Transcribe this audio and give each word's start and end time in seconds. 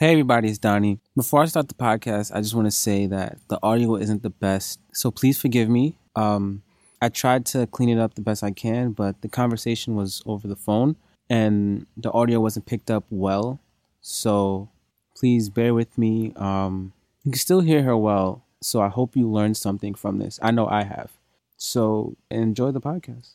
Hey 0.00 0.12
everybody, 0.12 0.48
it's 0.48 0.56
Donnie. 0.56 0.98
Before 1.14 1.42
I 1.42 1.44
start 1.44 1.68
the 1.68 1.74
podcast, 1.74 2.34
I 2.34 2.40
just 2.40 2.54
want 2.54 2.66
to 2.66 2.70
say 2.70 3.04
that 3.08 3.36
the 3.48 3.58
audio 3.62 3.96
isn't 3.96 4.22
the 4.22 4.30
best, 4.30 4.80
so 4.94 5.10
please 5.10 5.38
forgive 5.38 5.68
me. 5.68 5.98
Um, 6.16 6.62
I 7.02 7.10
tried 7.10 7.44
to 7.52 7.66
clean 7.66 7.90
it 7.90 7.98
up 7.98 8.14
the 8.14 8.22
best 8.22 8.42
I 8.42 8.50
can, 8.50 8.92
but 8.92 9.20
the 9.20 9.28
conversation 9.28 9.96
was 9.96 10.22
over 10.24 10.48
the 10.48 10.56
phone 10.56 10.96
and 11.28 11.86
the 11.98 12.10
audio 12.12 12.40
wasn't 12.40 12.64
picked 12.64 12.90
up 12.90 13.04
well. 13.10 13.60
So 14.00 14.70
please 15.14 15.50
bear 15.50 15.74
with 15.74 15.98
me. 15.98 16.32
Um, 16.36 16.94
you 17.22 17.32
can 17.32 17.38
still 17.38 17.60
hear 17.60 17.82
her 17.82 17.94
well, 17.94 18.46
so 18.62 18.80
I 18.80 18.88
hope 18.88 19.14
you 19.14 19.30
learned 19.30 19.58
something 19.58 19.92
from 19.92 20.18
this. 20.18 20.38
I 20.40 20.50
know 20.50 20.66
I 20.66 20.84
have. 20.84 21.10
So 21.58 22.16
enjoy 22.30 22.70
the 22.70 22.80
podcast. 22.80 23.32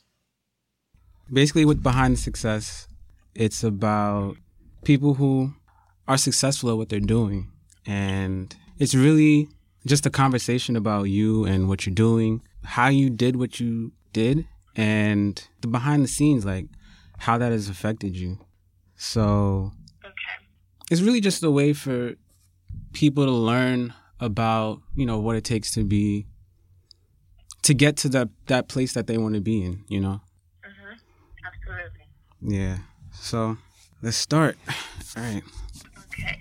Basically, 1.31 1.65
with 1.65 1.83
Behind 1.83 2.17
Success, 2.17 2.87
it's 3.35 3.63
about 3.63 4.37
people 4.83 5.13
who 5.13 5.53
are 6.07 6.17
successful 6.17 6.69
at 6.71 6.77
what 6.77 6.89
they're 6.89 6.99
doing. 6.99 7.51
And 7.85 8.55
it's 8.79 8.95
really 8.95 9.49
just 9.85 10.05
a 10.05 10.09
conversation 10.09 10.75
about 10.75 11.03
you 11.03 11.45
and 11.45 11.67
what 11.69 11.85
you're 11.85 11.93
doing, 11.95 12.41
how 12.63 12.87
you 12.87 13.09
did 13.09 13.35
what 13.35 13.59
you 13.59 13.91
did, 14.13 14.47
and 14.75 15.47
the 15.61 15.67
behind 15.67 16.03
the 16.03 16.07
scenes, 16.07 16.45
like 16.45 16.65
how 17.19 17.37
that 17.37 17.51
has 17.51 17.69
affected 17.69 18.15
you. 18.15 18.39
So 18.97 19.71
Okay. 20.03 20.37
it's 20.91 21.01
really 21.01 21.21
just 21.21 21.43
a 21.43 21.51
way 21.51 21.73
for 21.73 22.15
people 22.93 23.25
to 23.25 23.31
learn 23.31 23.93
about, 24.19 24.81
you 24.95 25.05
know, 25.05 25.19
what 25.19 25.35
it 25.35 25.43
takes 25.43 25.71
to 25.71 25.83
be 25.83 26.25
to 27.63 27.73
get 27.73 27.97
to 27.97 28.09
that 28.09 28.29
that 28.47 28.67
place 28.67 28.93
that 28.93 29.07
they 29.07 29.17
want 29.17 29.33
to 29.35 29.41
be 29.41 29.63
in, 29.63 29.83
you 29.87 29.99
know. 29.99 30.21
Mhm. 30.63 30.97
Absolutely. 31.45 32.57
Yeah. 32.57 32.77
So, 33.11 33.57
let's 34.01 34.17
start. 34.17 34.57
All 35.17 35.23
right. 35.23 35.43
Okay. 36.17 36.39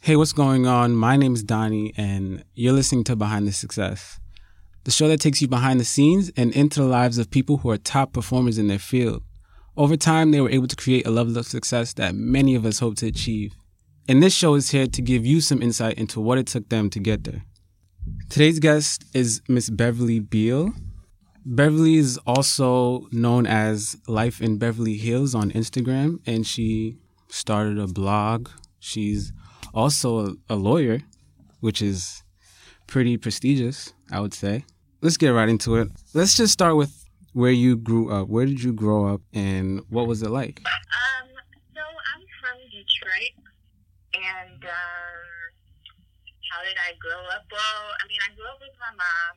Hey, 0.00 0.14
what's 0.14 0.32
going 0.32 0.66
on? 0.66 0.94
My 0.94 1.16
name 1.16 1.34
is 1.34 1.42
Donnie, 1.42 1.92
and 1.96 2.44
you're 2.54 2.72
listening 2.72 3.02
to 3.04 3.16
Behind 3.16 3.48
the 3.48 3.52
Success, 3.52 4.20
the 4.84 4.92
show 4.92 5.08
that 5.08 5.20
takes 5.20 5.42
you 5.42 5.48
behind 5.48 5.80
the 5.80 5.84
scenes 5.84 6.30
and 6.36 6.52
into 6.52 6.80
the 6.80 6.86
lives 6.86 7.18
of 7.18 7.30
people 7.30 7.56
who 7.58 7.70
are 7.70 7.78
top 7.78 8.12
performers 8.12 8.58
in 8.58 8.68
their 8.68 8.78
field. 8.78 9.24
Over 9.76 9.96
time, 9.96 10.30
they 10.30 10.40
were 10.40 10.50
able 10.50 10.68
to 10.68 10.76
create 10.76 11.04
a 11.04 11.10
level 11.10 11.36
of 11.36 11.46
success 11.46 11.94
that 11.94 12.14
many 12.14 12.54
of 12.54 12.64
us 12.64 12.78
hope 12.78 12.96
to 12.98 13.06
achieve. 13.06 13.54
And 14.08 14.22
this 14.22 14.32
show 14.34 14.54
is 14.54 14.70
here 14.70 14.86
to 14.86 15.02
give 15.02 15.26
you 15.26 15.40
some 15.40 15.60
insight 15.60 15.98
into 15.98 16.20
what 16.20 16.38
it 16.38 16.46
took 16.46 16.68
them 16.68 16.88
to 16.90 17.00
get 17.00 17.24
there. 17.24 17.42
Today's 18.30 18.60
guest 18.60 19.04
is 19.14 19.42
Miss 19.48 19.68
Beverly 19.68 20.20
Beal. 20.20 20.72
Beverly 21.44 21.96
is 21.96 22.18
also 22.18 23.08
known 23.10 23.46
as 23.46 23.96
Life 24.06 24.40
in 24.40 24.58
Beverly 24.58 24.96
Hills 24.96 25.34
on 25.34 25.50
Instagram, 25.50 26.20
and 26.24 26.46
she 26.46 26.98
started 27.28 27.80
a 27.80 27.88
blog. 27.88 28.48
She's 28.86 29.32
also 29.74 30.26
a, 30.26 30.34
a 30.50 30.54
lawyer, 30.54 31.02
which 31.58 31.82
is 31.82 32.22
pretty 32.86 33.16
prestigious, 33.16 33.92
I 34.12 34.20
would 34.20 34.32
say. 34.32 34.64
Let's 35.02 35.16
get 35.16 35.30
right 35.30 35.48
into 35.48 35.74
it. 35.74 35.88
Let's 36.14 36.36
just 36.36 36.52
start 36.52 36.76
with 36.76 36.94
where 37.32 37.50
you 37.50 37.76
grew 37.76 38.14
up. 38.14 38.28
Where 38.28 38.46
did 38.46 38.62
you 38.62 38.72
grow 38.72 39.12
up, 39.12 39.22
and 39.34 39.82
what 39.90 40.06
was 40.06 40.22
it 40.22 40.30
like? 40.30 40.62
Um. 40.64 41.26
So 41.74 41.82
I'm 41.82 42.22
from 42.38 42.56
Detroit, 42.70 43.34
and 44.14 44.62
um, 44.62 45.26
how 46.46 46.62
did 46.62 46.78
I 46.78 46.94
grow 47.02 47.20
up? 47.34 47.42
Well, 47.50 47.82
I 47.98 48.06
mean, 48.06 48.22
I 48.22 48.30
grew 48.38 48.46
up 48.46 48.62
with 48.62 48.76
my 48.78 48.94
mom. 48.94 49.34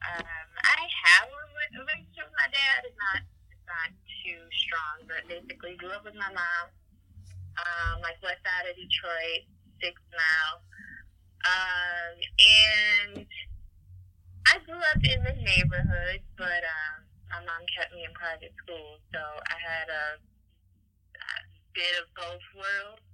Um, 0.00 0.48
I 0.64 0.80
have 0.88 1.28
a 1.28 1.76
relationship 1.76 2.24
with 2.24 2.38
my 2.40 2.48
dad. 2.48 2.88
It's 2.88 2.96
not, 2.96 3.20
it's 3.52 3.68
not 3.68 3.90
too 4.24 4.40
strong, 4.64 5.04
but 5.04 5.28
basically 5.28 5.76
grew 5.76 5.92
up 5.92 6.08
with 6.08 6.16
my 6.16 6.32
mom. 6.32 6.72
Um, 7.60 8.00
like 8.00 8.16
west 8.24 8.40
side 8.40 8.68
of 8.68 8.76
Detroit, 8.76 9.44
six 9.84 10.00
mile. 10.16 10.64
Um, 11.44 12.14
and 12.16 13.26
I 14.48 14.54
grew 14.64 14.80
up 14.80 15.00
in 15.04 15.20
the 15.24 15.36
neighborhood, 15.44 16.20
but 16.36 16.62
um, 16.64 16.96
my 17.28 17.40
mom 17.44 17.62
kept 17.76 17.92
me 17.92 18.04
in 18.04 18.12
private 18.16 18.52
school, 18.64 19.00
so 19.12 19.20
I 19.20 19.56
had 19.60 19.88
a, 19.88 20.06
a 21.16 21.32
bit 21.76 21.94
of 22.00 22.08
both 22.16 22.44
worlds. 22.56 23.04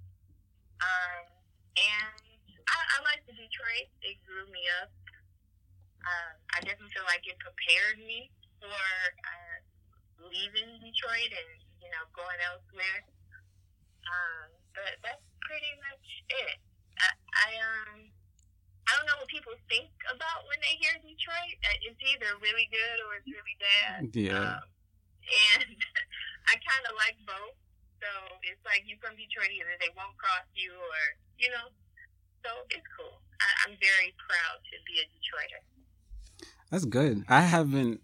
Um, 0.79 1.23
and 1.77 2.17
I, 2.67 2.77
I 2.77 2.97
like 3.05 3.23
Detroit. 3.27 3.87
It 4.03 4.17
grew 4.27 4.47
me 4.51 4.63
up. 4.81 4.91
Um, 6.03 6.33
I 6.55 6.57
definitely 6.63 6.93
feel 6.95 7.07
like 7.07 7.23
it 7.27 7.37
prepared 7.39 7.99
me 7.99 8.31
for 8.59 8.71
uh, 8.73 9.57
leaving 10.23 10.79
Detroit 10.81 11.31
and 11.31 11.51
you 11.83 11.89
know 11.91 12.03
going 12.15 12.39
elsewhere. 12.47 13.05
Um, 14.07 14.47
but 14.73 14.93
that's 15.03 15.25
pretty 15.43 15.73
much 15.83 16.05
it. 16.31 16.57
I, 16.97 17.09
I 17.11 17.49
um 17.59 17.99
I 18.87 18.95
don't 18.95 19.07
know 19.11 19.19
what 19.19 19.27
people 19.27 19.51
think 19.67 19.91
about 20.07 20.47
when 20.47 20.59
they 20.63 20.79
hear 20.79 20.95
Detroit. 21.03 21.55
Uh, 21.59 21.87
It's 21.91 21.99
either 22.07 22.39
really 22.39 22.71
good 22.71 22.97
or 23.03 23.19
it's 23.19 23.27
really 23.27 23.57
bad. 23.59 24.07
Yeah. 24.15 24.63
Um, 24.63 24.67
and 25.59 25.75
I 26.51 26.55
kind 26.55 26.83
of 26.87 26.95
like 26.95 27.19
both. 27.27 27.59
So 27.99 28.09
it's 28.47 28.63
like 28.63 28.87
you 28.87 28.95
from 29.03 29.17
Detroit, 29.19 29.51
either 29.51 29.75
they 29.83 29.91
won't 29.97 30.15
cross 30.15 30.47
you 30.55 30.71
or 30.71 31.01
you 31.37 31.51
know. 31.51 31.67
So 32.45 32.49
it's 32.71 32.85
cool. 32.95 33.19
I, 33.43 33.47
I'm 33.67 33.75
very 33.81 34.15
proud 34.23 34.57
to 34.71 34.75
be 34.87 35.03
a 35.03 35.05
Detroiter. 35.11 35.61
That's 36.71 36.85
good. 36.85 37.23
I 37.27 37.41
haven't 37.41 38.01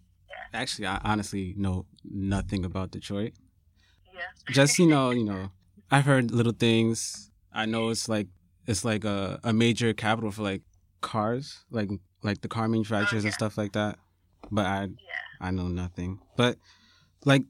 actually. 0.54 0.88
I 0.88 1.00
honestly 1.04 1.54
know 1.58 1.86
nothing 2.04 2.66
about 2.66 2.92
Detroit. 2.92 3.34
Yeah. 4.14 4.22
Just 4.52 4.80
you 4.80 4.88
know, 4.88 5.12
you 5.12 5.24
know, 5.24 5.52
I've 5.94 6.06
heard 6.06 6.32
little 6.32 6.54
things. 6.58 7.30
I 7.54 7.68
know 7.68 7.90
it's 7.90 8.10
like 8.10 8.26
it's 8.66 8.84
like 8.84 9.06
a, 9.06 9.40
a 9.44 9.54
major 9.54 9.94
capital 9.94 10.32
for 10.32 10.42
like 10.42 10.64
cars, 11.02 11.64
like 11.70 11.92
like 12.24 12.42
the 12.42 12.48
car 12.48 12.68
manufacturers 12.68 13.24
and 13.24 13.32
yeah. 13.32 13.38
stuff 13.38 13.60
like 13.60 13.74
that. 13.74 14.00
But 14.50 14.66
I 14.66 14.82
yeah. 14.86 15.24
I 15.40 15.52
know 15.52 15.68
nothing. 15.68 16.18
But 16.36 16.58
like, 17.26 17.44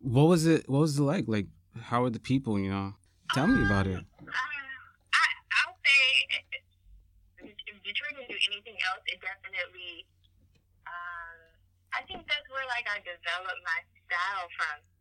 what 0.00 0.32
was 0.32 0.46
it? 0.46 0.66
What 0.66 0.78
was 0.78 0.98
it 0.98 1.02
like? 1.02 1.26
Like, 1.28 1.48
how 1.76 2.00
were 2.00 2.08
the 2.08 2.24
people? 2.24 2.58
You 2.58 2.70
know, 2.70 2.94
tell 3.34 3.46
me 3.46 3.60
about 3.60 3.86
it. 3.86 4.00
Um, 4.00 4.06
I, 4.24 5.26
I'll 5.60 5.76
say 5.84 6.00
if 7.44 7.52
if 7.52 7.76
Detroit 7.84 8.16
do 8.16 8.36
anything 8.48 8.80
else, 8.80 9.04
it 9.12 9.20
definitely. 9.20 10.08
Um, 10.88 11.36
I 11.92 12.00
think 12.08 12.24
that's 12.24 12.48
where 12.48 12.64
like 12.72 12.88
I 12.88 12.96
developed 13.04 13.60
my 13.60 13.80
style 14.08 14.48
from. 14.56 14.97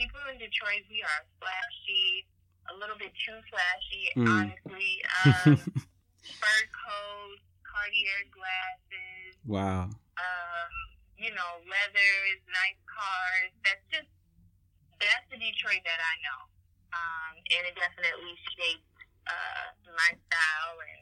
People 0.00 0.24
in 0.32 0.40
Detroit, 0.40 0.88
we 0.88 1.04
are 1.04 1.22
flashy, 1.44 2.24
a 2.72 2.74
little 2.80 2.96
bit 2.96 3.12
too 3.20 3.36
flashy, 3.52 4.08
Mm. 4.16 4.32
honestly. 4.32 4.96
Um, 5.20 5.60
fur 6.40 6.62
coats, 6.72 7.44
Cartier 7.68 8.24
glasses, 8.32 9.36
wow. 9.44 9.92
um, 9.92 10.72
you 11.20 11.28
know, 11.36 11.52
leathers, 11.68 12.38
nice 12.48 12.80
cars. 12.88 13.52
That's 13.60 13.84
just 13.92 14.08
that's 15.04 15.28
the 15.28 15.36
Detroit 15.36 15.84
that 15.84 16.00
I 16.00 16.14
know, 16.24 16.40
um, 16.96 17.32
and 17.36 17.62
it 17.68 17.76
definitely 17.76 18.40
shaped 18.56 18.88
uh, 19.28 19.68
my 19.84 20.10
style 20.16 20.76
and 20.80 21.00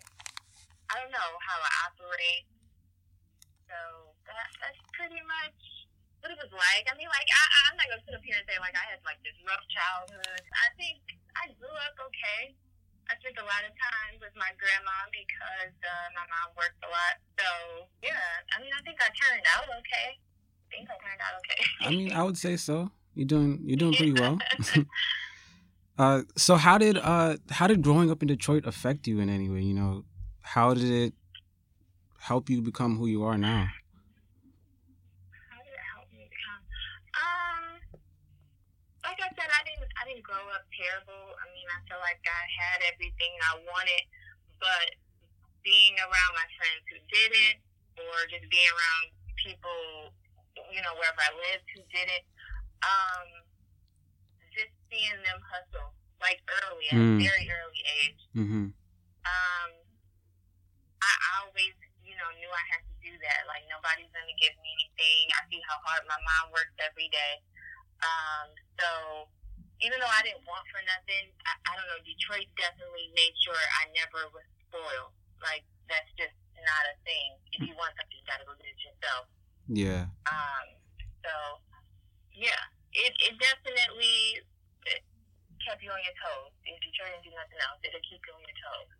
I 0.90 0.98
don't 0.98 1.14
know 1.14 1.30
how 1.46 1.58
I 1.62 1.70
operate. 1.86 2.46
So 3.70 3.78
that 4.26 4.48
that's 4.58 4.82
pretty 4.90 5.22
much 5.22 5.58
what 6.20 6.30
it 6.34 6.38
was 6.38 6.52
like. 6.52 6.84
I 6.90 6.94
mean, 6.98 7.10
like 7.10 7.28
I, 7.28 7.42
I'm 7.70 7.76
not 7.78 7.86
gonna 7.90 8.04
sit 8.04 8.14
up 8.14 8.24
here 8.24 8.36
and 8.38 8.46
say 8.46 8.58
like 8.58 8.74
I 8.74 8.84
had 8.90 9.00
like 9.06 9.20
this 9.22 9.36
rough 9.46 9.64
childhood. 9.70 10.42
I 10.54 10.68
think 10.74 11.00
I 11.38 11.50
grew 11.56 11.74
up 11.86 11.96
okay. 12.10 12.58
I 13.08 13.16
spent 13.16 13.40
a 13.40 13.46
lot 13.48 13.64
of 13.64 13.72
time 13.72 14.20
with 14.20 14.36
my 14.36 14.52
grandma 14.60 15.08
because 15.08 15.72
uh, 15.80 16.08
my 16.12 16.28
mom 16.28 16.52
worked 16.60 16.76
a 16.84 16.90
lot. 16.92 17.16
So 17.40 17.48
yeah, 18.04 18.44
I 18.52 18.60
mean, 18.60 18.72
I 18.76 18.80
think 18.84 19.00
I 19.00 19.08
turned 19.16 19.46
out 19.56 19.64
okay. 19.80 20.20
I 20.20 20.66
think 20.68 20.84
I 20.92 20.96
turned 21.00 21.22
out 21.24 21.34
okay. 21.40 21.62
I 21.80 21.90
mean, 21.90 22.12
I 22.12 22.22
would 22.22 22.36
say 22.36 22.56
so. 22.60 22.92
You're 23.14 23.26
doing 23.26 23.64
you're 23.64 23.80
doing 23.80 23.94
pretty 23.94 24.12
well. 24.12 24.38
uh, 25.98 26.22
so 26.36 26.56
how 26.56 26.76
did 26.76 26.98
uh 26.98 27.38
how 27.50 27.66
did 27.66 27.80
growing 27.82 28.10
up 28.10 28.20
in 28.20 28.28
Detroit 28.28 28.66
affect 28.66 29.06
you 29.06 29.20
in 29.20 29.30
any 29.30 29.48
way? 29.48 29.62
You 29.62 29.74
know, 29.74 30.04
how 30.42 30.74
did 30.74 30.90
it 30.90 31.14
help 32.20 32.50
you 32.50 32.60
become 32.60 32.98
who 32.98 33.06
you 33.06 33.24
are 33.24 33.38
now? 33.38 33.72
How 35.48 35.64
did 35.64 35.72
it 35.72 35.86
help 35.96 36.12
me 36.12 36.28
become? 36.28 36.60
Um, 37.16 37.64
like 39.00 39.16
I 39.16 39.32
said, 39.32 39.48
I 39.48 39.64
didn't 40.08 40.24
grow 40.24 40.40
up 40.56 40.64
terrible. 40.72 41.36
I 41.36 41.44
mean, 41.52 41.68
I 41.68 41.78
feel 41.84 42.00
like 42.00 42.20
I 42.24 42.44
had 42.48 42.78
everything 42.88 43.32
I 43.44 43.60
wanted, 43.68 44.02
but 44.56 44.96
being 45.60 45.94
around 46.00 46.32
my 46.32 46.48
friends 46.56 46.82
who 46.88 46.96
didn't, 47.12 47.60
or 48.00 48.16
just 48.32 48.48
being 48.48 48.70
around 48.72 49.04
people, 49.36 50.16
you 50.72 50.80
know, 50.80 50.96
wherever 50.96 51.20
I 51.20 51.32
lived 51.36 51.66
who 51.76 51.84
didn't, 51.92 52.24
um, 52.80 53.28
just 54.56 54.72
seeing 54.88 55.18
them 55.28 55.38
hustle 55.44 55.92
like 56.24 56.40
early 56.64 56.88
at 56.90 56.98
Mm. 56.98 57.20
a 57.20 57.28
very 57.28 57.46
early 57.46 57.82
age. 58.02 58.22
Mm-hmm. 58.34 58.66
um, 59.28 59.70
I 61.04 61.10
I 61.14 61.30
always, 61.46 61.74
you 62.02 62.16
know, 62.18 62.26
knew 62.42 62.50
I 62.50 62.64
had 62.74 62.82
to 62.82 62.94
do 63.04 63.12
that. 63.22 63.46
Like 63.46 63.62
nobody's 63.70 64.10
gonna 64.10 64.34
give 64.40 64.56
me 64.58 64.70
anything. 64.82 65.24
I 65.36 65.46
see 65.46 65.60
how 65.68 65.78
hard 65.86 66.02
my 66.10 66.18
mom 66.18 66.50
works 66.50 66.74
every 66.82 67.06
day. 67.12 67.38
Um, 68.02 68.48
so 68.82 68.88
even 69.80 69.98
though 70.02 70.10
I 70.10 70.22
didn't 70.26 70.42
want 70.46 70.66
for 70.70 70.82
nothing, 70.82 71.30
I, 71.46 71.52
I 71.68 71.72
don't 71.78 71.86
know. 71.86 72.00
Detroit 72.02 72.50
definitely 72.58 73.10
made 73.14 73.34
sure 73.42 73.54
I 73.54 73.90
never 73.94 74.26
was 74.34 74.46
spoiled. 74.66 75.14
Like 75.38 75.62
that's 75.86 76.10
just 76.18 76.34
not 76.58 76.82
a 76.90 76.94
thing. 77.06 77.38
If 77.54 77.66
you 77.66 77.74
want 77.78 77.94
something, 77.94 78.18
you 78.18 78.26
gotta 78.26 78.44
go 78.44 78.54
get 78.58 78.74
it 78.74 78.80
yourself. 78.82 79.24
Yeah. 79.70 80.10
Um. 80.26 80.66
So, 81.22 81.32
yeah, 82.34 82.62
it 82.92 83.12
it 83.22 83.34
definitely 83.38 84.42
it 84.86 85.02
kept 85.62 85.82
you 85.82 85.90
on 85.90 86.00
your 86.02 86.16
toes. 86.18 86.52
If 86.64 86.76
Detroit 86.82 87.20
didn't 87.20 87.30
do 87.30 87.32
nothing 87.36 87.60
else, 87.62 87.78
it'll 87.84 88.04
keep 88.06 88.22
you 88.26 88.32
on 88.34 88.42
your 88.42 88.58
toes. 88.58 88.90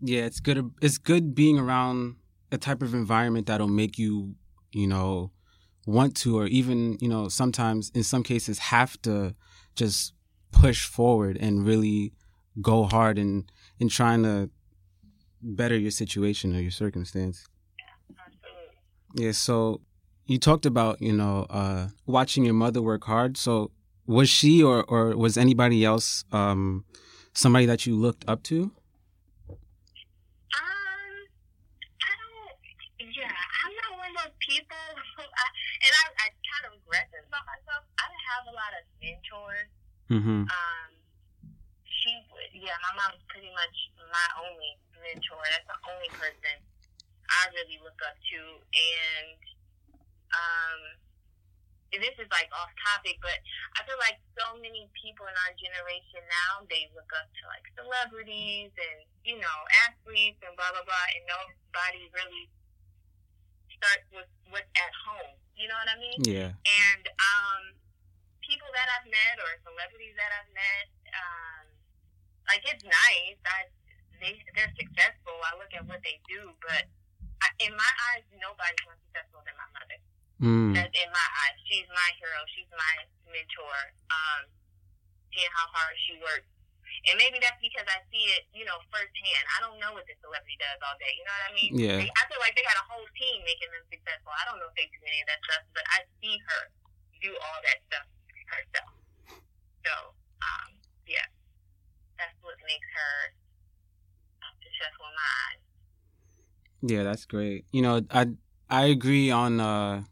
Yeah, 0.00 0.22
it's 0.26 0.40
good. 0.40 0.70
It's 0.82 0.98
good 0.98 1.34
being 1.34 1.58
around 1.58 2.16
a 2.52 2.58
type 2.58 2.82
of 2.82 2.94
environment 2.94 3.46
that'll 3.46 3.68
make 3.68 3.98
you, 3.98 4.34
you 4.72 4.86
know, 4.86 5.32
want 5.86 6.16
to, 6.16 6.38
or 6.38 6.46
even, 6.46 6.98
you 7.00 7.08
know, 7.08 7.28
sometimes 7.28 7.90
in 7.94 8.02
some 8.02 8.22
cases 8.22 8.58
have 8.58 9.00
to 9.02 9.34
just 9.76 10.14
push 10.50 10.86
forward 10.86 11.36
and 11.40 11.66
really 11.66 12.12
go 12.60 12.84
hard 12.84 13.18
in 13.18 13.44
in 13.78 13.88
trying 13.88 14.22
to 14.22 14.50
better 15.42 15.76
your 15.76 15.90
situation 15.90 16.56
or 16.56 16.60
your 16.60 16.70
circumstance. 16.70 17.46
Yeah. 19.14 19.32
So 19.32 19.80
you 20.26 20.38
talked 20.38 20.66
about, 20.66 21.00
you 21.00 21.12
know, 21.12 21.46
uh, 21.48 21.88
watching 22.06 22.44
your 22.44 22.54
mother 22.54 22.82
work 22.82 23.04
hard. 23.04 23.36
So 23.36 23.70
was 24.06 24.28
she 24.28 24.62
or 24.62 24.84
or 24.84 25.16
was 25.16 25.36
anybody 25.36 25.84
else 25.84 26.24
um, 26.32 26.84
somebody 27.32 27.66
that 27.66 27.86
you 27.86 27.94
looked 27.96 28.24
up 28.28 28.42
to? 28.44 28.62
Um, 28.62 28.72
I 32.02 32.12
don't. 32.18 32.56
Yeah, 32.98 33.30
I'm 33.64 33.74
not 33.76 33.98
one 33.98 34.10
of 34.10 34.16
those 34.24 34.36
people. 34.40 34.76
Who 35.16 35.22
I, 35.22 35.46
and 35.86 35.92
I, 35.96 36.04
I 36.22 36.26
kind 36.28 36.64
of 36.66 36.80
regret 36.80 37.08
this 37.12 37.24
about 37.28 37.46
myself. 37.46 37.84
I 37.98 38.04
didn't 38.10 38.26
have 38.34 38.44
a 38.50 38.54
lot 38.56 38.72
of 38.76 38.82
mentors. 39.06 39.70
Mm-hmm. 40.10 40.42
Um, 40.50 40.88
she, 41.86 42.10
would- 42.34 42.54
yeah, 42.58 42.74
my 42.82 42.92
mom's 42.98 43.22
pretty 43.30 43.50
much 43.54 43.76
my 44.10 44.26
only 44.42 44.74
mentor. 44.98 45.42
That's 45.54 45.66
the 45.70 45.78
only 45.86 46.10
person 46.18 46.56
I 47.30 47.42
really 47.54 47.78
look 47.82 47.98
up 48.02 48.18
to. 48.18 48.40
And 48.58 49.38
um, 50.34 50.80
and 51.94 52.02
this 52.02 52.18
is 52.18 52.26
like 52.34 52.50
off 52.50 52.68
topic, 52.82 53.16
but 53.22 53.38
I 53.78 53.86
feel 53.86 53.96
like 54.02 54.18
so 54.34 54.58
many 54.58 54.90
people 54.98 55.24
in 55.30 55.36
our 55.46 55.54
generation 55.54 56.20
now 56.26 56.66
they 56.66 56.90
look 56.92 57.08
up 57.14 57.30
to 57.30 57.42
like 57.46 57.62
celebrities 57.78 58.74
and 58.74 58.98
you 59.22 59.38
know 59.38 59.58
athletes 59.86 60.42
and 60.42 60.52
blah 60.58 60.70
blah 60.74 60.82
blah, 60.84 61.06
and 61.14 61.22
nobody 61.30 62.10
really 62.10 62.50
starts 63.78 64.06
with 64.12 64.28
what's 64.50 64.68
at 64.76 64.92
home. 65.06 65.34
You 65.56 65.70
know 65.70 65.78
what 65.78 65.88
I 65.88 65.96
mean? 65.96 66.20
Yeah. 66.26 66.50
And 66.52 67.04
um, 67.16 67.62
people 68.46 68.70
that 68.72 68.86
I've 68.94 69.08
met 69.10 69.36
or 69.42 69.50
celebrities 69.66 70.14
that 70.14 70.30
I've 70.30 70.50
met, 70.54 70.86
um, 71.10 71.64
like 72.46 72.62
it's 72.62 72.86
nice. 72.86 73.38
I 73.42 73.66
they 74.22 74.38
they're 74.56 74.72
successful. 74.78 75.36
I 75.44 75.58
look 75.60 75.74
at 75.76 75.84
what 75.84 76.00
they 76.00 76.22
do, 76.30 76.54
but 76.62 76.88
I, 77.42 77.48
in 77.60 77.74
my 77.76 77.92
eyes, 78.12 78.24
nobody's 78.38 78.80
more 78.86 78.96
successful 79.10 79.44
than 79.44 79.56
my 79.60 79.68
mother. 79.76 79.98
Mm. 80.40 80.72
That's 80.72 80.94
in 80.94 81.10
my 81.12 81.28
eyes. 81.44 81.58
She's 81.68 81.88
my 81.90 82.08
hero. 82.16 82.40
She's 82.56 82.70
my 82.72 82.94
mentor. 83.28 83.76
Um, 84.08 84.40
seeing 85.34 85.52
how 85.52 85.68
hard 85.68 85.94
she 86.08 86.16
works. 86.22 86.48
And 87.12 87.20
maybe 87.20 87.36
that's 87.38 87.60
because 87.60 87.84
I 87.92 88.00
see 88.08 88.24
it, 88.34 88.48
you 88.56 88.64
know, 88.64 88.80
firsthand. 88.88 89.44
I 89.52 89.60
don't 89.60 89.76
know 89.76 89.92
what 89.92 90.08
the 90.08 90.16
celebrity 90.24 90.56
does 90.56 90.80
all 90.80 90.96
day. 90.96 91.12
You 91.12 91.24
know 91.28 91.34
what 91.36 91.44
I 91.44 91.52
mean? 91.52 91.72
Yeah. 91.76 91.98
They, 92.00 92.08
I 92.08 92.22
feel 92.24 92.40
like 92.40 92.56
they 92.56 92.64
got 92.64 92.78
a 92.80 92.86
whole 92.88 93.04
team 93.20 93.44
making 93.44 93.68
them 93.68 93.84
successful. 93.92 94.32
I 94.32 94.48
don't 94.48 94.56
know 94.56 94.70
if 94.72 94.76
they 94.80 94.88
do 94.88 95.00
any 95.04 95.20
of 95.20 95.28
that 95.28 95.40
stuff, 95.44 95.64
but 95.76 95.84
I 95.92 96.08
see 96.24 96.40
her 96.40 96.62
do 97.20 97.30
all 97.36 97.58
that 97.68 97.84
stuff 97.92 98.06
herself. 98.48 98.90
So, 99.84 99.92
um, 100.42 100.68
yeah, 101.06 101.26
that's 102.18 102.34
what 102.42 102.54
makes 102.66 102.88
her 102.94 103.36
successful 104.62 105.06
in 105.06 105.14
my 105.14 105.28
eyes. 105.46 105.60
Yeah, 106.82 107.02
that's 107.02 107.24
great. 107.26 107.64
You 107.72 107.82
know, 107.82 108.02
I 108.10 108.26
I 108.68 108.86
agree 108.86 109.30
on 109.30 109.60
uh, 109.60 110.02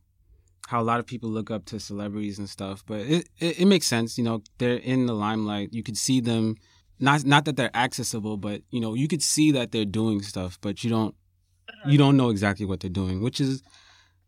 how 0.69 0.81
a 0.81 0.87
lot 0.87 1.01
of 1.01 1.07
people 1.07 1.29
look 1.31 1.51
up 1.51 1.65
to 1.67 1.81
celebrities 1.81 2.39
and 2.39 2.49
stuff, 2.49 2.85
but 2.87 3.01
it, 3.01 3.29
it 3.39 3.61
it 3.61 3.67
makes 3.67 3.87
sense. 3.87 4.17
You 4.19 4.25
know, 4.25 4.43
they're 4.59 4.77
in 4.77 5.07
the 5.07 5.15
limelight. 5.15 5.73
You 5.73 5.83
could 5.83 5.97
see 5.97 6.21
them. 6.21 6.57
Not 7.01 7.25
not 7.25 7.45
that 7.45 7.57
they're 7.57 7.77
accessible, 7.77 8.37
but 8.37 8.63
you 8.71 8.81
know, 8.81 8.95
you 8.95 9.09
could 9.09 9.23
see 9.23 9.51
that 9.53 9.73
they're 9.73 9.85
doing 9.85 10.23
stuff, 10.23 10.59
but 10.61 10.85
you 10.85 10.91
don't 10.91 11.15
you 11.87 11.99
don't 11.99 12.17
know 12.17 12.31
exactly 12.31 12.67
what 12.67 12.81
they're 12.81 12.91
doing, 12.91 13.21
which 13.23 13.41
is, 13.41 13.63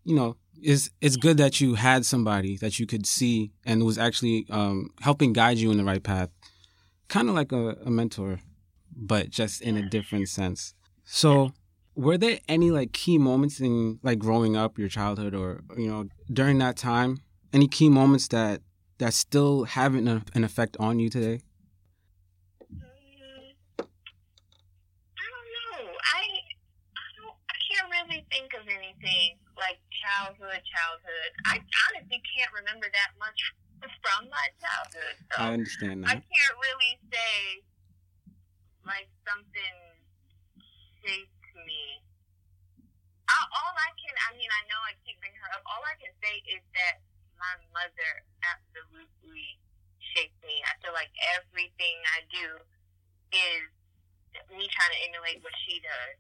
you 0.04 0.14
know, 0.14 0.36
is 0.62 0.90
it's 1.00 1.16
good 1.16 1.36
that 1.38 1.60
you 1.60 1.74
had 1.74 2.04
somebody 2.04 2.56
that 2.58 2.78
you 2.78 2.86
could 2.86 3.06
see 3.06 3.52
and 3.64 3.84
was 3.84 3.98
actually 3.98 4.46
um, 4.50 4.90
helping 5.00 5.32
guide 5.32 5.58
you 5.58 5.70
in 5.70 5.78
the 5.78 5.84
right 5.84 6.02
path, 6.02 6.30
kind 7.08 7.28
of 7.28 7.34
like 7.34 7.52
a, 7.52 7.76
a 7.84 7.90
mentor, 7.90 8.40
but 8.94 9.30
just 9.30 9.60
in 9.62 9.76
a 9.76 9.88
different 9.88 10.28
sense. 10.28 10.74
So, 11.04 11.52
were 11.94 12.18
there 12.18 12.38
any 12.48 12.70
like 12.70 12.92
key 12.92 13.18
moments 13.18 13.60
in 13.60 13.98
like 14.02 14.18
growing 14.18 14.56
up, 14.56 14.78
your 14.78 14.88
childhood, 14.88 15.34
or 15.34 15.62
you 15.76 15.88
know 15.88 16.08
during 16.32 16.58
that 16.58 16.76
time, 16.76 17.22
any 17.52 17.68
key 17.68 17.88
moments 17.88 18.28
that 18.28 18.60
that 18.98 19.14
still 19.14 19.64
have 19.64 19.94
an, 19.94 20.24
effect 20.34 20.76
on 20.80 20.98
you 20.98 21.10
today? 21.10 21.40
I 23.80 23.84
don't 25.30 25.48
know. 25.66 25.92
I 26.14 26.22
I 26.96 27.06
don't. 27.16 27.36
I 27.48 27.56
can't 27.68 27.90
really 27.90 28.26
think 28.30 28.52
of 28.54 28.66
anything 28.66 29.35
childhood. 30.06 30.62
Childhood. 30.62 31.30
I 31.50 31.58
honestly 31.58 32.22
can't 32.22 32.52
remember 32.54 32.86
that 32.86 33.10
much 33.18 33.38
from 34.02 34.30
my 34.30 34.46
childhood. 34.62 35.16
So 35.34 35.36
I 35.42 35.46
understand 35.58 36.06
that. 36.06 36.14
I 36.14 36.16
can't 36.22 36.56
really 36.62 36.94
say 37.10 37.66
like 38.86 39.10
something 39.26 39.76
shaped 41.02 41.46
me. 41.66 42.06
I, 43.26 43.34
all 43.58 43.74
I 43.74 43.90
can, 43.98 44.14
I 44.30 44.38
mean, 44.38 44.46
I 44.46 44.62
know 44.70 44.78
I 44.86 44.94
keep 45.02 45.18
bringing 45.18 45.42
her 45.42 45.50
up. 45.50 45.66
All 45.66 45.82
I 45.82 45.98
can 45.98 46.14
say 46.22 46.38
is 46.46 46.62
that 46.78 47.02
my 47.42 47.58
mother 47.74 48.12
absolutely 48.46 49.58
shaped 50.14 50.38
me. 50.46 50.62
I 50.62 50.78
feel 50.78 50.94
like 50.94 51.10
everything 51.34 51.98
I 52.14 52.22
do 52.30 52.46
is 53.34 53.66
me 54.54 54.70
trying 54.70 54.94
to 54.94 55.00
emulate 55.10 55.42
what 55.42 55.52
she 55.66 55.82
does. 55.82 56.16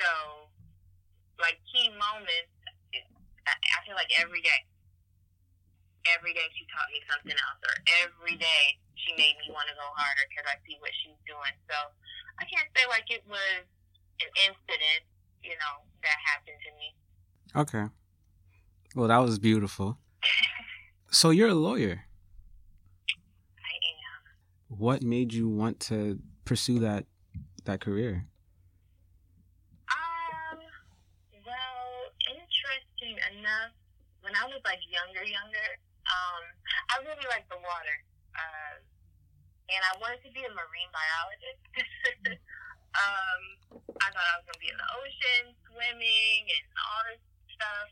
So, 0.00 0.10
like 1.36 1.60
key 1.68 1.92
moments, 1.92 2.56
I 3.50 3.78
feel 3.86 3.98
like 3.98 4.10
every 4.18 4.40
day 4.40 4.60
every 6.16 6.32
day 6.32 6.48
she 6.56 6.64
taught 6.72 6.88
me 6.88 7.00
something 7.08 7.36
else, 7.36 7.60
or 7.60 7.74
every 8.04 8.36
day 8.40 8.80
she 8.96 9.12
made 9.16 9.36
me 9.40 9.52
want 9.52 9.68
to 9.68 9.76
go 9.76 9.84
harder 9.92 10.24
because 10.32 10.48
I 10.48 10.56
see 10.64 10.76
what 10.80 10.92
she's 11.04 11.18
doing. 11.28 11.54
So 11.68 11.76
I 12.40 12.44
can't 12.48 12.68
say 12.72 12.84
like 12.88 13.08
it 13.12 13.24
was 13.28 13.64
an 14.24 14.30
incident, 14.48 15.02
you 15.44 15.56
know, 15.60 15.84
that 16.04 16.18
happened 16.24 16.60
to 16.64 16.70
me. 16.76 16.88
Okay. 17.56 17.86
Well, 18.96 19.08
that 19.08 19.20
was 19.20 19.38
beautiful. 19.38 19.98
So 21.12 21.30
you're 21.30 21.48
a 21.48 21.54
lawyer. 21.54 22.04
I 23.58 23.74
am. 23.90 24.78
What 24.78 25.02
made 25.02 25.34
you 25.34 25.48
want 25.48 25.80
to 25.90 26.20
pursue 26.44 26.78
that 26.78 27.06
that 27.64 27.80
career? 27.80 28.26
Um, 29.90 30.58
well, 31.44 32.14
interesting 33.10 33.42
enough, 33.42 33.72
when 34.22 34.34
I 34.36 34.46
was 34.46 34.62
like 34.62 34.78
younger, 34.86 35.24
younger, 35.26 35.68
um, 36.06 36.42
I 36.94 36.94
really 37.02 37.26
liked 37.26 37.50
the 37.50 37.58
water. 37.58 37.96
Um, 38.38 38.78
and 39.70 39.80
I 39.86 39.92
wanted 39.98 40.22
to 40.26 40.30
be 40.34 40.42
a 40.42 40.52
marine 40.54 40.90
biologist. 40.90 41.62
um, 42.98 43.42
I 44.02 44.06
thought 44.10 44.30
I 44.34 44.36
was 44.42 44.46
to 44.50 44.62
be 44.62 44.70
in 44.70 44.78
the 44.78 44.90
ocean, 44.98 45.44
swimming, 45.70 46.42
and 46.46 46.66
all 46.78 47.02
this 47.10 47.22
stuff. 47.54 47.88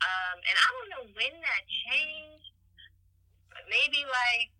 Um, 0.00 0.36
and 0.40 0.56
I 0.56 0.66
don't 0.72 0.90
know 0.96 1.04
when 1.12 1.34
that 1.44 1.62
changed, 1.68 2.56
but 3.52 3.68
maybe 3.68 4.00
like 4.08 4.56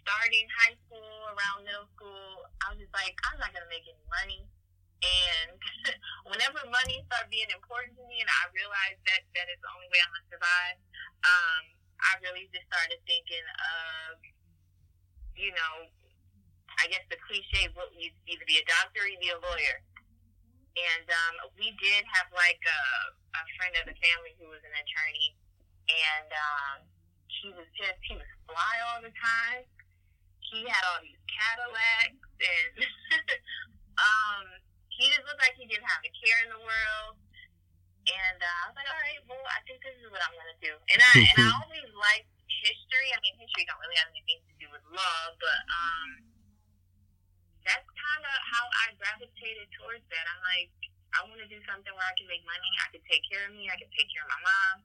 starting 0.00 0.48
high 0.56 0.76
school, 0.88 1.36
around 1.36 1.68
middle 1.68 1.88
school, 1.92 2.48
I 2.64 2.72
was 2.72 2.80
just 2.80 2.92
like, 2.96 3.12
I'm 3.28 3.36
not 3.36 3.52
to 3.52 3.68
make 3.68 3.84
any 3.84 4.04
money. 4.08 4.48
And 4.98 5.54
whenever 6.30 6.58
money 6.66 7.06
started 7.06 7.30
being 7.30 7.50
important 7.54 7.94
to 7.98 8.04
me, 8.10 8.18
and 8.18 8.30
I 8.30 8.50
realized 8.50 9.02
that 9.06 9.22
that 9.38 9.46
is 9.46 9.58
the 9.62 9.70
only 9.74 9.88
way 9.90 10.00
I'm 10.02 10.10
gonna 10.10 10.30
survive, 10.30 10.76
um, 11.22 11.62
I 11.98 12.10
really 12.22 12.46
just 12.50 12.66
started 12.70 12.98
thinking 13.06 13.46
of, 13.46 14.18
you 15.34 15.50
know, 15.54 15.90
I 16.78 16.86
guess 16.90 17.02
the 17.10 17.18
cliche 17.26 17.70
would 17.74 17.90
either 17.94 18.46
be 18.46 18.58
a 18.62 18.66
doctor 18.66 19.02
or 19.02 19.10
be 19.18 19.34
a 19.34 19.38
lawyer. 19.38 19.82
And 20.78 21.06
um, 21.10 21.34
we 21.58 21.74
did 21.82 22.06
have 22.06 22.30
like 22.30 22.62
a, 22.62 22.82
a 23.34 23.42
friend 23.58 23.74
of 23.82 23.90
the 23.90 23.98
family 23.98 24.38
who 24.38 24.46
was 24.46 24.62
an 24.62 24.74
attorney, 24.78 25.34
and 25.90 26.30
um, 26.30 26.76
he 27.26 27.50
was 27.50 27.66
just 27.74 27.98
he 28.06 28.14
was 28.14 28.30
fly 28.46 28.74
all 28.86 29.02
the 29.02 29.10
time. 29.10 29.66
He 30.38 30.62
had 30.70 30.82
all 30.86 31.02
these 31.02 31.18
Cadillacs 31.26 32.22
and 32.38 32.74
um 33.98 34.46
he 34.98 35.06
just 35.14 35.22
looked 35.24 35.38
like 35.38 35.54
he 35.54 35.64
didn't 35.70 35.86
have 35.86 36.02
a 36.02 36.10
care 36.10 36.42
in 36.42 36.50
the 36.50 36.58
world. 36.58 37.14
And 38.08 38.38
uh, 38.40 38.62
I 38.62 38.62
was 38.66 38.74
like, 38.74 38.88
all 38.90 38.98
right, 38.98 39.20
well, 39.30 39.46
I 39.46 39.62
think 39.68 39.78
this 39.84 39.94
is 40.02 40.10
what 40.10 40.18
I'm 40.26 40.34
gonna 40.34 40.58
do. 40.58 40.74
And 40.90 40.98
I 40.98 41.12
and 41.22 41.38
I 41.38 41.48
always 41.62 41.86
liked 41.94 42.34
history. 42.50 43.14
I 43.14 43.18
mean, 43.22 43.38
history 43.38 43.62
don't 43.68 43.78
really 43.78 44.00
have 44.00 44.10
anything 44.10 44.42
to 44.42 44.54
do 44.58 44.66
with 44.74 44.82
love, 44.90 45.38
but 45.38 45.60
um, 45.70 46.08
that's 47.62 47.86
kind 47.86 48.24
of 48.26 48.36
how 48.48 48.64
I 48.64 48.96
gravitated 48.98 49.70
towards 49.78 50.02
that. 50.10 50.24
I'm 50.24 50.42
like, 50.42 50.72
I 51.14 51.24
want 51.28 51.40
to 51.44 51.48
do 51.48 51.60
something 51.68 51.92
where 51.92 52.08
I 52.08 52.14
can 52.16 52.26
make 52.26 52.42
money, 52.48 52.68
I 52.82 52.88
can 52.90 53.04
take 53.06 53.22
care 53.28 53.44
of 53.48 53.52
me, 53.52 53.68
I 53.68 53.76
can 53.76 53.88
take 53.92 54.08
care 54.10 54.24
of 54.24 54.30
my 54.32 54.42
mom. 54.42 54.76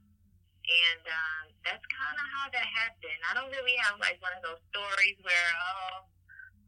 And 0.64 1.04
um, 1.12 1.44
that's 1.68 1.84
kind 1.92 2.16
of 2.16 2.28
how 2.32 2.48
that 2.52 2.64
happened. 2.64 3.20
I 3.28 3.36
don't 3.36 3.52
really 3.52 3.76
have 3.84 4.00
like 4.00 4.20
one 4.24 4.32
of 4.32 4.40
those 4.44 4.64
stories 4.72 5.20
where, 5.20 5.50
oh, 5.60 6.08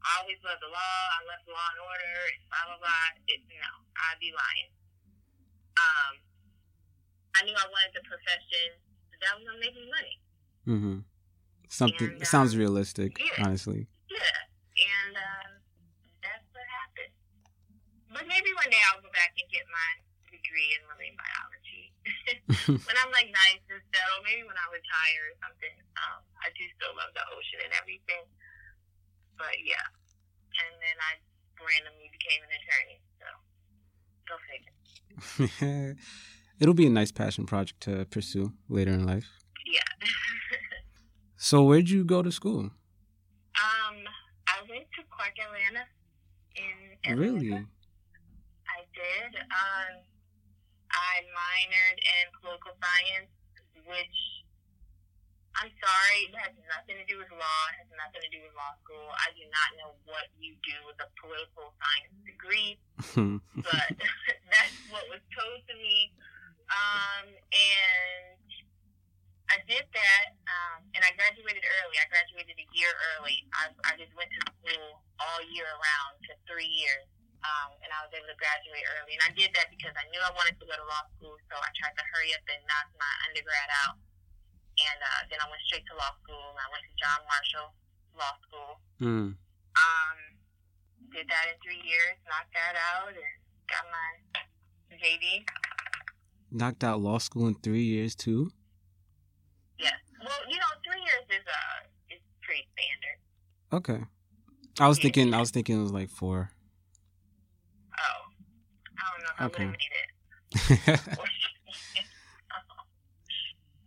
I 0.06 0.22
always 0.22 0.38
loved 0.46 0.62
the 0.62 0.70
law. 0.70 0.98
I 1.18 1.20
love 1.26 1.42
law 1.50 1.66
and 1.74 1.80
order 1.82 2.16
and 2.30 2.40
blah, 2.46 2.64
blah, 2.70 2.78
blah. 2.78 3.06
It, 3.26 3.42
no, 3.50 3.72
I'd 3.98 4.22
be 4.22 4.30
lying. 4.30 4.70
Um, 5.76 6.12
I 7.34 7.42
knew 7.42 7.52
I 7.58 7.66
wanted 7.66 7.92
the 7.98 8.06
profession 8.06 8.78
that 9.18 9.34
was 9.34 9.44
to 9.50 9.58
make 9.58 9.74
me 9.74 9.86
money. 9.90 10.16
Mm-hmm. 10.64 10.96
Something 11.66 12.22
And, 12.22 12.26
sounds 12.26 12.54
um, 12.54 12.62
realistic, 12.62 13.18
yeah. 13.18 13.42
honestly. 13.42 13.90
Yeah, 14.06 14.38
and 14.78 15.14
um, 15.18 15.50
that's 16.22 16.46
what 16.54 16.62
happened. 16.70 17.12
But 18.14 18.24
maybe 18.30 18.54
one 18.54 18.70
day 18.70 18.80
I'll 18.88 19.02
go 19.02 19.10
back 19.10 19.34
and 19.34 19.46
get 19.50 19.66
my 19.66 19.88
degree 20.30 20.70
in 20.78 20.86
marine 20.86 21.18
biology. 21.18 21.90
when 22.86 22.96
I'm 23.02 23.10
like 23.10 23.34
nice 23.34 23.62
and 23.66 23.82
settled, 23.90 24.22
maybe 24.22 24.46
when 24.46 24.54
I 24.54 24.66
retire 24.70 25.22
or 25.28 25.36
something. 25.42 25.76
Um, 25.98 26.22
I 26.38 26.54
do 26.54 26.62
still 26.78 26.94
love 26.94 27.10
the 27.18 27.26
ocean 27.34 27.66
and 27.66 27.74
everything. 27.74 28.22
But 29.38 29.54
yeah, 29.64 29.86
and 30.60 30.72
then 30.80 30.96
I 31.00 31.12
randomly 31.60 32.08
became 32.12 32.40
an 32.46 32.52
attorney. 32.58 32.98
So 33.20 33.26
go 34.28 34.34
figure. 34.48 35.96
It'll 36.60 36.74
be 36.74 36.86
a 36.86 36.90
nice 36.90 37.12
passion 37.12 37.44
project 37.46 37.80
to 37.82 38.06
pursue 38.06 38.52
later 38.68 38.92
in 38.92 39.06
life. 39.06 39.28
Yeah. 39.66 39.80
So, 41.38 41.62
where'd 41.64 41.90
you 41.90 42.02
go 42.02 42.22
to 42.22 42.32
school? 42.32 42.72
um, 43.60 43.96
I 44.48 44.64
went 44.68 44.88
to 44.96 45.02
Clark 45.12 45.36
Atlanta 45.36 45.84
in 46.56 46.96
Atlanta. 47.04 47.20
Really? 47.20 47.52
I 47.52 48.80
did. 48.96 49.30
Um, 49.36 50.00
I 50.90 51.14
minored 51.28 52.00
in 52.00 52.24
political 52.40 52.72
science, 52.80 53.30
which 53.84 54.18
I'm 55.56 55.72
sorry, 55.80 56.28
it 56.28 56.36
has 56.36 56.52
nothing 56.68 57.00
to 57.00 57.06
do 57.08 57.16
with 57.16 57.32
law. 57.32 57.62
It 57.72 57.80
has 57.80 57.90
nothing 57.96 58.20
to 58.20 58.30
do 58.30 58.44
with 58.44 58.52
law 58.52 58.76
school. 58.84 59.08
I 59.16 59.32
do 59.32 59.44
not 59.48 59.68
know 59.80 59.90
what 60.04 60.28
you 60.36 60.52
do 60.60 60.76
with 60.84 61.00
a 61.00 61.08
political 61.16 61.72
science 61.80 62.12
degree, 62.28 62.76
but 63.64 63.88
that's 64.52 64.76
what 64.92 65.08
was 65.08 65.24
told 65.32 65.64
to 65.64 65.74
me. 65.80 66.12
Um, 66.68 67.32
and 67.32 68.36
I 69.48 69.62
did 69.64 69.86
that, 69.96 70.26
um, 70.44 70.84
and 70.92 71.00
I 71.06 71.14
graduated 71.14 71.62
early. 71.62 71.96
I 71.96 72.06
graduated 72.10 72.58
a 72.58 72.66
year 72.74 72.92
early. 73.14 73.46
I, 73.54 73.72
I 73.86 73.92
just 73.96 74.12
went 74.18 74.28
to 74.34 74.40
school 74.60 75.00
all 75.22 75.40
year 75.48 75.70
round 75.70 76.20
for 76.26 76.34
three 76.50 76.68
years, 76.68 77.06
um, 77.46 77.72
and 77.80 77.88
I 77.94 78.04
was 78.04 78.12
able 78.12 78.28
to 78.28 78.36
graduate 78.36 78.84
early. 78.98 79.14
And 79.16 79.24
I 79.24 79.32
did 79.32 79.54
that 79.54 79.70
because 79.70 79.94
I 79.94 80.04
knew 80.12 80.20
I 80.20 80.34
wanted 80.34 80.58
to 80.58 80.66
go 80.66 80.74
to 80.74 80.84
law 80.84 81.06
school, 81.16 81.38
so 81.48 81.54
I 81.56 81.70
tried 81.78 81.94
to 81.96 82.04
hurry 82.12 82.34
up 82.34 82.44
and 82.44 82.60
knock 82.66 82.90
my 82.98 83.12
undergrad 83.30 83.70
out. 83.86 83.96
And 84.76 84.98
uh, 85.00 85.20
then 85.32 85.38
I 85.40 85.46
went 85.48 85.62
straight 85.64 85.86
to 85.88 85.94
law 85.96 86.12
school, 86.20 86.52
and 86.52 86.58
I 86.60 86.68
went 86.68 86.84
to 86.84 86.92
John 87.00 87.20
Marshall 87.24 87.68
Law 88.12 88.34
School. 88.44 88.72
mm. 89.00 89.30
Um, 89.36 90.18
did 91.12 91.26
that 91.28 91.44
in 91.48 91.56
three 91.64 91.80
years, 91.80 92.16
knocked 92.28 92.52
that 92.52 92.76
out, 92.76 93.08
and 93.08 93.34
got 93.68 93.84
my 93.88 94.08
JD. 94.96 95.44
Knocked 96.52 96.84
out 96.84 97.00
law 97.00 97.18
school 97.18 97.46
in 97.48 97.54
three 97.56 97.84
years 97.84 98.14
too. 98.14 98.50
Yeah. 99.78 99.90
Well, 100.20 100.40
you 100.48 100.56
know, 100.56 100.72
three 100.84 101.00
years 101.00 101.24
is 101.40 101.44
uh 101.46 102.14
is 102.14 102.20
pretty 102.42 102.68
standard. 102.72 103.18
Okay. 103.72 104.04
I 104.80 104.88
was 104.88 104.98
Yeah. 104.98 105.02
thinking. 105.04 105.34
I 105.34 105.40
was 105.40 105.50
thinking 105.50 105.78
it 105.78 105.82
was 105.82 105.92
like 105.92 106.08
four. 106.10 106.52
Oh, 107.98 108.20
I 108.96 109.02
don't 109.12 109.22
know 109.24 109.32
if 109.34 109.40
I 109.40 109.44
Okay. 109.46 109.66
would 109.66 110.88
have 110.92 111.06
made 111.06 111.16
it. 111.16 111.26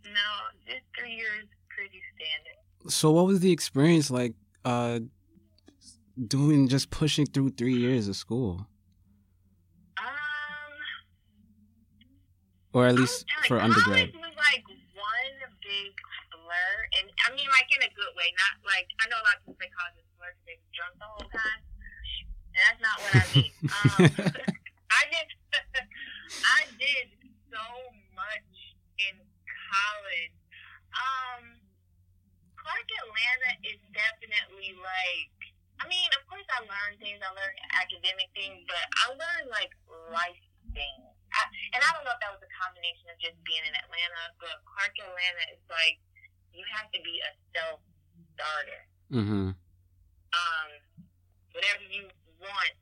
no, 0.06 0.30
just 0.68 0.84
three 0.98 0.99
years 1.12 1.46
pretty 1.70 2.02
standard. 2.16 2.92
so, 2.92 3.12
what 3.12 3.26
was 3.26 3.40
the 3.40 3.52
experience 3.52 4.10
like? 4.12 4.34
Uh, 4.66 5.00
doing 6.28 6.68
just 6.68 6.90
pushing 6.92 7.26
through 7.26 7.50
three 7.52 7.76
years 7.76 8.08
of 8.10 8.16
school, 8.16 8.68
Um, 9.98 10.06
or 12.74 12.88
at 12.88 12.96
least 12.96 13.26
like, 13.40 13.48
for 13.48 13.58
undergrad. 13.60 14.12
College 14.12 14.16
was 14.20 14.36
like 14.36 14.64
one 14.96 15.36
big 15.64 15.94
blur, 16.32 16.76
and 17.00 17.08
I 17.26 17.32
mean, 17.36 17.48
like 17.56 17.70
in 17.72 17.82
a 17.88 17.92
good 17.96 18.12
way. 18.20 18.34
Not 18.36 18.60
like 18.68 18.88
I 19.00 19.08
know 19.08 19.16
a 19.16 19.26
lot 19.26 19.36
of 19.40 19.48
people 19.48 19.58
say 19.64 19.72
college 19.72 19.96
is 20.00 20.08
blur 20.20 20.32
because 20.36 20.46
they 20.46 20.58
drunk 20.76 20.94
the 21.00 21.08
whole 21.08 21.30
time. 21.32 21.62
And 22.52 22.62
that's 22.68 22.82
not 22.84 22.98
what 23.00 23.12
I 23.16 23.26
mean. 23.32 23.52
Um, 23.70 24.36
I 25.00 25.04
did, 25.08 25.28
I 26.60 26.62
did 26.82 27.06
so 27.48 27.64
much 28.12 28.52
in 29.08 29.16
college. 29.72 30.36
Um, 31.00 31.44
Clark 32.60 32.88
Atlanta 33.04 33.52
is 33.66 33.80
definitely 33.96 34.76
like. 34.80 35.34
I 35.80 35.88
mean, 35.88 36.12
of 36.20 36.28
course, 36.28 36.44
I 36.52 36.60
learned 36.68 37.00
things. 37.00 37.24
I 37.24 37.32
learned 37.32 37.60
academic 37.72 38.28
things, 38.36 38.68
but 38.68 38.84
I 39.00 39.16
learned 39.16 39.48
like 39.48 39.72
life 40.12 40.44
things. 40.76 41.08
I, 41.32 41.42
and 41.72 41.80
I 41.80 41.90
don't 41.96 42.04
know 42.04 42.12
if 42.12 42.20
that 42.20 42.36
was 42.36 42.44
a 42.44 42.52
combination 42.52 43.08
of 43.08 43.18
just 43.24 43.40
being 43.48 43.64
in 43.64 43.72
Atlanta, 43.72 44.36
but 44.44 44.60
Clark 44.68 44.92
Atlanta 45.00 45.44
is 45.56 45.64
like 45.72 45.96
you 46.52 46.68
have 46.76 46.92
to 46.92 47.00
be 47.00 47.24
a 47.24 47.32
self 47.56 47.80
starter. 48.36 48.82
mm-hmm. 49.12 49.56
Um, 50.30 50.70
whatever 51.56 51.84
you 51.90 52.12
want, 52.44 52.74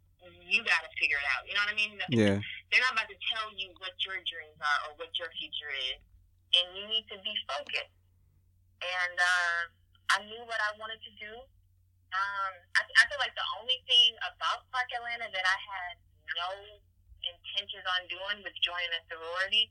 you 0.43 0.63
got 0.63 0.83
to 0.83 0.91
figure 0.99 1.19
it 1.19 1.27
out. 1.37 1.47
You 1.47 1.55
know 1.55 1.63
what 1.63 1.73
I 1.73 1.77
mean? 1.77 1.93
Yeah. 2.11 2.37
They're 2.69 2.83
not 2.83 2.97
about 2.97 3.09
to 3.11 3.19
tell 3.31 3.47
you 3.55 3.71
what 3.79 3.95
your 4.03 4.19
dreams 4.27 4.59
are 4.59 4.79
or 4.89 4.91
what 4.99 5.11
your 5.15 5.31
future 5.39 5.71
is, 5.93 5.99
and 6.57 6.65
you 6.75 6.83
need 6.91 7.05
to 7.13 7.17
be 7.23 7.33
focused. 7.47 7.96
And 8.77 9.15
uh, 9.17 9.59
I 10.13 10.17
knew 10.27 10.43
what 10.45 10.59
I 10.61 10.77
wanted 10.77 11.01
to 11.01 11.11
do. 11.17 11.33
Um, 12.13 12.53
I, 12.77 12.81
I 12.87 13.03
feel 13.11 13.19
like 13.19 13.35
the 13.35 13.47
only 13.59 13.79
thing 13.83 14.15
about 14.23 14.63
Clark 14.71 14.87
Atlanta 14.95 15.27
that 15.27 15.45
I 15.45 15.57
had 15.59 15.95
no 16.39 16.49
intentions 17.25 17.83
on 17.83 18.07
doing 18.07 18.39
was 18.45 18.55
joining 18.63 18.93
a 18.95 19.01
sorority. 19.11 19.67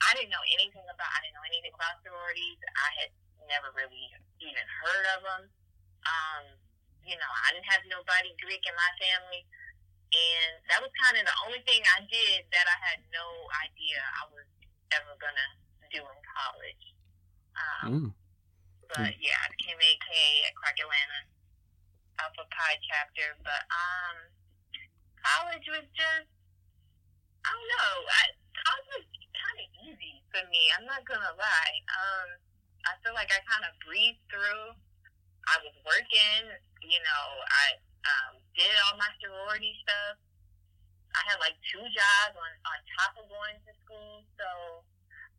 I 0.00 0.14
didn't 0.16 0.32
know 0.32 0.44
anything 0.54 0.86
about. 0.86 1.10
I 1.12 1.18
didn't 1.24 1.36
know 1.36 1.48
anything 1.50 1.74
about 1.74 1.98
sororities. 2.06 2.60
I 2.78 2.88
had 3.04 3.10
never 3.50 3.74
really 3.74 4.06
even 4.40 4.64
heard 4.80 5.04
of 5.18 5.20
them. 5.26 5.42
Um, 6.06 6.44
you 7.04 7.16
know, 7.18 7.30
I 7.44 7.52
didn't 7.52 7.68
have 7.68 7.84
nobody 7.90 8.32
Greek 8.40 8.64
in 8.64 8.72
my 8.76 8.90
family, 8.96 9.42
and 10.14 10.52
that 10.72 10.80
was 10.80 10.92
kind 11.04 11.20
of 11.20 11.24
the 11.26 11.36
only 11.44 11.60
thing 11.68 11.84
I 11.84 12.00
did 12.08 12.48
that 12.48 12.64
I 12.64 12.76
had 12.80 12.98
no 13.12 13.26
idea 13.60 14.00
I 14.00 14.24
was 14.32 14.48
ever 14.96 15.12
gonna 15.20 15.48
do 15.92 16.00
in 16.00 16.18
college. 16.24 16.84
Um, 17.58 17.84
Mm. 17.90 18.08
But 18.96 19.14
yeah, 19.22 19.38
I 19.38 19.46
became 19.54 19.78
AK 19.78 20.08
at 20.50 20.54
Clark 20.58 20.78
Atlanta 20.82 21.20
Alpha 22.18 22.44
Pi 22.50 22.72
chapter. 22.90 23.38
But 23.46 23.62
um, 23.70 24.16
college 25.22 25.66
was 25.70 25.86
just 25.94 26.28
I 27.46 27.48
don't 27.54 27.70
know. 27.72 27.94
I, 28.04 28.22
college 28.52 28.88
was 28.98 29.06
kind 29.32 29.58
of 29.62 29.68
easy 29.86 30.20
for 30.28 30.42
me. 30.50 30.62
I'm 30.76 30.84
not 30.84 31.06
gonna 31.08 31.34
lie. 31.38 31.76
Um, 31.88 32.28
I 32.84 32.92
feel 33.00 33.14
like 33.16 33.32
I 33.32 33.40
kind 33.46 33.64
of 33.64 33.72
breezed 33.86 34.20
through. 34.28 34.76
I 35.48 35.56
was 35.64 35.74
working. 35.86 36.50
You 36.84 37.00
know, 37.00 37.24
I 37.46 37.66
um, 38.04 38.32
did 38.58 38.72
all 38.88 38.98
my 38.98 39.08
sorority 39.22 39.72
stuff. 39.84 40.18
I 41.14 41.20
had 41.26 41.38
like 41.42 41.56
two 41.70 41.82
jobs 41.82 42.34
on 42.36 42.52
on 42.66 42.78
top 42.98 43.12
of 43.22 43.26
going 43.30 43.56
to 43.56 43.72
school. 43.86 44.26
So 44.36 44.48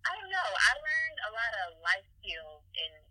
I 0.07 0.17
don't 0.17 0.31
know. 0.33 0.49
I 0.49 0.71
learned 0.81 1.19
a 1.29 1.31
lot 1.35 1.51
of 1.65 1.67
life 1.85 2.07
skills, 2.17 2.65
and 2.79 3.10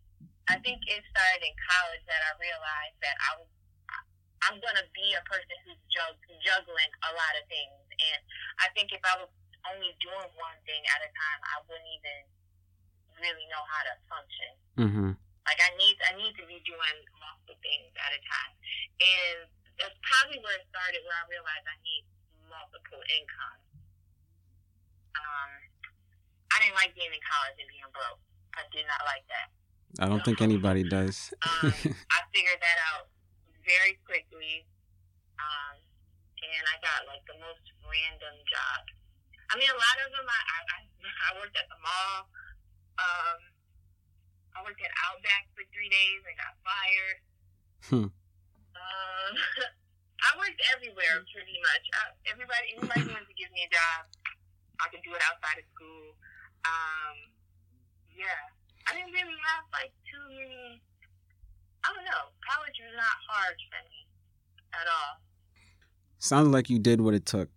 I 0.50 0.58
think 0.66 0.82
it 0.90 0.98
started 1.14 1.46
in 1.46 1.54
college 1.62 2.02
that 2.10 2.18
I 2.26 2.34
realized 2.42 2.98
that 3.06 3.16
I 3.22 3.30
was 3.38 3.46
I'm 4.40 4.56
gonna 4.58 4.88
be 4.96 5.14
a 5.14 5.22
person 5.28 5.52
who's 5.68 5.78
jug, 5.92 6.16
juggling 6.40 6.92
a 7.06 7.10
lot 7.12 7.32
of 7.36 7.44
things, 7.46 7.76
and 7.92 8.20
I 8.58 8.72
think 8.72 8.88
if 8.90 9.04
I 9.04 9.20
was 9.20 9.28
only 9.68 9.92
doing 10.00 10.30
one 10.40 10.58
thing 10.64 10.80
at 10.90 11.04
a 11.04 11.10
time, 11.12 11.40
I 11.44 11.56
wouldn't 11.68 11.92
even 12.00 12.18
really 13.20 13.46
know 13.52 13.60
how 13.68 13.82
to 13.84 13.94
function. 14.08 14.52
Mm-hmm. 14.80 15.10
Like 15.44 15.60
I 15.60 15.70
need 15.76 15.96
I 16.08 16.12
need 16.16 16.34
to 16.40 16.44
be 16.48 16.58
doing 16.64 16.96
multiple 17.20 17.60
things 17.60 17.92
at 18.00 18.10
a 18.16 18.20
time, 18.24 18.54
and 18.98 19.38
that's 19.76 19.98
probably 20.02 20.40
where 20.40 20.56
it 20.56 20.64
started. 20.72 21.04
Where 21.04 21.20
I 21.20 21.24
realized 21.28 21.66
I 21.68 21.78
need 21.84 22.04
multiple 22.48 23.02
income. 23.12 23.60
Um, 25.20 25.50
I 26.48 26.56
didn't 26.64 26.80
like 26.80 26.96
being 26.96 27.12
in 27.12 27.22
college 27.22 27.60
and 27.60 27.68
being 27.68 27.92
broke. 27.92 28.24
I 28.56 28.64
did 28.72 28.88
not 28.88 29.04
like 29.04 29.28
that. 29.28 29.52
I 29.98 30.06
don't 30.06 30.22
think 30.22 30.38
anybody 30.38 30.86
does. 30.86 31.34
Um, 31.42 31.74
I 31.74 32.18
figured 32.34 32.60
that 32.62 32.78
out 32.94 33.10
very 33.66 33.98
quickly, 34.06 34.62
um, 35.42 35.74
and 36.38 36.64
I 36.70 36.76
got 36.78 37.10
like 37.10 37.26
the 37.26 37.34
most 37.42 37.66
random 37.82 38.36
jobs. 38.46 38.90
I 39.50 39.58
mean, 39.58 39.66
a 39.66 39.74
lot 39.74 39.96
of 40.06 40.08
them. 40.14 40.26
I 40.30 40.40
I, 40.46 40.78
I, 41.26 41.30
worked 41.42 41.58
at 41.58 41.66
the 41.66 41.80
mall. 41.82 42.30
Um, 43.02 43.40
I 44.54 44.58
worked 44.62 44.78
at 44.78 44.94
Outback 45.10 45.50
for 45.58 45.66
three 45.74 45.90
days 45.90 46.22
and 46.22 46.36
got 46.38 46.54
fired. 46.62 47.18
Hmm. 47.90 48.08
Um, 48.78 49.32
I 50.26 50.30
worked 50.38 50.60
everywhere 50.70 51.26
pretty 51.34 51.58
much. 51.66 51.84
Uh, 51.98 52.10
everybody, 52.30 52.78
anybody 52.78 53.02
who 53.08 53.10
wants 53.10 53.26
to 53.26 53.34
give 53.34 53.50
me 53.50 53.66
a 53.66 53.70
job, 53.74 54.06
I 54.78 54.86
can 54.94 55.02
do 55.02 55.10
it 55.18 55.22
outside 55.26 55.58
of 55.58 55.66
school. 55.74 56.14
Um, 56.62 57.16
yeah, 58.12 58.52
I 58.90 58.94
didn't 58.94 59.12
really 59.12 59.38
have 59.46 59.64
like 59.72 59.92
too 60.10 60.18
many. 60.28 60.82
I 61.84 61.92
don't 61.94 62.04
know. 62.04 62.30
College 62.50 62.78
was 62.82 62.94
not 62.96 63.16
hard 63.28 63.56
for 63.70 63.80
me 63.88 64.06
at 64.74 64.86
all. 64.86 65.20
Sounds 66.18 66.48
like 66.48 66.68
you 66.68 66.78
did 66.78 67.00
what 67.00 67.14
it 67.14 67.24
took 67.24 67.48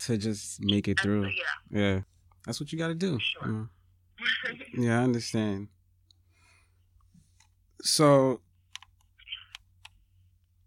to 0.00 0.16
just 0.16 0.60
make 0.62 0.88
it 0.88 0.96
That's- 0.96 1.04
through. 1.04 1.26
Yeah. 1.26 1.54
Yeah, 1.70 2.00
that's 2.46 2.58
what 2.60 2.72
you 2.72 2.78
got 2.78 2.88
to 2.88 2.94
do. 2.94 3.18
Sure. 3.20 3.46
Mm. 3.48 3.68
Yeah, 4.74 5.00
I 5.00 5.04
understand. 5.04 5.68
So, 7.82 8.40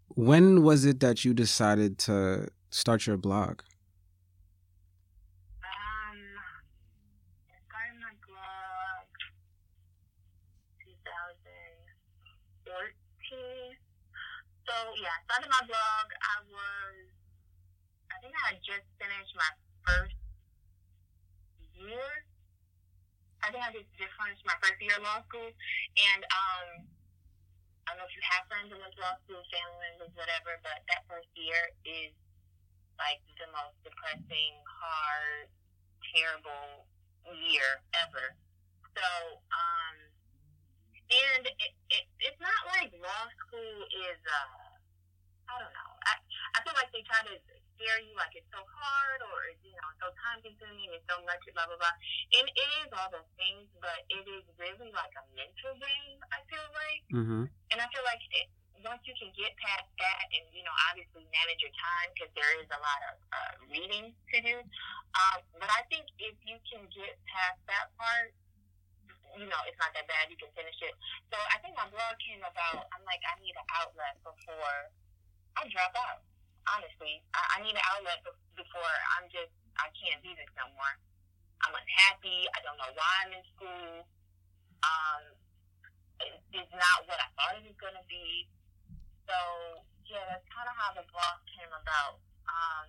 when 0.08 0.62
was 0.62 0.84
it 0.84 1.00
that 1.00 1.24
you 1.24 1.32
decided 1.34 1.98
to 2.00 2.48
start 2.70 3.06
your 3.06 3.16
blog? 3.16 3.62
Um, 5.62 6.18
I 7.48 7.56
started 7.66 7.98
my 8.00 8.12
blog 8.26 9.06
2014. 10.84 13.76
So 14.66 14.74
yeah, 15.06 15.22
started 15.22 15.46
my 15.46 15.62
blog. 15.70 16.06
I 16.18 16.34
was, 16.50 16.98
I 18.10 18.18
think 18.18 18.34
I 18.34 18.42
had 18.50 18.58
just 18.58 18.82
finished 18.98 19.38
my 19.38 19.50
first 19.86 20.18
year. 21.78 22.10
I 23.38 23.54
think 23.54 23.62
I 23.62 23.70
just 23.70 23.86
finished 23.94 24.42
my 24.42 24.58
first 24.58 24.82
year 24.82 24.98
of 24.98 25.06
law 25.06 25.22
school, 25.30 25.46
and 25.46 26.22
um, 26.26 26.66
I 27.86 27.94
don't 27.94 28.02
know 28.02 28.10
if 28.10 28.18
you 28.18 28.24
have 28.34 28.50
friends 28.50 28.74
to 28.74 28.82
law 28.82 29.14
school, 29.22 29.46
family 29.46 29.78
members, 29.94 30.10
whatever, 30.18 30.58
but 30.66 30.82
that 30.90 31.06
first 31.06 31.30
year 31.38 31.70
is 31.86 32.10
like 32.98 33.22
the 33.38 33.46
most 33.54 33.78
depressing, 33.86 34.58
hard, 34.66 35.46
terrible 36.10 36.82
year 37.46 37.78
ever. 38.02 38.34
So, 38.98 39.06
um, 39.54 39.96
and 41.14 41.46
it, 41.46 41.72
it, 41.94 42.04
it's 42.18 42.42
not 42.42 42.58
like 42.74 42.90
law 42.98 43.30
school 43.46 43.86
is, 43.86 44.18
uh, 44.26 44.65
I 45.46 45.54
don't 45.62 45.74
know. 45.74 45.90
I, 46.06 46.12
I 46.54 46.58
feel 46.66 46.74
like 46.74 46.90
they 46.90 47.02
try 47.06 47.22
to 47.26 47.34
scare 47.76 48.00
you 48.00 48.16
like 48.16 48.32
it's 48.32 48.48
so 48.48 48.64
hard 48.64 49.20
or, 49.20 49.52
you 49.60 49.72
know, 49.76 49.88
so 50.00 50.08
time 50.16 50.40
consuming, 50.40 50.90
it's 50.96 51.04
so 51.06 51.20
much, 51.28 51.44
blah, 51.52 51.68
blah, 51.68 51.76
blah. 51.76 51.96
And 52.40 52.48
it 52.48 52.68
is 52.84 52.88
all 52.96 53.12
those 53.12 53.28
things, 53.36 53.68
but 53.78 54.02
it 54.08 54.24
is 54.24 54.44
really 54.56 54.90
like 54.96 55.12
a 55.14 55.24
mental 55.36 55.76
game, 55.76 56.18
I 56.32 56.40
feel 56.48 56.68
like. 56.72 57.04
Mm-hmm. 57.12 57.42
And 57.46 57.78
I 57.78 57.86
feel 57.92 58.04
like 58.08 58.22
it, 58.32 58.48
once 58.80 59.04
you 59.04 59.12
can 59.20 59.28
get 59.36 59.52
past 59.60 59.88
that 60.00 60.24
and, 60.32 60.44
you 60.56 60.64
know, 60.64 60.72
obviously 60.88 61.28
manage 61.28 61.60
your 61.60 61.74
time 61.76 62.08
because 62.16 62.32
there 62.32 62.52
is 62.60 62.68
a 62.72 62.80
lot 62.80 63.00
of 63.12 63.14
uh, 63.32 63.52
reading 63.68 64.16
to 64.32 64.36
do. 64.40 64.56
Um, 65.16 65.38
but 65.60 65.68
I 65.68 65.84
think 65.92 66.08
if 66.16 66.36
you 66.48 66.56
can 66.64 66.84
get 66.92 67.16
past 67.28 67.60
that 67.68 67.92
part, 68.00 68.32
you 69.36 69.44
know, 69.44 69.60
it's 69.68 69.76
not 69.76 69.92
that 69.92 70.08
bad. 70.08 70.32
You 70.32 70.38
can 70.40 70.48
finish 70.56 70.80
it. 70.80 70.96
So 71.28 71.36
I 71.52 71.60
think 71.60 71.76
my 71.76 71.84
blog 71.92 72.16
came 72.24 72.40
about. 72.40 72.88
I'm 72.88 73.04
like, 73.04 73.20
I 73.28 73.36
need 73.44 73.52
an 73.52 73.68
outlet 73.76 74.16
before 74.24 74.88
I 75.56 75.64
drop 75.72 75.92
out. 75.96 76.20
Honestly, 76.66 77.22
I, 77.32 77.40
I 77.56 77.64
need 77.64 77.72
an 77.78 77.86
outlet 77.94 78.20
be- 78.26 78.42
before 78.58 78.94
I'm 79.16 79.30
just, 79.30 79.52
I 79.78 79.88
can't 79.96 80.20
do 80.20 80.34
this 80.34 80.50
no 80.58 80.66
more. 80.76 80.94
I'm 81.64 81.72
unhappy. 81.72 82.44
I 82.52 82.58
don't 82.60 82.76
know 82.76 82.92
why 82.92 83.12
I'm 83.24 83.32
in 83.32 83.44
school. 83.56 84.04
Um, 84.84 85.22
it- 86.20 86.42
it's 86.52 86.74
not 86.74 87.06
what 87.08 87.16
I 87.22 87.28
thought 87.38 87.56
it 87.56 87.64
was 87.64 87.76
to 87.78 88.04
be. 88.10 88.50
So, 89.26 89.36
yeah, 90.06 90.22
that's 90.30 90.46
kind 90.52 90.68
of 90.68 90.76
how 90.76 90.90
the 90.94 91.06
blog 91.10 91.38
came 91.54 91.70
about. 91.70 92.20
Um, 92.46 92.86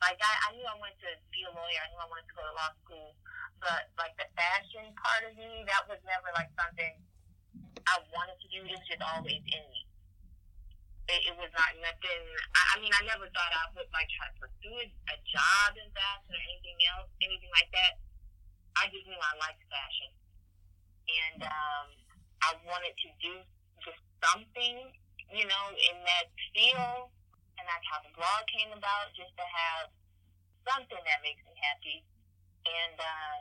like, 0.00 0.20
I, 0.20 0.32
I 0.48 0.56
knew 0.56 0.66
I 0.66 0.76
wanted 0.76 1.00
to 1.04 1.12
be 1.32 1.44
a 1.46 1.52
lawyer. 1.52 1.80
I 1.80 1.88
knew 1.92 2.00
I 2.00 2.08
wanted 2.08 2.28
to 2.28 2.34
go 2.36 2.44
to 2.44 2.52
law 2.56 2.72
school. 2.84 3.16
But, 3.60 3.88
like, 3.96 4.12
the 4.20 4.28
fashion 4.36 4.92
part 5.00 5.24
of 5.28 5.32
me, 5.36 5.64
that 5.68 5.88
was 5.88 6.00
never, 6.04 6.28
like, 6.36 6.52
something 6.56 6.92
I 7.88 7.96
wanted 8.12 8.36
to 8.40 8.48
do. 8.52 8.64
It 8.64 8.76
was 8.76 8.84
just 8.84 9.00
always 9.00 9.40
in 9.40 9.64
me. 9.72 9.83
It, 11.04 11.20
it 11.28 11.34
was 11.36 11.52
not 11.52 11.72
nothing. 11.84 12.22
I, 12.56 12.62
I 12.72 12.74
mean, 12.80 12.92
I 12.96 13.02
never 13.04 13.28
thought 13.28 13.52
I 13.52 13.68
would, 13.76 13.90
like, 13.92 14.08
try 14.16 14.26
to 14.32 14.36
pursue 14.40 14.88
a 15.12 15.16
job 15.28 15.76
in 15.76 15.88
fashion 15.92 16.32
or 16.32 16.42
anything 16.48 16.78
else, 16.96 17.08
anything 17.20 17.52
like 17.52 17.68
that. 17.76 18.00
I 18.80 18.88
just 18.88 19.04
knew 19.04 19.20
I 19.20 19.34
liked 19.36 19.60
fashion. 19.68 20.10
And, 21.04 21.40
um, 21.44 21.86
I 22.44 22.56
wanted 22.68 22.92
to 22.92 23.08
do 23.20 23.34
just 23.84 24.00
something, 24.20 24.76
you 25.32 25.44
know, 25.48 25.64
in 25.92 25.96
that 26.04 26.28
field. 26.52 27.12
And 27.56 27.64
that's 27.68 27.86
how 27.88 28.00
the 28.04 28.12
blog 28.12 28.42
came 28.52 28.72
about, 28.72 29.12
just 29.16 29.32
to 29.36 29.46
have 29.46 29.88
something 30.68 31.00
that 31.04 31.20
makes 31.24 31.40
me 31.44 31.54
happy. 31.56 32.04
And 32.64 32.96
um, 33.00 33.40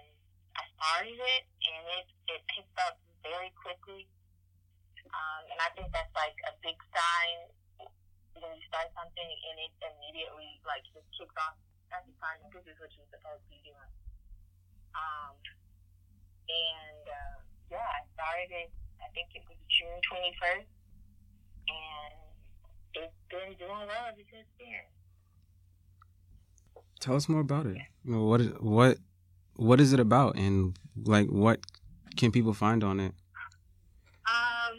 I 0.60 0.64
started 0.76 1.16
it, 1.16 1.44
and 1.48 1.84
it, 2.00 2.08
it 2.28 2.42
picked 2.52 2.78
up 2.84 3.00
very 3.24 3.52
quickly. 3.56 4.08
Um, 5.14 5.42
and 5.54 5.60
I 5.62 5.70
think 5.78 5.94
that's 5.94 6.12
like 6.18 6.38
a 6.50 6.54
big 6.66 6.78
sign 6.90 7.38
when 8.34 8.50
you 8.58 8.64
start 8.66 8.90
something 8.98 9.30
and 9.30 9.56
it 9.62 9.74
immediately 9.80 10.58
like 10.66 10.82
just 10.90 11.06
kicks 11.14 11.38
off. 11.38 11.56
That's 11.94 12.10
a 12.10 12.16
sign 12.18 12.42
that 12.42 12.52
this 12.52 12.66
is 12.66 12.78
what 12.82 12.90
you're 12.98 13.08
supposed 13.14 13.46
to 13.46 13.50
be 13.54 13.62
doing. 13.62 13.92
Um, 14.98 15.38
and 16.50 17.06
uh, 17.06 17.38
yeah, 17.70 17.86
I 17.86 18.02
started 18.18 18.50
it. 18.50 18.70
I 19.02 19.08
think 19.14 19.30
it 19.38 19.44
was 19.46 19.58
June 19.70 20.00
21st, 20.10 20.70
and 21.70 22.14
it's 22.94 23.22
been 23.30 23.54
doing 23.58 23.86
well 23.86 24.06
ever 24.10 24.26
since 24.32 24.50
then. 24.58 24.86
Tell 27.00 27.16
us 27.16 27.28
more 27.28 27.42
about 27.42 27.66
it. 27.66 27.78
What 28.06 28.42
is 28.42 28.48
what 28.60 28.98
what 29.56 29.82
is 29.82 29.94
it 29.94 30.00
about, 30.00 30.36
and 30.38 30.78
like 31.04 31.28
what 31.28 31.60
can 32.16 32.32
people 32.32 32.54
find 32.54 32.84
on 32.84 33.00
it? 33.00 33.14
Um, 34.26 34.78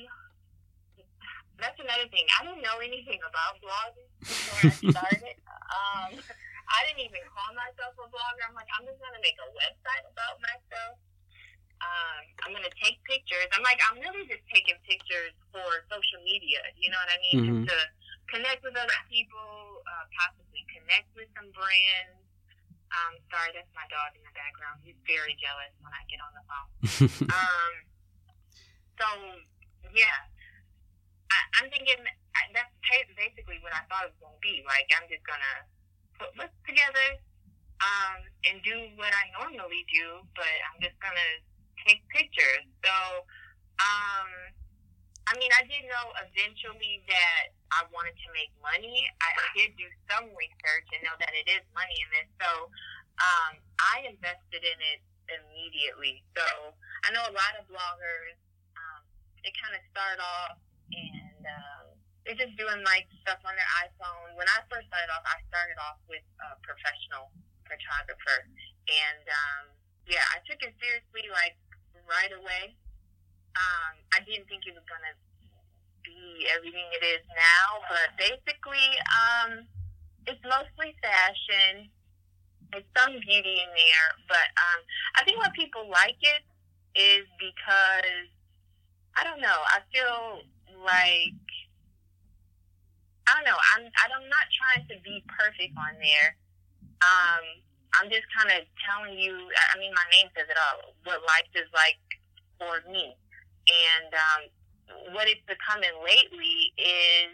that's 1.64 1.80
another 1.80 2.04
thing. 2.12 2.28
I 2.36 2.44
didn't 2.44 2.60
know 2.60 2.76
anything 2.84 3.18
about 3.24 3.56
blogging 3.64 4.08
before 4.20 4.60
I 4.68 4.72
started. 4.92 5.36
um, 5.72 6.12
I 6.68 6.78
didn't 6.88 7.08
even 7.08 7.24
call 7.32 7.48
myself 7.56 7.96
a 7.96 8.04
blogger. 8.12 8.44
I'm 8.44 8.52
like, 8.56 8.68
I'm 8.76 8.84
just 8.84 9.00
gonna 9.00 9.20
make 9.24 9.36
a 9.40 9.48
website 9.56 10.04
about 10.12 10.36
myself. 10.44 11.00
Um, 11.80 12.22
I'm 12.44 12.52
gonna 12.56 12.72
take 12.80 13.00
pictures. 13.08 13.48
I'm 13.56 13.64
like, 13.64 13.80
I'm 13.88 14.00
really 14.00 14.24
just 14.28 14.44
taking 14.52 14.76
pictures 14.84 15.32
for 15.52 15.64
social 15.92 16.20
media. 16.24 16.60
You 16.76 16.92
know 16.92 17.00
what 17.00 17.12
I 17.12 17.18
mean? 17.24 17.36
Mhm. 17.44 17.64
Just 17.68 17.72
to 17.72 17.78
connect 18.32 18.60
with 18.64 18.76
other 18.76 19.00
people, 19.12 19.84
uh, 19.84 20.04
possibly 20.16 20.64
connect 20.72 21.08
with 21.16 21.28
some 21.36 21.48
brands. 21.52 22.20
Um, 22.94 23.18
sorry, 23.28 23.52
that's 23.52 23.68
my 23.76 23.84
dog 23.92 24.14
in 24.16 24.22
the 24.24 24.32
background. 24.32 24.80
He's 24.86 24.96
very 25.04 25.34
jealous 25.36 25.74
when 25.84 25.92
I 25.92 26.02
get 26.08 26.20
on 26.24 26.32
the 26.36 26.44
phone. 26.48 26.68
Um, 27.36 27.72
so 28.96 29.06
yeah, 29.92 30.18
I, 31.34 31.38
I'm 31.58 31.68
thinking 31.74 31.98
that's 32.54 32.70
basically 33.18 33.58
what 33.66 33.74
I 33.74 33.82
thought 33.90 34.06
it 34.06 34.14
was 34.14 34.20
going 34.22 34.38
to 34.38 34.44
be. 34.44 34.62
Like 34.62 34.86
I'm 34.94 35.10
just 35.10 35.26
gonna 35.26 35.66
put 36.14 36.30
lists 36.38 36.62
together, 36.62 37.18
um, 37.82 38.22
and 38.46 38.62
do 38.62 38.76
what 38.94 39.10
I 39.10 39.24
normally 39.34 39.82
do, 39.90 40.22
but 40.38 40.54
I'm 40.70 40.78
just 40.78 40.94
gonna 41.02 41.30
take 41.82 42.06
pictures. 42.14 42.64
So, 42.86 42.94
um, 43.82 44.30
I 45.26 45.32
mean, 45.40 45.50
I 45.56 45.66
did 45.66 45.88
know 45.88 46.14
eventually 46.20 47.02
that 47.10 47.50
I 47.72 47.88
wanted 47.90 48.14
to 48.14 48.28
make 48.36 48.52
money. 48.60 49.08
I 49.18 49.30
did 49.56 49.74
do 49.74 49.88
some 50.06 50.30
research 50.36 50.86
and 50.94 51.02
know 51.02 51.16
that 51.18 51.32
it 51.34 51.48
is 51.48 51.64
money 51.74 51.96
in 51.96 52.08
this. 52.14 52.28
So, 52.38 52.70
um, 53.18 53.52
I 53.80 54.04
invested 54.06 54.62
in 54.62 54.78
it 54.94 55.00
immediately. 55.32 56.22
So, 56.36 56.76
I 57.08 57.12
know 57.16 57.24
a 57.24 57.34
lot 57.34 57.56
of 57.58 57.66
bloggers, 57.66 58.38
um, 58.76 59.02
they 59.42 59.50
kind 59.58 59.74
of 59.74 59.82
start 59.90 60.20
off 60.20 60.60
and 60.92 61.23
um, 61.46 61.94
they're 62.24 62.40
just 62.40 62.56
doing 62.56 62.80
like 62.88 63.04
stuff 63.20 63.40
on 63.44 63.52
their 63.52 63.72
iPhone. 63.84 64.32
When 64.36 64.48
I 64.48 64.64
first 64.72 64.88
started 64.88 65.12
off, 65.12 65.24
I 65.28 65.40
started 65.52 65.76
off 65.80 66.00
with 66.08 66.24
a 66.40 66.56
professional 66.64 67.28
photographer, 67.68 68.48
and 68.88 69.24
um, 69.28 69.64
yeah, 70.08 70.24
I 70.32 70.40
took 70.48 70.60
it 70.64 70.72
seriously 70.80 71.28
like 71.32 71.56
right 72.08 72.32
away. 72.32 72.76
Um, 73.54 73.92
I 74.16 74.24
didn't 74.24 74.48
think 74.48 74.66
it 74.66 74.74
was 74.74 74.84
gonna 74.88 75.14
be 76.04 76.48
everything 76.52 76.88
it 77.00 77.04
is 77.04 77.24
now, 77.32 77.84
but 77.88 78.08
basically, 78.16 78.88
um, 79.12 79.68
it's 80.26 80.40
mostly 80.44 80.96
fashion. 81.00 81.92
There's 82.72 82.88
some 82.96 83.14
beauty 83.20 83.60
in 83.60 83.70
there, 83.70 84.08
but 84.26 84.48
um, 84.58 84.80
I 85.16 85.24
think 85.24 85.38
why 85.38 85.52
people 85.54 85.86
like 85.88 86.18
it 86.20 86.42
is 86.96 87.28
because 87.38 88.28
I 89.14 89.22
don't 89.22 89.40
know. 89.40 89.60
I 89.70 89.78
feel 89.92 90.42
like 90.84 91.34
I 93.24 93.40
don't 93.40 93.48
know. 93.48 93.56
I'm 93.74 93.88
I'm 93.88 94.28
not 94.28 94.46
trying 94.52 94.84
to 94.92 94.96
be 95.00 95.24
perfect 95.32 95.72
on 95.80 95.96
there. 95.96 96.36
Um, 97.00 97.44
I'm 97.96 98.08
just 98.12 98.28
kind 98.36 98.52
of 98.52 98.68
telling 98.84 99.16
you. 99.16 99.32
I 99.32 99.74
mean, 99.80 99.96
my 99.96 100.06
name 100.12 100.28
says 100.36 100.46
it 100.46 100.58
all. 100.60 100.92
What 101.08 101.24
life 101.24 101.48
is 101.56 101.68
like 101.72 102.00
for 102.60 102.84
me, 102.92 103.16
and 103.66 104.10
um, 104.12 104.42
what 105.16 105.24
it's 105.26 105.42
becoming 105.48 105.92
lately 106.04 106.72
is 106.76 107.32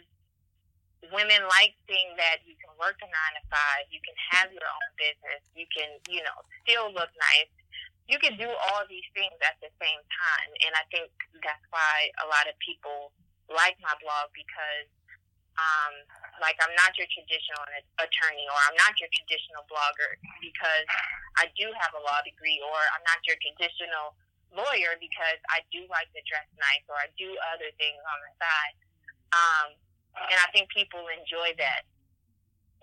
women 1.08 1.42
like 1.48 1.72
seeing 1.88 2.12
that 2.20 2.44
you 2.44 2.54
can 2.60 2.70
work 2.76 3.00
a 3.00 3.08
nine 3.08 3.34
to 3.40 3.42
five, 3.48 3.88
you 3.88 3.98
can 4.04 4.16
have 4.36 4.52
your 4.52 4.68
own 4.68 4.88
business, 5.00 5.40
you 5.56 5.64
can, 5.72 5.96
you 6.12 6.20
know, 6.20 6.38
still 6.60 6.92
look 6.92 7.08
nice. 7.16 7.52
You 8.04 8.18
can 8.18 8.36
do 8.36 8.50
all 8.50 8.84
these 8.90 9.06
things 9.14 9.32
at 9.40 9.56
the 9.62 9.70
same 9.80 10.02
time. 10.12 10.50
And 10.66 10.74
I 10.76 10.84
think 10.90 11.08
that's 11.40 11.62
why 11.70 12.10
a 12.20 12.26
lot 12.26 12.50
of 12.50 12.58
people 12.58 13.14
like 13.50 13.76
my 13.82 13.94
blog 13.98 14.30
because 14.32 14.88
um, 15.58 15.94
like 16.40 16.56
I'm 16.62 16.72
not 16.78 16.96
your 16.96 17.10
traditional 17.10 17.60
attorney 18.00 18.46
or 18.48 18.58
I'm 18.70 18.78
not 18.80 18.96
your 18.96 19.10
traditional 19.12 19.66
blogger 19.68 20.16
because 20.40 20.88
I 21.36 21.50
do 21.58 21.68
have 21.76 21.92
a 21.92 22.00
law 22.00 22.22
degree 22.24 22.62
or 22.64 22.78
I'm 22.96 23.04
not 23.04 23.20
your 23.28 23.36
traditional 23.42 24.16
lawyer 24.54 24.96
because 24.98 25.38
I 25.52 25.62
do 25.70 25.84
like 25.90 26.08
to 26.16 26.22
dress 26.26 26.46
nice 26.58 26.84
or 26.88 26.96
I 26.96 27.10
do 27.14 27.28
other 27.54 27.70
things 27.76 28.00
on 28.02 28.18
the 28.24 28.32
side. 28.40 28.76
Um, 29.30 29.68
and 30.16 30.38
I 30.42 30.48
think 30.50 30.72
people 30.74 31.06
enjoy 31.06 31.54
that, 31.60 31.86